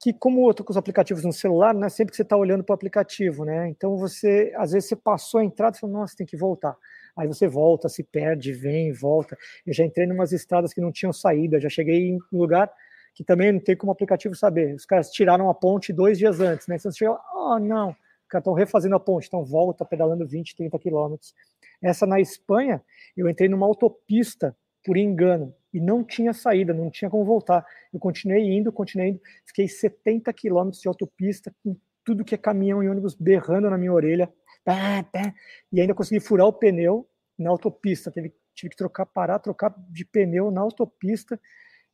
Que 0.00 0.12
como 0.12 0.52
tô 0.52 0.62
com 0.62 0.70
os 0.70 0.76
aplicativos 0.76 1.24
no 1.24 1.32
celular, 1.32 1.74
né? 1.74 1.88
Sempre 1.88 2.10
que 2.10 2.16
você 2.16 2.22
está 2.22 2.36
olhando 2.36 2.62
para 2.62 2.72
o 2.72 2.74
aplicativo, 2.74 3.44
né? 3.44 3.68
Então 3.68 3.96
você, 3.96 4.52
às 4.56 4.72
vezes 4.72 4.88
você 4.88 4.96
passou 4.96 5.40
a 5.40 5.44
entrada 5.44 5.76
e 5.76 5.80
falou, 5.80 5.96
nossa, 5.96 6.14
tem 6.16 6.26
que 6.26 6.36
voltar. 6.36 6.76
Aí 7.16 7.26
você 7.26 7.48
volta, 7.48 7.88
se 7.88 8.02
perde, 8.04 8.52
vem, 8.52 8.92
volta. 8.92 9.36
Eu 9.66 9.72
já 9.72 9.84
entrei 9.84 10.06
em 10.06 10.12
umas 10.12 10.32
estradas 10.32 10.74
que 10.74 10.80
não 10.80 10.92
tinham 10.92 11.12
saída, 11.12 11.58
já 11.58 11.68
cheguei 11.68 12.10
em 12.10 12.18
um 12.32 12.38
lugar 12.38 12.70
que 13.14 13.24
também 13.24 13.50
não 13.50 13.60
tem 13.60 13.74
como 13.74 13.90
aplicativo 13.90 14.34
saber. 14.34 14.74
Os 14.74 14.84
caras 14.84 15.10
tiraram 15.10 15.48
a 15.48 15.54
ponte 15.54 15.90
dois 15.90 16.18
dias 16.18 16.38
antes, 16.38 16.68
né? 16.68 16.76
Então 16.76 16.92
você 16.92 16.98
chega 16.98 17.18
oh, 17.34 17.58
não, 17.58 17.90
os 17.90 18.28
caras 18.28 18.42
estão 18.42 18.52
refazendo 18.52 18.94
a 18.94 19.00
ponte, 19.00 19.26
então 19.26 19.42
volta 19.42 19.86
pedalando 19.86 20.26
20, 20.26 20.54
30 20.54 20.78
quilômetros. 20.78 21.34
Essa 21.82 22.06
na 22.06 22.20
Espanha, 22.20 22.82
eu 23.16 23.28
entrei 23.28 23.48
numa 23.48 23.66
autopista 23.66 24.54
por 24.84 24.98
engano 24.98 25.54
e 25.76 25.80
não 25.80 26.02
tinha 26.02 26.32
saída, 26.32 26.72
não 26.72 26.90
tinha 26.90 27.10
como 27.10 27.22
voltar. 27.22 27.62
Eu 27.92 28.00
continuei 28.00 28.50
indo, 28.50 28.72
continuei 28.72 29.10
indo, 29.10 29.20
fiquei 29.44 29.68
70 29.68 30.32
quilômetros 30.32 30.80
de 30.80 30.88
autopista 30.88 31.54
com 31.62 31.76
tudo 32.02 32.24
que 32.24 32.34
é 32.34 32.38
caminhão 32.38 32.82
e 32.82 32.88
ônibus 32.88 33.14
berrando 33.14 33.68
na 33.68 33.76
minha 33.76 33.92
orelha, 33.92 34.32
pá, 34.64 35.02
pá, 35.02 35.34
e 35.70 35.78
ainda 35.78 35.92
consegui 35.92 36.18
furar 36.18 36.46
o 36.46 36.52
pneu 36.52 37.06
na 37.38 37.50
autopista. 37.50 38.10
Teve, 38.10 38.32
tive 38.54 38.70
que 38.70 38.76
trocar, 38.76 39.04
parar, 39.04 39.38
trocar 39.38 39.74
de 39.90 40.02
pneu 40.06 40.50
na 40.50 40.62
autopista. 40.62 41.38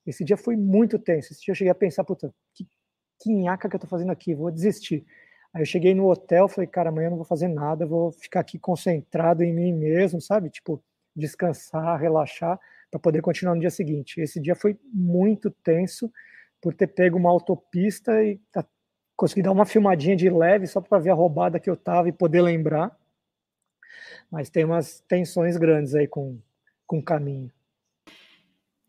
Esse 0.07 0.25
dia 0.25 0.37
foi 0.37 0.55
muito 0.57 0.97
tenso. 0.97 1.33
Esse 1.33 1.43
dia 1.43 1.51
eu 1.51 1.57
cheguei 1.57 1.73
a 1.73 1.75
pensar, 1.75 2.05
puta, 2.05 2.33
que, 2.55 2.65
que 3.21 3.33
nhaca 3.33 3.69
que 3.69 3.75
eu 3.75 3.81
tô 3.81 3.89
fazendo 3.89 4.13
aqui, 4.13 4.33
vou 4.33 4.53
desistir. 4.53 5.05
Aí 5.53 5.63
eu 5.63 5.67
cheguei 5.67 5.93
no 5.93 6.09
hotel, 6.09 6.47
falei, 6.47 6.69
cara, 6.69 6.91
amanhã 6.91 7.07
eu 7.07 7.11
não 7.11 7.19
vou 7.19 7.27
fazer 7.27 7.49
nada, 7.49 7.85
vou 7.85 8.13
ficar 8.13 8.39
aqui 8.39 8.61
concentrado 8.61 9.43
em 9.43 9.53
mim 9.53 9.73
mesmo, 9.73 10.21
sabe? 10.21 10.51
Tipo, 10.51 10.81
descansar, 11.17 11.99
relaxar 11.99 12.61
para 12.93 13.01
poder 13.01 13.23
continuar 13.23 13.55
no 13.55 13.61
dia 13.63 13.71
seguinte. 13.71 14.21
Esse 14.21 14.39
dia 14.39 14.55
foi 14.55 14.79
muito 14.93 15.51
tenso 15.51 16.13
por 16.61 16.75
ter 16.75 16.89
pego 16.89 17.17
uma 17.17 17.31
autopista 17.31 18.23
e 18.23 18.39
tá, 18.53 18.63
consegui 19.17 19.41
dar 19.41 19.51
uma 19.51 19.65
filmadinha 19.65 20.15
de 20.15 20.29
leve 20.29 20.67
só 20.67 20.79
para 20.79 20.99
ver 20.99 21.11
a 21.11 21.15
roubada 21.15 21.59
que 21.59 21.71
eu 21.71 21.77
tava 21.77 22.11
e 22.11 22.13
poder 22.13 22.43
lembrar. 22.43 22.95
Mas 24.31 24.51
tem 24.51 24.65
umas 24.65 25.01
tensões 25.09 25.57
grandes 25.57 25.95
aí 25.95 26.07
com, 26.07 26.39
com 26.87 26.99
o 26.99 27.03
caminho. 27.03 27.51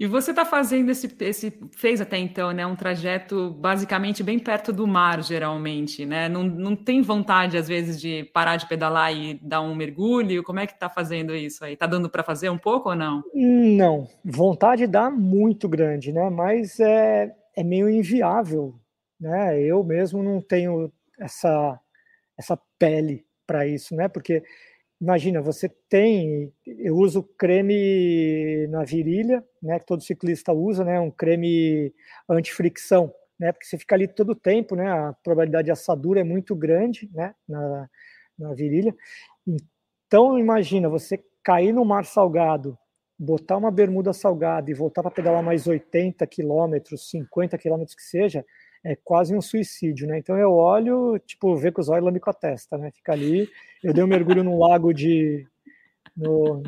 E 0.03 0.05
você 0.05 0.31
está 0.31 0.43
fazendo 0.43 0.91
esse, 0.91 1.09
esse, 1.21 1.57
fez 1.71 2.01
até 2.01 2.17
então, 2.17 2.51
né, 2.51 2.67
um 2.67 2.75
trajeto 2.75 3.51
basicamente 3.51 4.21
bem 4.21 4.37
perto 4.37 4.73
do 4.73 4.85
mar, 4.85 5.23
geralmente, 5.23 6.05
né? 6.05 6.27
Não, 6.27 6.43
não 6.43 6.75
tem 6.75 7.01
vontade, 7.01 7.55
às 7.55 7.69
vezes, 7.69 8.01
de 8.01 8.25
parar 8.33 8.57
de 8.57 8.67
pedalar 8.67 9.15
e 9.15 9.39
dar 9.41 9.61
um 9.61 9.73
mergulho? 9.73 10.43
Como 10.43 10.59
é 10.59 10.67
que 10.67 10.73
está 10.73 10.89
fazendo 10.89 11.33
isso 11.33 11.63
aí? 11.63 11.71
Está 11.71 11.87
dando 11.87 12.09
para 12.09 12.21
fazer 12.21 12.49
um 12.49 12.57
pouco 12.57 12.89
ou 12.89 12.95
não? 12.95 13.23
Não, 13.33 14.05
vontade 14.25 14.87
dá 14.87 15.09
muito 15.09 15.69
grande, 15.69 16.11
né? 16.11 16.29
Mas 16.29 16.81
é, 16.81 17.33
é 17.55 17.63
meio 17.63 17.89
inviável, 17.89 18.75
né? 19.17 19.57
Eu 19.57 19.85
mesmo 19.85 20.21
não 20.21 20.41
tenho 20.41 20.91
essa, 21.17 21.79
essa 22.37 22.59
pele 22.77 23.25
para 23.47 23.65
isso, 23.65 23.95
né? 23.95 24.09
Porque 24.09 24.43
imagina, 24.99 25.41
você 25.41 25.69
tem, 25.89 26.53
eu 26.65 26.95
uso 26.95 27.23
creme 27.37 28.67
na 28.67 28.83
virilha, 28.83 29.43
né, 29.61 29.79
que 29.79 29.85
todo 29.85 30.03
ciclista 30.03 30.53
usa, 30.53 30.83
né, 30.83 30.99
um 30.99 31.11
creme 31.11 31.93
anti-fricção, 32.29 33.13
né, 33.39 33.51
porque 33.51 33.65
você 33.65 33.77
fica 33.77 33.95
ali 33.95 34.07
todo 34.07 34.31
o 34.31 34.35
tempo, 34.35 34.75
né, 34.75 34.89
a 34.89 35.13
probabilidade 35.23 35.65
de 35.65 35.71
assadura 35.71 36.21
é 36.21 36.23
muito 36.23 36.55
grande, 36.55 37.09
né, 37.13 37.35
na, 37.47 37.89
na 38.37 38.53
virilha. 38.53 38.95
Então, 39.45 40.39
imagina, 40.39 40.87
você 40.87 41.23
cair 41.43 41.73
no 41.73 41.83
mar 41.83 42.05
salgado, 42.05 42.77
botar 43.19 43.57
uma 43.57 43.71
bermuda 43.71 44.13
salgada 44.13 44.71
e 44.71 44.73
voltar 44.73 45.01
para 45.01 45.11
pedalar 45.11 45.43
mais 45.43 45.67
80 45.67 46.25
quilômetros, 46.27 47.09
50 47.09 47.57
quilômetros 47.57 47.95
que 47.95 48.03
seja, 48.03 48.45
é 48.83 48.95
quase 48.95 49.35
um 49.35 49.41
suicídio, 49.41 50.07
né? 50.07 50.17
Então 50.17 50.37
eu 50.37 50.51
olho, 50.51 51.17
tipo, 51.19 51.55
ver 51.55 51.71
com 51.71 51.81
os 51.81 51.89
olhos 51.89 52.03
lambe 52.03 52.19
com 52.19 52.29
a 52.29 52.33
testa, 52.33 52.77
né? 52.77 52.91
Fica 52.91 53.13
ali. 53.13 53.49
Eu 53.81 53.93
dei 53.93 54.03
um 54.03 54.07
mergulho 54.07 54.43
no 54.43 54.59
lago 54.59 54.93
de. 54.93 55.47
No, 56.15 56.61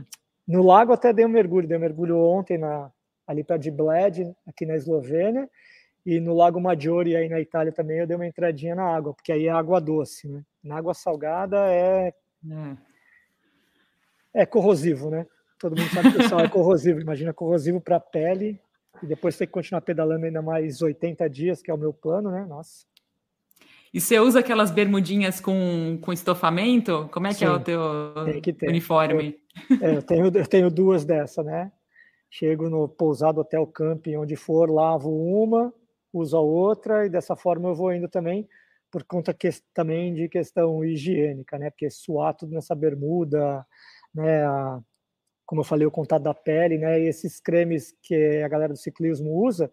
no 0.47 0.63
lago 0.63 0.93
até 0.93 1.11
dei 1.11 1.25
um 1.25 1.29
mergulho, 1.29 1.67
dei 1.67 1.77
um 1.77 1.81
mergulho 1.81 2.17
ontem 2.17 2.57
na, 2.57 2.89
ali 3.27 3.43
perto 3.43 3.63
de 3.63 3.71
Bled, 3.71 4.33
aqui 4.47 4.65
na 4.65 4.75
Eslovênia, 4.75 5.49
e 6.05 6.19
no 6.19 6.35
Lago 6.35 6.61
Maggiore, 6.61 7.15
aí 7.15 7.27
na 7.27 7.39
Itália 7.39 7.71
também, 7.71 7.97
eu 7.97 8.07
dei 8.07 8.15
uma 8.15 8.27
entradinha 8.27 8.75
na 8.75 8.83
água, 8.83 9.13
porque 9.13 9.31
aí 9.31 9.47
é 9.47 9.51
água 9.51 9.81
doce, 9.81 10.27
né? 10.27 10.43
Na 10.63 10.77
água 10.77 10.93
salgada 10.93 11.57
é. 11.71 12.13
É, 14.33 14.41
é 14.41 14.45
corrosivo, 14.45 15.09
né? 15.09 15.25
Todo 15.59 15.75
mundo 15.75 15.89
sabe 15.89 16.11
que 16.11 16.19
o 16.19 16.29
sal 16.29 16.41
é 16.41 16.47
corrosivo. 16.47 16.99
Imagina 16.99 17.33
corrosivo 17.33 17.81
para 17.81 17.95
a 17.95 17.99
pele, 17.99 18.59
e 19.03 19.05
depois 19.05 19.37
tem 19.37 19.47
que 19.47 19.53
continuar 19.53 19.81
pedalando 19.81 20.25
ainda 20.25 20.41
mais 20.41 20.81
80 20.81 21.29
dias, 21.29 21.61
que 21.61 21.69
é 21.69 21.73
o 21.73 21.77
meu 21.77 21.93
plano, 21.93 22.31
né? 22.31 22.45
Nossa. 22.45 22.85
E 23.93 24.01
você 24.01 24.19
usa 24.19 24.39
aquelas 24.39 24.71
bermudinhas 24.71 25.39
com, 25.39 25.97
com 26.01 26.11
estofamento? 26.11 27.07
Como 27.13 27.27
é 27.27 27.29
que 27.29 27.37
Sim, 27.37 27.45
é 27.45 27.49
o 27.49 27.59
teu 27.61 27.81
uniforme? 28.67 29.39
Eu, 29.69 29.87
é, 29.87 29.95
eu, 29.95 30.03
tenho, 30.03 30.25
eu 30.25 30.45
tenho 30.45 30.69
duas 30.69 31.05
dessa, 31.05 31.41
né? 31.41 31.71
Chego 32.29 32.69
no 32.69 32.89
pousado 32.89 33.39
hotel 33.39 33.65
camping, 33.65 34.17
onde 34.17 34.35
for, 34.35 34.69
lavo 34.69 35.09
uma, 35.09 35.73
uso 36.11 36.35
a 36.35 36.41
outra, 36.41 37.05
e 37.05 37.09
dessa 37.09 37.37
forma 37.37 37.69
eu 37.69 37.75
vou 37.75 37.93
indo 37.93 38.09
também, 38.09 38.45
por 38.91 39.03
conta 39.05 39.33
que, 39.33 39.49
também 39.73 40.13
de 40.13 40.27
questão 40.27 40.83
higiênica, 40.83 41.57
né? 41.57 41.69
Porque 41.69 41.89
suar 41.89 42.33
tudo 42.33 42.51
nessa 42.51 42.75
bermuda, 42.75 43.65
né? 44.13 44.43
A, 44.45 44.81
como 45.45 45.61
eu 45.61 45.65
falei, 45.65 45.85
o 45.85 45.91
contato 45.91 46.23
da 46.23 46.33
pele, 46.33 46.77
né? 46.77 46.99
E 46.99 47.07
esses 47.07 47.39
cremes 47.39 47.93
que 48.01 48.41
a 48.43 48.47
galera 48.47 48.73
do 48.73 48.79
ciclismo 48.79 49.31
usa, 49.45 49.71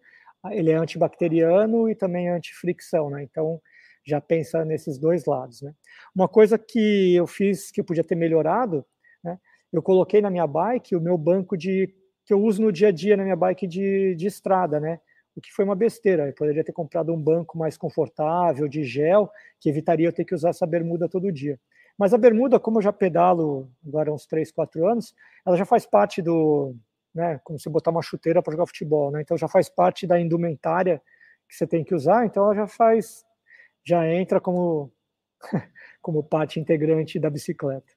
ele 0.51 0.71
é 0.71 0.75
antibacteriano 0.75 1.89
e 1.89 1.95
também 1.95 2.29
anti-fricção, 2.29 3.09
né? 3.09 3.23
Então, 3.23 3.61
já 4.05 4.19
pensa 4.19 4.65
nesses 4.65 4.97
dois 4.97 5.25
lados, 5.25 5.61
né? 5.61 5.73
Uma 6.15 6.27
coisa 6.27 6.57
que 6.57 7.15
eu 7.15 7.25
fiz 7.25 7.71
que 7.71 7.81
eu 7.81 7.85
podia 7.85 8.03
ter 8.03 8.15
melhorado, 8.15 8.85
né? 9.23 9.39
Eu 9.71 9.81
coloquei 9.81 10.21
na 10.21 10.29
minha 10.29 10.45
bike 10.45 10.95
o 10.95 11.01
meu 11.01 11.17
banco 11.17 11.57
de 11.57 11.93
que 12.25 12.33
eu 12.33 12.41
uso 12.41 12.61
no 12.61 12.71
dia 12.71 12.89
a 12.89 12.91
dia 12.91 13.17
na 13.17 13.23
minha 13.23 13.35
bike 13.35 13.67
de, 13.67 14.15
de 14.15 14.27
estrada, 14.27 14.79
né? 14.79 14.99
O 15.35 15.41
que 15.41 15.51
foi 15.51 15.65
uma 15.65 15.75
besteira. 15.75 16.27
Eu 16.27 16.33
poderia 16.33 16.63
ter 16.63 16.71
comprado 16.71 17.11
um 17.13 17.19
banco 17.19 17.57
mais 17.57 17.77
confortável, 17.77 18.67
de 18.67 18.83
gel, 18.83 19.29
que 19.59 19.69
evitaria 19.69 20.07
eu 20.07 20.13
ter 20.13 20.25
que 20.25 20.35
usar 20.35 20.49
essa 20.49 20.65
bermuda 20.65 21.09
todo 21.09 21.31
dia. 21.31 21.59
Mas 21.97 22.13
a 22.13 22.17
bermuda, 22.17 22.59
como 22.59 22.79
eu 22.79 22.81
já 22.81 22.91
pedalo 22.91 23.69
agora 23.85 24.09
há 24.09 24.13
uns 24.13 24.25
3, 24.25 24.51
4 24.51 24.87
anos, 24.87 25.13
ela 25.45 25.55
já 25.55 25.65
faz 25.65 25.85
parte 25.85 26.21
do, 26.21 26.75
né, 27.13 27.39
como 27.43 27.59
se 27.59 27.69
botar 27.69 27.91
uma 27.91 28.01
chuteira 28.01 28.41
para 28.41 28.51
jogar 28.51 28.65
futebol, 28.65 29.11
né? 29.11 29.21
Então 29.21 29.37
já 29.37 29.47
faz 29.47 29.69
parte 29.69 30.07
da 30.07 30.19
indumentária 30.19 31.01
que 31.47 31.55
você 31.55 31.67
tem 31.67 31.83
que 31.83 31.93
usar, 31.93 32.25
então 32.25 32.45
ela 32.45 32.55
já 32.55 32.67
faz, 32.67 33.23
já 33.85 34.07
entra 34.07 34.41
como 34.41 34.91
como 36.01 36.23
parte 36.23 36.59
integrante 36.59 37.19
da 37.19 37.29
bicicleta. 37.29 37.93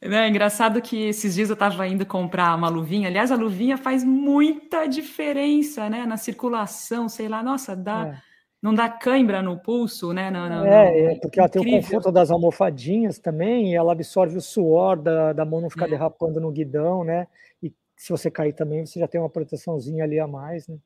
É 0.00 0.28
engraçado 0.28 0.80
que 0.80 1.08
esses 1.08 1.34
dias 1.34 1.50
eu 1.50 1.54
estava 1.54 1.86
indo 1.88 2.06
comprar 2.06 2.54
uma 2.54 2.68
luvinha. 2.68 3.08
Aliás, 3.08 3.32
a 3.32 3.36
luvinha 3.36 3.76
faz 3.76 4.04
muita 4.04 4.86
diferença, 4.86 5.90
né? 5.90 6.06
Na 6.06 6.16
circulação, 6.16 7.08
sei 7.08 7.28
lá, 7.28 7.42
nossa, 7.42 7.74
dá. 7.74 8.08
É 8.14 8.27
não 8.60 8.74
dá 8.74 8.88
cãibra 8.88 9.40
no 9.40 9.58
pulso, 9.58 10.12
né? 10.12 10.30
No, 10.30 10.48
no, 10.48 10.66
é, 10.66 11.12
é, 11.12 11.18
porque 11.20 11.38
ela 11.38 11.48
tem 11.48 11.62
o 11.62 11.80
conforto 11.80 12.10
das 12.10 12.30
almofadinhas 12.30 13.18
também, 13.18 13.72
e 13.72 13.74
ela 13.74 13.92
absorve 13.92 14.36
o 14.36 14.40
suor 14.40 14.96
da, 15.00 15.32
da 15.32 15.44
mão 15.44 15.60
não 15.60 15.70
ficar 15.70 15.86
é. 15.86 15.90
derrapando 15.90 16.40
no 16.40 16.50
guidão, 16.50 17.04
né? 17.04 17.28
E 17.62 17.72
se 17.96 18.10
você 18.10 18.30
cair 18.30 18.52
também, 18.52 18.84
você 18.84 18.98
já 18.98 19.06
tem 19.06 19.20
uma 19.20 19.30
proteçãozinha 19.30 20.04
ali 20.04 20.18
a 20.18 20.26
mais, 20.26 20.66
né? 20.66 20.76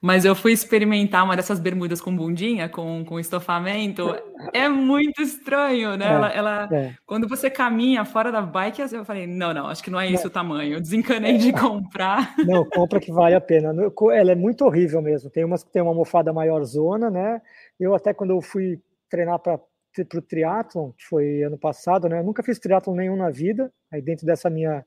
Mas 0.00 0.24
eu 0.24 0.34
fui 0.34 0.52
experimentar 0.52 1.24
uma 1.24 1.34
dessas 1.34 1.58
bermudas 1.58 2.00
com 2.00 2.14
bundinha, 2.14 2.68
com, 2.68 3.04
com 3.04 3.18
estofamento. 3.18 4.14
É 4.52 4.68
muito 4.68 5.20
estranho, 5.20 5.96
né? 5.96 6.06
É, 6.06 6.12
ela, 6.12 6.28
ela 6.30 6.68
é. 6.72 6.94
Quando 7.04 7.26
você 7.26 7.50
caminha 7.50 8.04
fora 8.04 8.30
da 8.30 8.40
bike, 8.40 8.80
eu 8.92 9.04
falei, 9.04 9.26
não, 9.26 9.52
não, 9.52 9.66
acho 9.66 9.82
que 9.82 9.90
não 9.90 10.00
é 10.00 10.06
isso 10.06 10.28
o 10.28 10.30
tamanho. 10.30 10.74
Eu 10.74 10.80
desencanei 10.80 11.36
de 11.36 11.52
comprar. 11.52 12.34
Não, 12.46 12.64
compra 12.64 13.00
que 13.00 13.12
vale 13.12 13.34
a 13.34 13.40
pena. 13.40 13.74
Ela 14.12 14.32
é 14.32 14.34
muito 14.34 14.64
horrível 14.64 15.02
mesmo. 15.02 15.28
Tem 15.28 15.44
umas 15.44 15.64
que 15.64 15.70
tem 15.70 15.82
uma 15.82 15.90
almofada 15.90 16.32
maior 16.32 16.62
zona, 16.64 17.10
né? 17.10 17.42
Eu 17.78 17.94
até 17.94 18.14
quando 18.14 18.30
eu 18.30 18.40
fui 18.40 18.80
treinar 19.10 19.38
para 19.38 19.54
o 19.56 20.22
triatlon, 20.22 20.92
que 20.92 21.04
foi 21.04 21.42
ano 21.42 21.58
passado, 21.58 22.08
né? 22.08 22.20
Eu 22.20 22.24
nunca 22.24 22.42
fiz 22.42 22.58
triatlon 22.58 22.94
nenhum 22.94 23.16
na 23.16 23.30
vida. 23.30 23.72
Aí 23.90 24.00
dentro 24.00 24.24
dessa 24.24 24.48
minha 24.48 24.84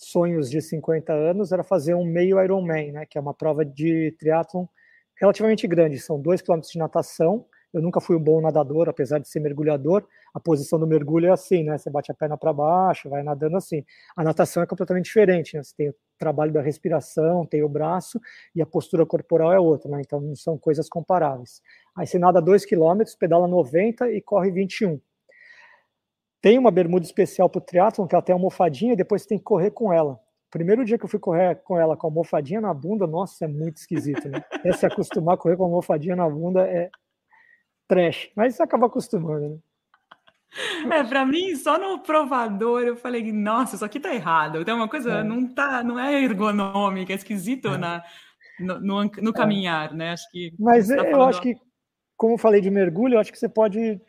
sonhos 0.00 0.50
de 0.50 0.60
50 0.62 1.12
anos 1.12 1.52
era 1.52 1.62
fazer 1.62 1.94
um 1.94 2.04
meio 2.04 2.42
Ironman, 2.42 2.92
né? 2.92 3.06
Que 3.06 3.18
é 3.18 3.20
uma 3.20 3.34
prova 3.34 3.64
de 3.64 4.14
triatlon 4.18 4.66
relativamente 5.20 5.66
grande. 5.68 5.98
São 5.98 6.20
dois 6.20 6.40
quilômetros 6.40 6.72
de 6.72 6.78
natação. 6.78 7.44
Eu 7.72 7.80
nunca 7.80 8.00
fui 8.00 8.16
um 8.16 8.20
bom 8.20 8.40
nadador, 8.40 8.88
apesar 8.88 9.18
de 9.18 9.28
ser 9.28 9.38
mergulhador. 9.40 10.04
A 10.34 10.40
posição 10.40 10.78
do 10.78 10.86
mergulho 10.86 11.26
é 11.26 11.30
assim, 11.30 11.62
né? 11.62 11.78
Você 11.78 11.90
bate 11.90 12.10
a 12.10 12.14
perna 12.14 12.36
para 12.36 12.52
baixo, 12.52 13.08
vai 13.08 13.22
nadando 13.22 13.56
assim. 13.56 13.84
A 14.16 14.24
natação 14.24 14.62
é 14.62 14.66
completamente 14.66 15.04
diferente, 15.04 15.56
né? 15.56 15.62
Você 15.62 15.74
tem 15.76 15.88
o 15.90 15.94
trabalho 16.18 16.52
da 16.52 16.60
respiração, 16.60 17.46
tem 17.46 17.62
o 17.62 17.68
braço 17.68 18.20
e 18.54 18.62
a 18.62 18.66
postura 18.66 19.06
corporal 19.06 19.52
é 19.52 19.60
outra, 19.60 19.90
né? 19.90 20.00
Então 20.00 20.20
não 20.20 20.34
são 20.34 20.58
coisas 20.58 20.88
comparáveis. 20.88 21.62
Aí 21.96 22.06
você 22.06 22.18
nada 22.18 22.40
2 22.40 22.64
km, 22.64 23.02
pedala 23.18 23.46
90 23.46 24.10
e 24.10 24.20
corre 24.20 24.50
21. 24.50 25.00
Tem 26.40 26.58
uma 26.58 26.70
bermuda 26.70 27.04
especial 27.04 27.48
para 27.48 27.58
o 27.58 27.62
triatlon, 27.62 28.06
que 28.06 28.14
ela 28.14 28.22
tem 28.22 28.32
almofadinha, 28.32 28.94
e 28.94 28.96
depois 28.96 29.22
você 29.22 29.28
tem 29.28 29.38
que 29.38 29.44
correr 29.44 29.70
com 29.70 29.92
ela. 29.92 30.18
Primeiro 30.50 30.84
dia 30.84 30.98
que 30.98 31.04
eu 31.04 31.08
fui 31.08 31.20
correr 31.20 31.54
com 31.62 31.78
ela 31.78 31.96
com 31.96 32.06
a 32.06 32.10
almofadinha 32.10 32.60
na 32.60 32.74
bunda, 32.74 33.06
nossa, 33.06 33.44
é 33.44 33.48
muito 33.48 33.76
esquisito, 33.76 34.28
né? 34.28 34.42
É 34.64 34.72
se 34.72 34.84
acostumar 34.84 35.34
a 35.34 35.38
correr 35.38 35.56
com 35.56 35.64
a 35.64 35.66
almofadinha 35.66 36.16
na 36.16 36.28
bunda 36.28 36.62
é 36.62 36.90
trash, 37.86 38.30
mas 38.34 38.54
você 38.54 38.62
acaba 38.62 38.86
acostumando, 38.86 39.48
né? 39.48 39.58
É, 40.90 41.04
para 41.04 41.24
mim, 41.24 41.54
só 41.54 41.78
no 41.78 42.00
provador 42.00 42.82
eu 42.82 42.96
falei, 42.96 43.32
nossa, 43.32 43.76
isso 43.76 43.84
aqui 43.84 44.00
tá 44.00 44.12
errado. 44.12 44.64
Tem 44.64 44.74
uma 44.74 44.88
coisa, 44.88 45.18
é. 45.18 45.22
não 45.22 45.46
tá, 45.46 45.84
não 45.84 45.98
é 45.98 46.20
ergonômica, 46.22 47.12
é 47.12 47.16
esquisito 47.16 47.68
é. 47.68 47.78
Na, 47.78 48.02
no, 48.58 48.80
no, 48.80 49.04
no, 49.04 49.30
é. 49.30 49.32
caminhar, 49.32 49.94
né? 49.94 50.12
Acho 50.12 50.28
que. 50.30 50.52
Mas 50.58 50.88
tá 50.88 50.96
eu 50.96 51.22
acho 51.22 51.40
que, 51.40 51.56
como 52.16 52.34
eu 52.34 52.38
falei 52.38 52.60
de 52.60 52.70
mergulho, 52.70 53.14
eu 53.14 53.20
acho 53.20 53.30
que 53.30 53.38
você 53.38 53.48
pode 53.48 54.00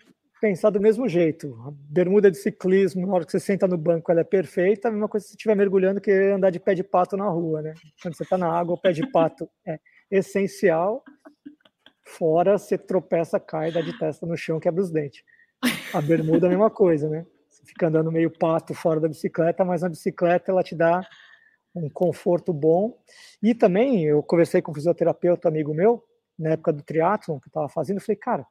pensar 0.41 0.71
do 0.71 0.81
mesmo 0.81 1.07
jeito. 1.07 1.55
A 1.67 1.71
bermuda 1.71 2.31
de 2.31 2.37
ciclismo, 2.37 3.05
na 3.05 3.13
hora 3.13 3.25
que 3.25 3.31
você 3.31 3.39
senta 3.39 3.67
no 3.67 3.77
banco, 3.77 4.11
ela 4.11 4.21
é 4.21 4.23
perfeita. 4.23 4.87
A 4.87 4.91
mesma 4.91 5.07
coisa 5.07 5.23
se 5.23 5.29
você 5.29 5.35
estiver 5.35 5.55
mergulhando 5.55 6.01
que 6.01 6.11
andar 6.11 6.49
de 6.49 6.59
pé 6.59 6.73
de 6.73 6.83
pato 6.83 7.15
na 7.15 7.29
rua, 7.29 7.61
né? 7.61 7.75
Quando 8.01 8.17
você 8.17 8.23
está 8.23 8.39
na 8.39 8.51
água, 8.51 8.73
o 8.73 8.81
pé 8.81 8.91
de 8.91 9.05
pato 9.11 9.47
é 9.63 9.79
essencial. 10.09 11.03
Fora, 12.03 12.57
você 12.57 12.75
tropeça, 12.77 13.39
cai, 13.39 13.71
dá 13.71 13.81
de 13.81 13.97
testa 13.97 14.25
no 14.25 14.35
chão, 14.35 14.59
quebra 14.59 14.81
os 14.81 14.91
dentes. 14.91 15.23
A 15.93 16.01
bermuda 16.01 16.47
é 16.47 16.49
a 16.49 16.49
mesma 16.49 16.71
coisa, 16.71 17.07
né? 17.07 17.25
Você 17.47 17.63
fica 17.63 17.87
andando 17.87 18.11
meio 18.11 18.31
pato 18.31 18.73
fora 18.73 18.99
da 18.99 19.07
bicicleta, 19.07 19.63
mas 19.63 19.83
na 19.83 19.89
bicicleta 19.89 20.51
ela 20.51 20.63
te 20.63 20.75
dá 20.75 21.07
um 21.75 21.87
conforto 21.87 22.51
bom. 22.51 22.97
E 23.43 23.53
também, 23.53 24.03
eu 24.05 24.23
conversei 24.23 24.61
com 24.61 24.71
um 24.71 24.75
fisioterapeuta 24.75 25.47
amigo 25.47 25.73
meu, 25.73 26.03
na 26.37 26.49
época 26.51 26.73
do 26.73 26.81
triatlon 26.81 27.39
que 27.39 27.47
estava 27.47 27.69
fazendo, 27.69 27.97
eu 27.97 28.01
falei, 28.01 28.17
cara, 28.17 28.45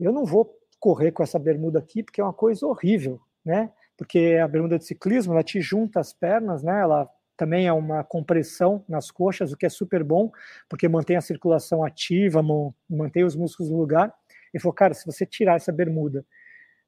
eu 0.00 0.12
não 0.12 0.24
vou 0.24 0.57
correr 0.78 1.12
com 1.12 1.22
essa 1.22 1.38
bermuda 1.38 1.78
aqui, 1.78 2.02
porque 2.02 2.20
é 2.20 2.24
uma 2.24 2.32
coisa 2.32 2.66
horrível, 2.66 3.20
né? 3.44 3.70
Porque 3.96 4.38
a 4.42 4.46
bermuda 4.46 4.78
de 4.78 4.84
ciclismo, 4.84 5.32
ela 5.32 5.42
te 5.42 5.60
junta 5.60 6.00
as 6.00 6.12
pernas, 6.12 6.62
né? 6.62 6.80
Ela 6.80 7.08
também 7.36 7.66
é 7.66 7.72
uma 7.72 8.02
compressão 8.02 8.84
nas 8.88 9.10
coxas, 9.10 9.52
o 9.52 9.56
que 9.56 9.66
é 9.66 9.68
super 9.68 10.02
bom, 10.02 10.30
porque 10.68 10.88
mantém 10.88 11.16
a 11.16 11.20
circulação 11.20 11.84
ativa, 11.84 12.42
mantém 12.88 13.24
os 13.24 13.36
músculos 13.36 13.70
no 13.70 13.78
lugar. 13.78 14.12
Ele 14.52 14.60
falou, 14.60 14.74
cara, 14.74 14.92
se 14.94 15.06
você 15.06 15.24
tirar 15.24 15.56
essa 15.56 15.72
bermuda 15.72 16.26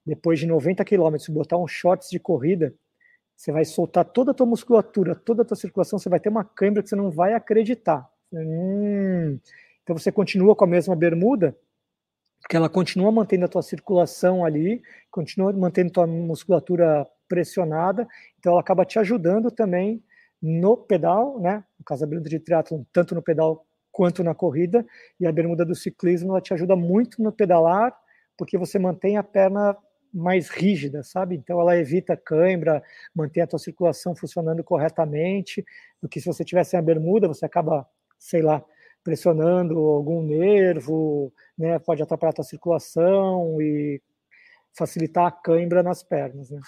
depois 0.05 0.41
de 0.41 0.47
90 0.47 0.85
quilômetros 0.85 1.29
e 1.29 1.33
botar 1.33 1.57
um 1.57 1.69
shorts 1.69 2.11
de 2.11 2.19
corrida, 2.19 2.75
você 3.37 3.53
vai 3.53 3.65
soltar 3.65 4.05
toda 4.05 4.33
a 4.33 4.35
tua 4.35 4.47
musculatura, 4.47 5.15
toda 5.15 5.43
a 5.43 5.45
tua 5.45 5.57
circulação, 5.57 5.99
você 5.99 6.09
vai 6.09 6.21
ter 6.21 6.29
uma 6.29 6.45
câimbra 6.45 6.83
que 6.83 6.89
você 6.89 6.97
não 6.97 7.11
vai 7.11 7.33
acreditar. 7.33 8.09
Hum. 8.33 9.39
Então 9.83 9.97
você 9.97 10.13
continua 10.13 10.55
com 10.55 10.65
a 10.65 10.69
mesma 10.69 10.95
bermuda, 10.95 11.57
porque 12.41 12.57
ela 12.57 12.69
continua 12.69 13.13
mantendo 13.13 13.45
a 13.45 13.49
tua 13.49 13.63
circulação 13.63 14.45
ali, 14.45 14.83
continua 15.11 15.53
mantendo 15.53 15.93
tua 15.93 16.07
musculatura 16.07 17.07
pressionada, 17.29 18.09
então 18.39 18.53
ela 18.53 18.61
acaba 18.61 18.85
te 18.85 18.99
ajudando 18.99 19.51
também 19.51 20.03
no 20.43 20.77
pedal, 20.77 21.39
né? 21.39 21.63
No 21.79 21.85
caso 21.85 22.01
da 22.01 22.07
bermuda 22.07 22.31
de 22.31 22.41
triatlon, 22.41 22.83
tanto 22.93 23.15
no 23.15 23.23
pedal 23.23 23.65
quanto 23.93 24.25
na 24.25 24.35
corrida, 24.35 24.85
e 25.19 25.27
a 25.27 25.33
bermuda 25.33 25.65
do 25.65 25.75
ciclismo 25.75 26.31
ela 26.31 26.41
te 26.41 26.55
ajuda 26.55 26.75
muito 26.75 27.23
no 27.23 27.31
pedalar, 27.31 27.95
porque 28.37 28.57
você 28.57 28.79
mantém 28.79 29.17
a 29.17 29.23
perna 29.23 29.77
mais 30.13 30.49
rígida, 30.49 31.03
sabe? 31.03 31.37
Então 31.37 31.61
ela 31.61 31.77
evita 31.77 32.17
cãibra, 32.17 32.83
mantém 33.15 33.43
a 33.43 33.47
tua 33.47 33.59
circulação 33.59 34.15
funcionando 34.15 34.65
corretamente, 34.65 35.65
do 36.01 36.09
que 36.09 36.21
se 36.21 36.27
você 36.27 36.45
tivesse 36.45 36.77
a 36.77 36.83
bermuda, 36.83 37.29
você 37.29 37.45
acaba, 37.45 37.87
sei 38.19 38.43
lá, 38.43 38.65
pressionando 39.03 39.79
algum 39.79 40.23
nervo, 40.23 41.33
né, 41.57 41.79
pode 41.79 42.03
atrapalhar 42.03 42.31
a 42.31 42.35
tua 42.35 42.45
circulação 42.45 43.61
e 43.61 44.01
facilitar 44.77 45.27
a 45.27 45.31
cãibra 45.31 45.83
nas 45.83 46.03
pernas, 46.03 46.51
né? 46.51 46.61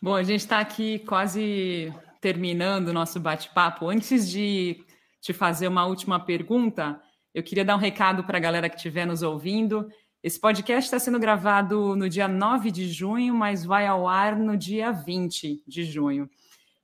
Bom, 0.00 0.14
a 0.14 0.22
gente 0.22 0.40
está 0.40 0.58
aqui 0.58 0.98
quase 1.00 1.92
terminando 2.20 2.88
o 2.88 2.92
nosso 2.92 3.20
bate-papo. 3.20 3.88
Antes 3.88 4.28
de 4.28 4.84
te 5.20 5.32
fazer 5.32 5.68
uma 5.68 5.86
última 5.86 6.18
pergunta, 6.18 7.00
eu 7.32 7.42
queria 7.42 7.64
dar 7.64 7.76
um 7.76 7.78
recado 7.78 8.24
para 8.24 8.38
a 8.38 8.40
galera 8.40 8.68
que 8.68 8.76
estiver 8.76 9.06
nos 9.06 9.22
ouvindo. 9.22 9.88
Esse 10.22 10.40
podcast 10.40 10.84
está 10.84 10.98
sendo 10.98 11.18
gravado 11.18 11.94
no 11.94 12.08
dia 12.08 12.26
9 12.26 12.70
de 12.70 12.88
junho, 12.88 13.34
mas 13.34 13.64
vai 13.64 13.86
ao 13.86 14.08
ar 14.08 14.36
no 14.36 14.56
dia 14.56 14.90
20 14.90 15.62
de 15.66 15.84
junho. 15.84 16.28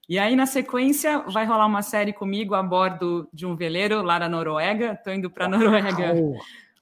E 0.09 0.17
aí, 0.17 0.35
na 0.35 0.47
sequência, 0.47 1.19
vai 1.19 1.45
rolar 1.45 1.67
uma 1.67 1.83
série 1.83 2.11
comigo 2.11 2.55
a 2.55 2.63
bordo 2.63 3.29
de 3.31 3.45
um 3.45 3.55
veleiro 3.55 4.01
lá 4.01 4.17
na 4.17 4.27
Noruega. 4.27 4.93
Estou 4.93 5.13
indo 5.13 5.29
para 5.29 5.45
a 5.45 5.47
Noruega. 5.47 6.15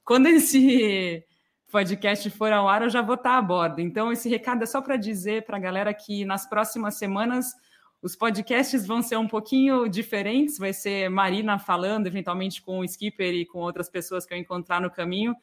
Quando 0.02 0.28
esse 0.28 1.22
podcast 1.70 2.30
for 2.30 2.50
ao 2.50 2.66
ar, 2.66 2.80
eu 2.80 2.88
já 2.88 3.02
vou 3.02 3.16
estar 3.16 3.36
a 3.36 3.42
bordo. 3.42 3.82
Então, 3.82 4.10
esse 4.10 4.30
recado 4.30 4.62
é 4.62 4.66
só 4.66 4.80
para 4.80 4.96
dizer 4.96 5.44
para 5.44 5.58
a 5.58 5.60
galera 5.60 5.92
que 5.92 6.24
nas 6.24 6.48
próximas 6.48 6.94
semanas 6.94 7.52
os 8.00 8.16
podcasts 8.16 8.86
vão 8.86 9.02
ser 9.02 9.18
um 9.18 9.28
pouquinho 9.28 9.86
diferentes. 9.88 10.56
Vai 10.56 10.72
ser 10.72 11.10
Marina 11.10 11.58
falando, 11.58 12.06
eventualmente 12.06 12.62
com 12.62 12.78
o 12.78 12.84
skipper 12.84 13.34
e 13.34 13.44
com 13.44 13.58
outras 13.58 13.90
pessoas 13.90 14.24
que 14.24 14.32
eu 14.32 14.38
encontrar 14.38 14.80
no 14.80 14.90
caminho 14.90 15.36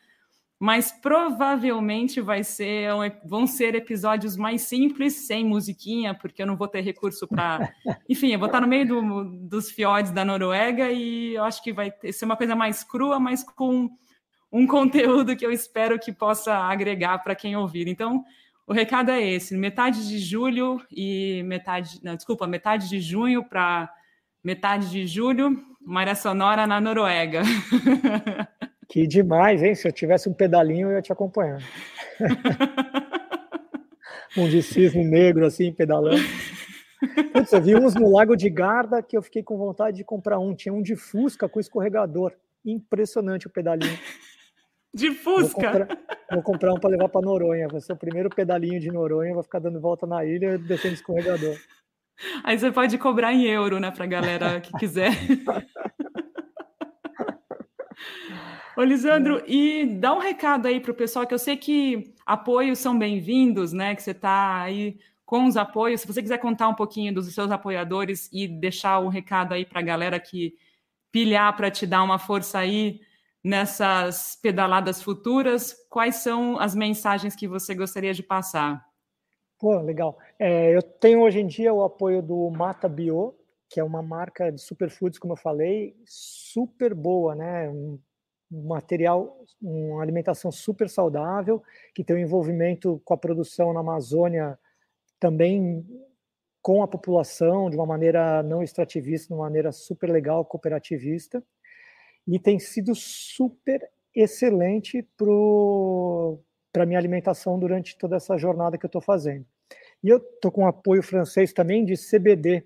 mas 0.59 0.91
provavelmente 0.91 2.21
vai 2.21 2.43
ser 2.43 2.89
vão 3.25 3.45
ser 3.45 3.75
episódios 3.75 4.37
mais 4.37 4.61
simples, 4.61 5.27
sem 5.27 5.45
musiquinha, 5.45 6.13
porque 6.13 6.41
eu 6.41 6.47
não 6.47 6.55
vou 6.55 6.67
ter 6.67 6.81
recurso 6.81 7.27
para. 7.27 7.73
Enfim, 8.09 8.31
eu 8.31 8.39
vou 8.39 8.47
estar 8.47 8.61
no 8.61 8.67
meio 8.67 8.87
do, 8.87 9.23
dos 9.47 9.69
fiordes 9.69 10.11
da 10.11 10.23
Noruega 10.23 10.91
e 10.91 11.35
eu 11.35 11.43
acho 11.43 11.61
que 11.61 11.73
vai 11.73 11.91
ser 12.11 12.25
uma 12.25 12.37
coisa 12.37 12.55
mais 12.55 12.83
crua, 12.83 13.19
mas 13.19 13.43
com 13.43 13.89
um 14.51 14.65
conteúdo 14.65 15.35
que 15.35 15.45
eu 15.45 15.51
espero 15.51 15.99
que 15.99 16.13
possa 16.13 16.55
agregar 16.55 17.19
para 17.19 17.35
quem 17.35 17.55
ouvir. 17.57 17.87
Então, 17.87 18.23
o 18.65 18.73
recado 18.73 19.11
é 19.11 19.21
esse: 19.21 19.55
metade 19.57 20.07
de 20.07 20.17
julho 20.19 20.81
e 20.89 21.43
metade. 21.43 21.99
Não, 22.01 22.15
desculpa, 22.15 22.47
metade 22.47 22.87
de 22.87 22.99
junho 23.01 23.43
para 23.43 23.91
metade 24.41 24.89
de 24.89 25.05
julho, 25.05 25.61
Maria 25.81 26.15
Sonora 26.15 26.65
na 26.65 26.79
Noruega. 26.79 27.41
Que 28.87 29.07
demais, 29.07 29.63
hein? 29.63 29.75
Se 29.75 29.87
eu 29.87 29.91
tivesse 29.91 30.29
um 30.29 30.33
pedalinho, 30.33 30.89
eu 30.89 30.95
ia 30.95 31.01
te 31.01 31.11
acompanhar. 31.11 31.59
um 34.37 34.47
de 34.47 34.61
cisne 34.61 35.03
negro, 35.03 35.45
assim, 35.45 35.73
pedalando. 35.73 36.21
Putz, 37.33 37.51
eu 37.51 37.61
vi 37.61 37.75
uns 37.75 37.95
no 37.95 38.11
Lago 38.11 38.35
de 38.35 38.49
Garda 38.49 39.01
que 39.01 39.17
eu 39.17 39.21
fiquei 39.21 39.43
com 39.43 39.57
vontade 39.57 39.97
de 39.97 40.03
comprar 40.03 40.39
um. 40.39 40.55
Tinha 40.55 40.73
um 40.73 40.81
de 40.81 40.95
Fusca 40.95 41.49
com 41.49 41.59
escorregador. 41.59 42.33
Impressionante 42.63 43.47
o 43.47 43.49
pedalinho. 43.49 43.97
De 44.93 45.11
Fusca? 45.11 45.43
Vou 45.43 45.51
comprar, 45.51 45.87
vou 46.31 46.43
comprar 46.43 46.73
um 46.73 46.79
para 46.79 46.89
levar 46.89 47.09
para 47.09 47.21
Noronha. 47.21 47.67
Vai 47.67 47.81
ser 47.81 47.93
o 47.93 47.97
primeiro 47.97 48.29
pedalinho 48.29 48.79
de 48.79 48.91
Noronha. 48.91 49.33
Vou 49.33 49.43
ficar 49.43 49.59
dando 49.59 49.79
volta 49.79 50.07
na 50.07 50.25
ilha 50.25 50.57
descendo 50.57 50.93
escorregador. 50.93 51.55
Aí 52.43 52.57
você 52.57 52.71
pode 52.71 52.97
cobrar 52.97 53.33
em 53.33 53.45
euro, 53.45 53.79
né, 53.79 53.91
para 53.91 54.05
galera 54.05 54.61
que 54.61 54.71
quiser. 54.77 55.11
Ô, 58.77 58.83
Lisandro, 58.83 59.41
e 59.47 59.85
dá 59.85 60.13
um 60.13 60.19
recado 60.19 60.67
aí 60.67 60.81
para 60.81 60.91
o 60.91 60.95
pessoal, 60.95 61.25
que 61.25 61.33
eu 61.33 61.39
sei 61.39 61.55
que 61.55 62.13
apoios 62.25 62.77
são 62.77 62.97
bem-vindos, 62.99 63.71
né? 63.71 63.95
Que 63.95 64.03
você 64.03 64.11
está 64.11 64.63
aí 64.63 64.99
com 65.25 65.45
os 65.45 65.55
apoios. 65.55 66.01
Se 66.01 66.07
você 66.07 66.21
quiser 66.21 66.39
contar 66.39 66.67
um 66.67 66.75
pouquinho 66.75 67.13
dos 67.13 67.33
seus 67.33 67.51
apoiadores 67.51 68.29
e 68.33 68.49
deixar 68.49 68.99
um 68.99 69.07
recado 69.07 69.53
aí 69.53 69.65
para 69.65 69.79
a 69.79 69.83
galera 69.83 70.19
que 70.19 70.57
pilhar 71.09 71.55
para 71.55 71.71
te 71.71 71.87
dar 71.87 72.03
uma 72.03 72.19
força 72.19 72.59
aí 72.59 72.99
nessas 73.41 74.37
pedaladas 74.41 75.01
futuras, 75.01 75.73
quais 75.89 76.15
são 76.15 76.59
as 76.59 76.75
mensagens 76.75 77.33
que 77.33 77.47
você 77.47 77.73
gostaria 77.73 78.13
de 78.13 78.23
passar? 78.23 78.85
Pô, 79.57 79.79
legal. 79.79 80.17
É, 80.37 80.75
eu 80.75 80.81
tenho 80.81 81.21
hoje 81.21 81.39
em 81.39 81.47
dia 81.47 81.73
o 81.73 81.81
apoio 81.81 82.21
do 82.21 82.49
Mata 82.49 82.89
Bio, 82.89 83.35
que 83.69 83.79
é 83.79 83.83
uma 83.83 84.01
marca 84.01 84.51
de 84.51 84.59
superfoods, 84.59 85.17
como 85.17 85.31
eu 85.31 85.37
falei, 85.37 85.95
super 86.05 86.93
boa, 86.93 87.33
né? 87.33 87.71
Um 88.51 88.67
material, 88.67 89.43
uma 89.61 90.01
alimentação 90.01 90.51
super 90.51 90.89
saudável, 90.89 91.61
que 91.93 92.03
tem 92.03 92.15
um 92.15 92.19
envolvimento 92.19 93.01
com 93.03 93.13
a 93.13 93.17
produção 93.17 93.73
na 93.73 93.79
Amazônia 93.79 94.57
também 95.19 95.85
com 96.61 96.81
a 96.81 96.87
população 96.87 97.69
de 97.69 97.75
uma 97.75 97.85
maneira 97.85 98.41
não 98.41 98.63
extrativista, 98.63 99.27
de 99.27 99.33
uma 99.33 99.43
maneira 99.43 99.71
super 99.71 100.09
legal, 100.09 100.43
cooperativista, 100.43 101.43
e 102.27 102.39
tem 102.39 102.57
sido 102.57 102.95
super 102.95 103.87
excelente 104.15 105.07
para 106.71 106.85
minha 106.85 106.97
alimentação 106.97 107.59
durante 107.59 107.95
toda 107.97 108.15
essa 108.15 108.35
jornada 108.37 108.77
que 108.77 108.85
eu 108.85 108.87
estou 108.87 109.01
fazendo. 109.01 109.45
E 110.03 110.09
eu 110.09 110.17
estou 110.17 110.51
com 110.51 110.63
um 110.63 110.67
apoio 110.67 111.03
francês 111.03 111.53
também 111.53 111.85
de 111.85 111.93
CBD, 111.95 112.65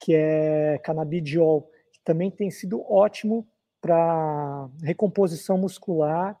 que 0.00 0.14
é 0.14 0.78
canabidiol, 0.78 1.70
que 1.92 2.00
também 2.04 2.30
tem 2.30 2.50
sido 2.50 2.82
ótimo 2.90 3.46
para 3.84 4.66
recomposição 4.82 5.58
muscular, 5.58 6.40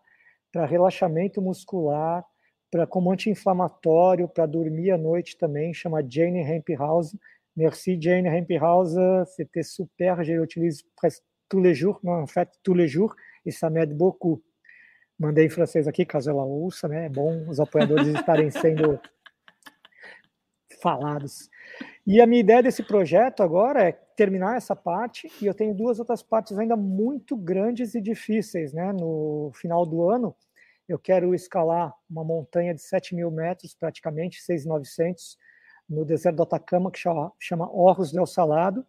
para 0.50 0.64
relaxamento 0.64 1.42
muscular, 1.42 2.24
para 2.70 2.86
como 2.86 3.12
anti-inflamatório, 3.12 4.26
para 4.26 4.46
dormir 4.46 4.92
à 4.92 4.96
noite 4.96 5.36
também, 5.36 5.74
chama 5.74 6.02
Jane 6.08 6.40
Hemp 6.40 6.70
House. 6.78 7.14
Merci 7.54 8.00
Jane 8.00 8.28
Hemp 8.28 8.50
House, 8.58 8.94
c'était 9.36 9.62
super, 9.62 10.24
je 10.24 10.32
l'utilise 10.32 10.84
presque 10.96 11.22
tous 11.46 11.60
les 11.60 11.74
jours, 11.74 12.00
non, 12.02 12.22
en 12.22 12.26
fait, 12.26 12.48
tous 12.62 12.72
les 12.72 12.88
jours, 12.88 13.14
et 13.44 13.50
ça 13.50 13.68
m'aide 13.68 13.94
beaucoup. 13.94 14.42
Mandei 15.18 15.44
em 15.44 15.50
francês 15.50 15.86
aqui, 15.86 16.06
caso 16.06 16.30
ela 16.30 16.44
ouça, 16.44 16.88
né? 16.88 17.04
É 17.04 17.08
bom 17.10 17.46
os 17.46 17.60
apoiadores 17.60 18.08
estarem 18.08 18.50
sendo 18.50 18.98
falados. 20.80 21.50
E 22.06 22.22
a 22.22 22.26
minha 22.26 22.40
ideia 22.40 22.62
desse 22.62 22.82
projeto 22.82 23.42
agora 23.42 23.86
é 23.86 23.92
terminar 24.16 24.56
essa 24.56 24.76
parte, 24.76 25.30
e 25.40 25.46
eu 25.46 25.54
tenho 25.54 25.74
duas 25.74 25.98
outras 25.98 26.22
partes 26.22 26.58
ainda 26.58 26.76
muito 26.76 27.36
grandes 27.36 27.94
e 27.94 28.00
difíceis, 28.00 28.72
né? 28.72 28.92
No 28.92 29.50
final 29.54 29.84
do 29.84 30.08
ano, 30.08 30.34
eu 30.88 30.98
quero 30.98 31.34
escalar 31.34 31.94
uma 32.08 32.22
montanha 32.22 32.74
de 32.74 32.82
7 32.82 33.14
mil 33.14 33.30
metros, 33.30 33.74
praticamente 33.74 34.40
6.900, 34.42 35.36
no 35.88 36.04
deserto 36.04 36.36
do 36.36 36.42
Atacama, 36.42 36.90
que 36.90 36.98
chama, 36.98 37.32
chama 37.40 37.70
Orros 37.70 38.12
del 38.12 38.26
Salado. 38.26 38.86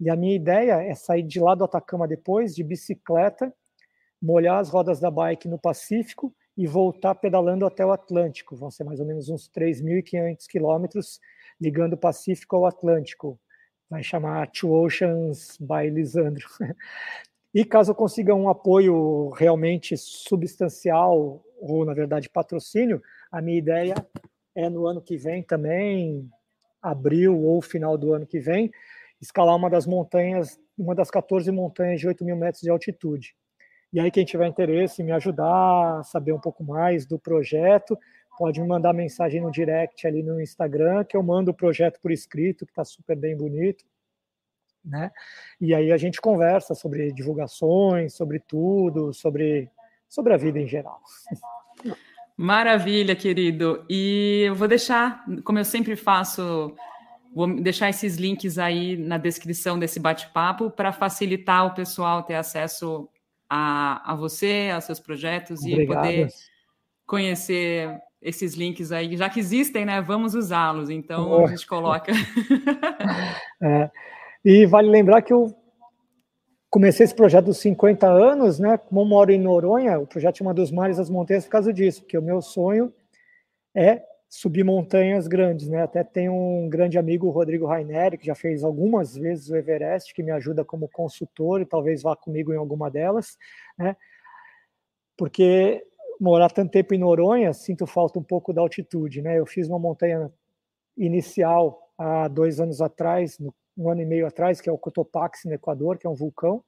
E 0.00 0.10
a 0.10 0.16
minha 0.16 0.34
ideia 0.34 0.82
é 0.82 0.94
sair 0.94 1.22
de 1.22 1.40
lá 1.40 1.54
do 1.54 1.64
Atacama 1.64 2.08
depois, 2.08 2.54
de 2.54 2.64
bicicleta, 2.64 3.52
molhar 4.20 4.58
as 4.58 4.68
rodas 4.68 5.00
da 5.00 5.10
bike 5.10 5.48
no 5.48 5.58
Pacífico 5.58 6.34
e 6.56 6.66
voltar 6.66 7.14
pedalando 7.14 7.66
até 7.66 7.84
o 7.84 7.92
Atlântico. 7.92 8.56
Vão 8.56 8.70
ser 8.70 8.84
mais 8.84 9.00
ou 9.00 9.06
menos 9.06 9.28
uns 9.28 9.48
3.500 9.48 10.46
quilômetros 10.48 11.20
ligando 11.60 11.94
o 11.94 11.98
Pacífico 11.98 12.56
ao 12.56 12.66
Atlântico. 12.66 13.38
Vai 13.92 14.02
chamar 14.02 14.50
Two 14.50 14.72
Oceans 14.72 15.58
by 15.60 15.90
Lisandro. 15.90 16.48
E 17.54 17.66
caso 17.66 17.90
eu 17.90 17.94
consiga 17.94 18.34
um 18.34 18.48
apoio 18.48 19.28
realmente 19.28 19.94
substancial, 19.94 21.44
ou 21.60 21.84
na 21.84 21.92
verdade 21.92 22.30
patrocínio, 22.30 23.02
a 23.30 23.42
minha 23.42 23.58
ideia 23.58 23.94
é 24.54 24.70
no 24.70 24.86
ano 24.86 25.02
que 25.02 25.18
vem 25.18 25.42
também, 25.42 26.30
abril 26.80 27.38
ou 27.38 27.60
final 27.60 27.98
do 27.98 28.14
ano 28.14 28.26
que 28.26 28.40
vem, 28.40 28.72
escalar 29.20 29.54
uma 29.54 29.68
das 29.68 29.86
montanhas, 29.86 30.58
uma 30.78 30.94
das 30.94 31.10
14 31.10 31.52
montanhas 31.52 32.00
de 32.00 32.08
8 32.08 32.24
mil 32.24 32.36
metros 32.36 32.62
de 32.62 32.70
altitude. 32.70 33.36
E 33.92 34.00
aí, 34.00 34.10
quem 34.10 34.24
tiver 34.24 34.46
interesse 34.46 35.02
em 35.02 35.04
me 35.04 35.12
ajudar 35.12 36.02
saber 36.04 36.32
um 36.32 36.40
pouco 36.40 36.64
mais 36.64 37.04
do 37.04 37.18
projeto, 37.18 37.98
pode 38.42 38.60
me 38.60 38.66
mandar 38.66 38.92
mensagem 38.92 39.40
no 39.40 39.52
direct 39.52 40.04
ali 40.04 40.20
no 40.20 40.40
Instagram, 40.40 41.04
que 41.04 41.16
eu 41.16 41.22
mando 41.22 41.52
o 41.52 41.54
projeto 41.54 42.00
por 42.00 42.10
escrito, 42.10 42.66
que 42.66 42.72
está 42.72 42.84
super 42.84 43.16
bem 43.16 43.36
bonito. 43.36 43.84
Né? 44.84 45.12
E 45.60 45.72
aí 45.72 45.92
a 45.92 45.96
gente 45.96 46.20
conversa 46.20 46.74
sobre 46.74 47.12
divulgações, 47.12 48.14
sobre 48.14 48.40
tudo, 48.40 49.14
sobre, 49.14 49.70
sobre 50.08 50.34
a 50.34 50.36
vida 50.36 50.58
em 50.58 50.66
geral. 50.66 51.00
Maravilha, 52.36 53.14
querido. 53.14 53.86
E 53.88 54.42
eu 54.48 54.56
vou 54.56 54.66
deixar, 54.66 55.24
como 55.44 55.60
eu 55.60 55.64
sempre 55.64 55.94
faço, 55.94 56.74
vou 57.32 57.46
deixar 57.60 57.90
esses 57.90 58.16
links 58.16 58.58
aí 58.58 58.96
na 58.96 59.18
descrição 59.18 59.78
desse 59.78 60.00
bate-papo 60.00 60.68
para 60.68 60.90
facilitar 60.90 61.64
o 61.64 61.74
pessoal 61.74 62.24
ter 62.24 62.34
acesso 62.34 63.08
a, 63.48 64.10
a 64.10 64.16
você, 64.16 64.72
aos 64.74 64.82
seus 64.82 64.98
projetos 64.98 65.60
Obrigado. 65.60 65.82
e 65.82 65.86
poder 65.86 66.28
conhecer 67.06 68.02
esses 68.22 68.54
links 68.54 68.92
aí, 68.92 69.16
já 69.16 69.28
que 69.28 69.40
existem, 69.40 69.84
né? 69.84 70.00
Vamos 70.00 70.34
usá-los. 70.34 70.88
Então 70.88 71.28
oh. 71.30 71.44
a 71.44 71.48
gente 71.48 71.66
coloca. 71.66 72.12
é, 73.60 73.90
e 74.44 74.64
vale 74.64 74.88
lembrar 74.88 75.20
que 75.22 75.32
eu 75.32 75.54
comecei 76.70 77.04
esse 77.04 77.14
projeto 77.14 77.46
dos 77.46 77.58
50 77.58 78.06
anos, 78.06 78.58
né? 78.58 78.78
Como 78.78 79.02
eu 79.02 79.04
moro 79.04 79.30
em 79.30 79.40
Noronha, 79.40 79.98
o 79.98 80.06
projeto 80.06 80.38
chama 80.38 80.54
dos 80.54 80.70
mares 80.70 80.96
das 80.96 81.10
montanhas 81.10 81.44
por 81.44 81.50
causa 81.50 81.72
disso, 81.72 82.00
porque 82.00 82.16
o 82.16 82.22
meu 82.22 82.40
sonho 82.40 82.92
é 83.74 84.02
subir 84.28 84.64
montanhas 84.64 85.28
grandes, 85.28 85.68
né? 85.68 85.82
Até 85.82 86.02
tenho 86.02 86.32
um 86.32 86.70
grande 86.70 86.96
amigo, 86.96 87.26
o 87.26 87.30
Rodrigo 87.30 87.66
Raineri, 87.66 88.16
que 88.16 88.24
já 88.24 88.34
fez 88.34 88.64
algumas 88.64 89.14
vezes 89.14 89.50
o 89.50 89.56
Everest, 89.56 90.14
que 90.14 90.22
me 90.22 90.30
ajuda 90.30 90.64
como 90.64 90.88
consultor 90.88 91.60
e 91.60 91.66
talvez 91.66 92.02
vá 92.02 92.16
comigo 92.16 92.50
em 92.54 92.56
alguma 92.56 92.90
delas, 92.90 93.36
né? 93.76 93.94
Porque 95.18 95.84
morar 96.22 96.50
tanto 96.52 96.70
tempo 96.70 96.94
em 96.94 96.98
Noronha, 96.98 97.52
sinto 97.52 97.84
falta 97.84 98.16
um 98.16 98.22
pouco 98.22 98.52
da 98.52 98.60
altitude, 98.60 99.20
né? 99.20 99.40
Eu 99.40 99.44
fiz 99.44 99.68
uma 99.68 99.78
montanha 99.78 100.32
inicial 100.96 101.92
há 101.98 102.28
dois 102.28 102.60
anos 102.60 102.80
atrás, 102.80 103.36
um 103.76 103.90
ano 103.90 104.02
e 104.02 104.06
meio 104.06 104.24
atrás, 104.24 104.60
que 104.60 104.68
é 104.68 104.72
o 104.72 104.78
Cotopaxi, 104.78 105.48
no 105.48 105.54
Equador, 105.54 105.98
que 105.98 106.06
é 106.06 106.10
um 106.10 106.14
vulcão, 106.14 106.62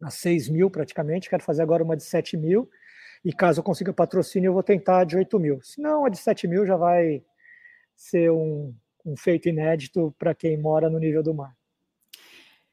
a 0.00 0.10
6 0.10 0.48
mil 0.48 0.70
praticamente, 0.70 1.28
quero 1.28 1.42
fazer 1.42 1.62
agora 1.62 1.82
uma 1.82 1.96
de 1.96 2.04
7 2.04 2.36
mil, 2.36 2.70
e 3.24 3.32
caso 3.32 3.58
eu 3.58 3.64
consiga 3.64 3.92
patrocínio, 3.92 4.50
eu 4.50 4.52
vou 4.52 4.62
tentar 4.62 5.04
de 5.04 5.16
8 5.16 5.40
mil. 5.40 5.60
Se 5.62 5.80
não, 5.80 6.04
a 6.04 6.08
de 6.08 6.18
7 6.18 6.46
mil 6.46 6.64
já 6.64 6.76
vai 6.76 7.24
ser 7.96 8.30
um, 8.30 8.72
um 9.04 9.16
feito 9.16 9.48
inédito 9.48 10.14
para 10.16 10.36
quem 10.36 10.56
mora 10.56 10.88
no 10.88 11.00
nível 11.00 11.22
do 11.22 11.34
mar. 11.34 11.52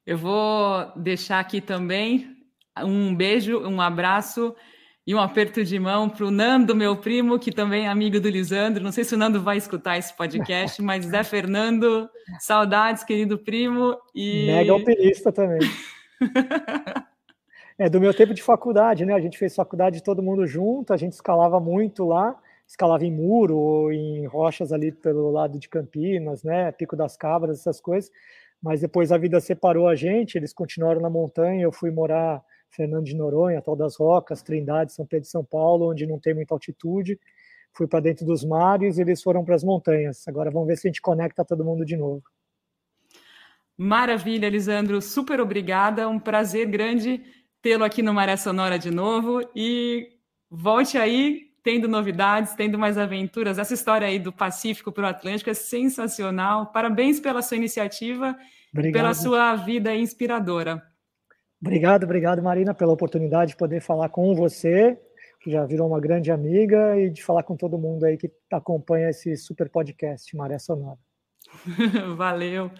Eu 0.05 0.19
vou 0.19 0.91
deixar 0.97 1.39
aqui 1.39 1.59
também 1.61 2.35
um 2.77 3.15
beijo, 3.15 3.59
um 3.67 3.81
abraço 3.81 4.55
e 5.10 5.16
um 5.16 5.20
aperto 5.20 5.64
de 5.64 5.80
mão 5.80 6.07
para 6.07 6.24
o 6.24 6.30
Nando, 6.30 6.76
meu 6.76 6.95
primo, 6.95 7.39
que 7.39 7.51
também 7.51 7.86
é 7.86 7.88
amigo 7.88 8.20
do 8.20 8.30
Lisandro. 8.30 8.84
Não 8.84 8.91
sei 8.91 9.03
se 9.03 9.16
o 9.16 9.18
Nando 9.18 9.41
vai 9.41 9.57
escutar 9.57 9.97
esse 9.97 10.16
podcast, 10.16 10.80
mas 10.86 11.03
Zé 11.03 11.24
Fernando, 11.24 12.07
saudades, 12.39 13.03
querido 13.03 13.36
primo. 13.36 13.97
E... 14.14 14.45
Mega 14.45 14.72
alpinista 14.72 15.32
também. 15.32 15.62
É 17.82 17.88
do 17.88 18.01
meu 18.01 18.14
tempo 18.14 18.34
de 18.34 18.43
faculdade, 18.43 19.05
né? 19.05 19.14
A 19.14 19.22
gente 19.22 19.38
fez 19.38 19.55
faculdade 19.55 20.03
todo 20.03 20.22
mundo 20.22 20.45
junto, 20.45 20.91
a 20.91 20.97
gente 20.97 21.14
escalava 21.14 21.62
muito 21.62 22.05
lá, 22.05 22.36
escalava 22.68 23.05
em 23.05 23.12
muro 23.12 23.55
ou 23.55 23.89
em 23.93 24.26
rochas 24.26 24.74
ali 24.74 24.91
pelo 24.91 25.32
lado 25.32 25.57
de 25.57 25.70
Campinas, 25.70 26.43
né? 26.43 26.74
Pico 26.74 26.97
das 26.97 27.16
Cabras, 27.16 27.62
essas 27.62 27.80
coisas. 27.80 28.12
Mas 28.62 28.82
depois 28.82 29.14
a 29.14 29.18
vida 29.18 29.39
separou 29.39 29.88
a 29.88 29.95
gente, 29.95 30.38
eles 30.38 30.51
continuaram 30.51 30.99
na 30.99 31.10
montanha, 31.10 31.64
eu 31.64 31.72
fui 31.72 31.89
morar 31.89 32.43
Fernando 32.70 33.05
de 33.05 33.15
Noronha, 33.15 33.61
Tal 33.61 33.76
das 33.76 33.95
Rocas, 33.95 34.41
Trindade, 34.41 34.93
São 34.93 35.05
Pedro 35.05 35.24
de 35.24 35.32
São 35.32 35.43
Paulo, 35.43 35.89
onde 35.89 36.05
não 36.05 36.20
tem 36.20 36.34
muita 36.34 36.53
altitude. 36.53 37.20
Fui 37.74 37.88
para 37.88 37.99
dentro 37.99 38.26
dos 38.26 38.43
mares 38.43 38.97
e 38.97 39.01
eles 39.01 39.22
foram 39.22 39.43
para 39.43 39.55
as 39.55 39.63
montanhas. 39.63 40.28
Agora 40.28 40.51
vamos 40.51 40.67
ver 40.67 40.78
se 40.78 40.88
a 40.88 40.89
gente 40.89 41.01
conecta 41.01 41.45
todo 41.45 41.63
mundo 41.63 41.86
de 41.86 41.95
novo. 41.95 42.24
Maravilha, 43.78 44.49
Lisandro. 44.49 45.01
Super 45.01 45.39
obrigada. 45.39 46.09
Um 46.09 46.20
prazer 46.20 46.67
grande 46.67 47.24
tê-lo 47.61 47.84
aqui 47.84 48.01
no 48.01 48.13
Maré 48.13 48.36
Sonora 48.36 48.78
de 48.78 48.91
novo 48.91 49.41
e 49.55 50.17
volte 50.49 50.97
aí 50.97 51.49
tendo 51.63 51.88
novidades, 51.88 52.55
tendo 52.55 52.78
mais 52.78 52.97
aventuras. 52.97 53.57
Essa 53.57 53.74
história 53.74 54.07
aí 54.07 54.20
do 54.20 54.32
Pacífico 54.32 54.91
para 54.91 55.03
o 55.03 55.07
Atlântico 55.07 55.49
é 55.49 55.53
sensacional. 55.53 56.67
Parabéns 56.72 57.20
pela 57.20 57.41
sua 57.41 57.57
iniciativa 57.57 58.36
e 58.74 58.91
pela 58.91 59.13
sua 59.13 59.55
vida 59.55 59.95
inspiradora. 59.95 60.88
Obrigado, 61.62 62.03
obrigado, 62.03 62.41
Marina, 62.41 62.74
pela 62.74 62.93
oportunidade 62.93 63.51
de 63.51 63.57
poder 63.57 63.82
falar 63.82 64.10
com 64.10 64.34
você, 64.34 64.97
que 65.41 65.51
já 65.51 65.66
virou 65.66 65.88
uma 65.88 65.99
grande 65.99 66.32
amiga, 66.32 66.97
e 66.97 67.10
de 67.10 67.24
falar 67.24 67.43
com 67.43 67.55
todo 67.55 67.78
mundo 67.78 68.05
aí 68.05 68.18
que 68.18 68.32
acompanha 68.51 69.10
esse 69.10 69.36
super 69.36 69.70
podcast 69.70 70.36
Maré 70.36 70.57
Sonora. 70.57 70.97
Valeu. 72.16 72.72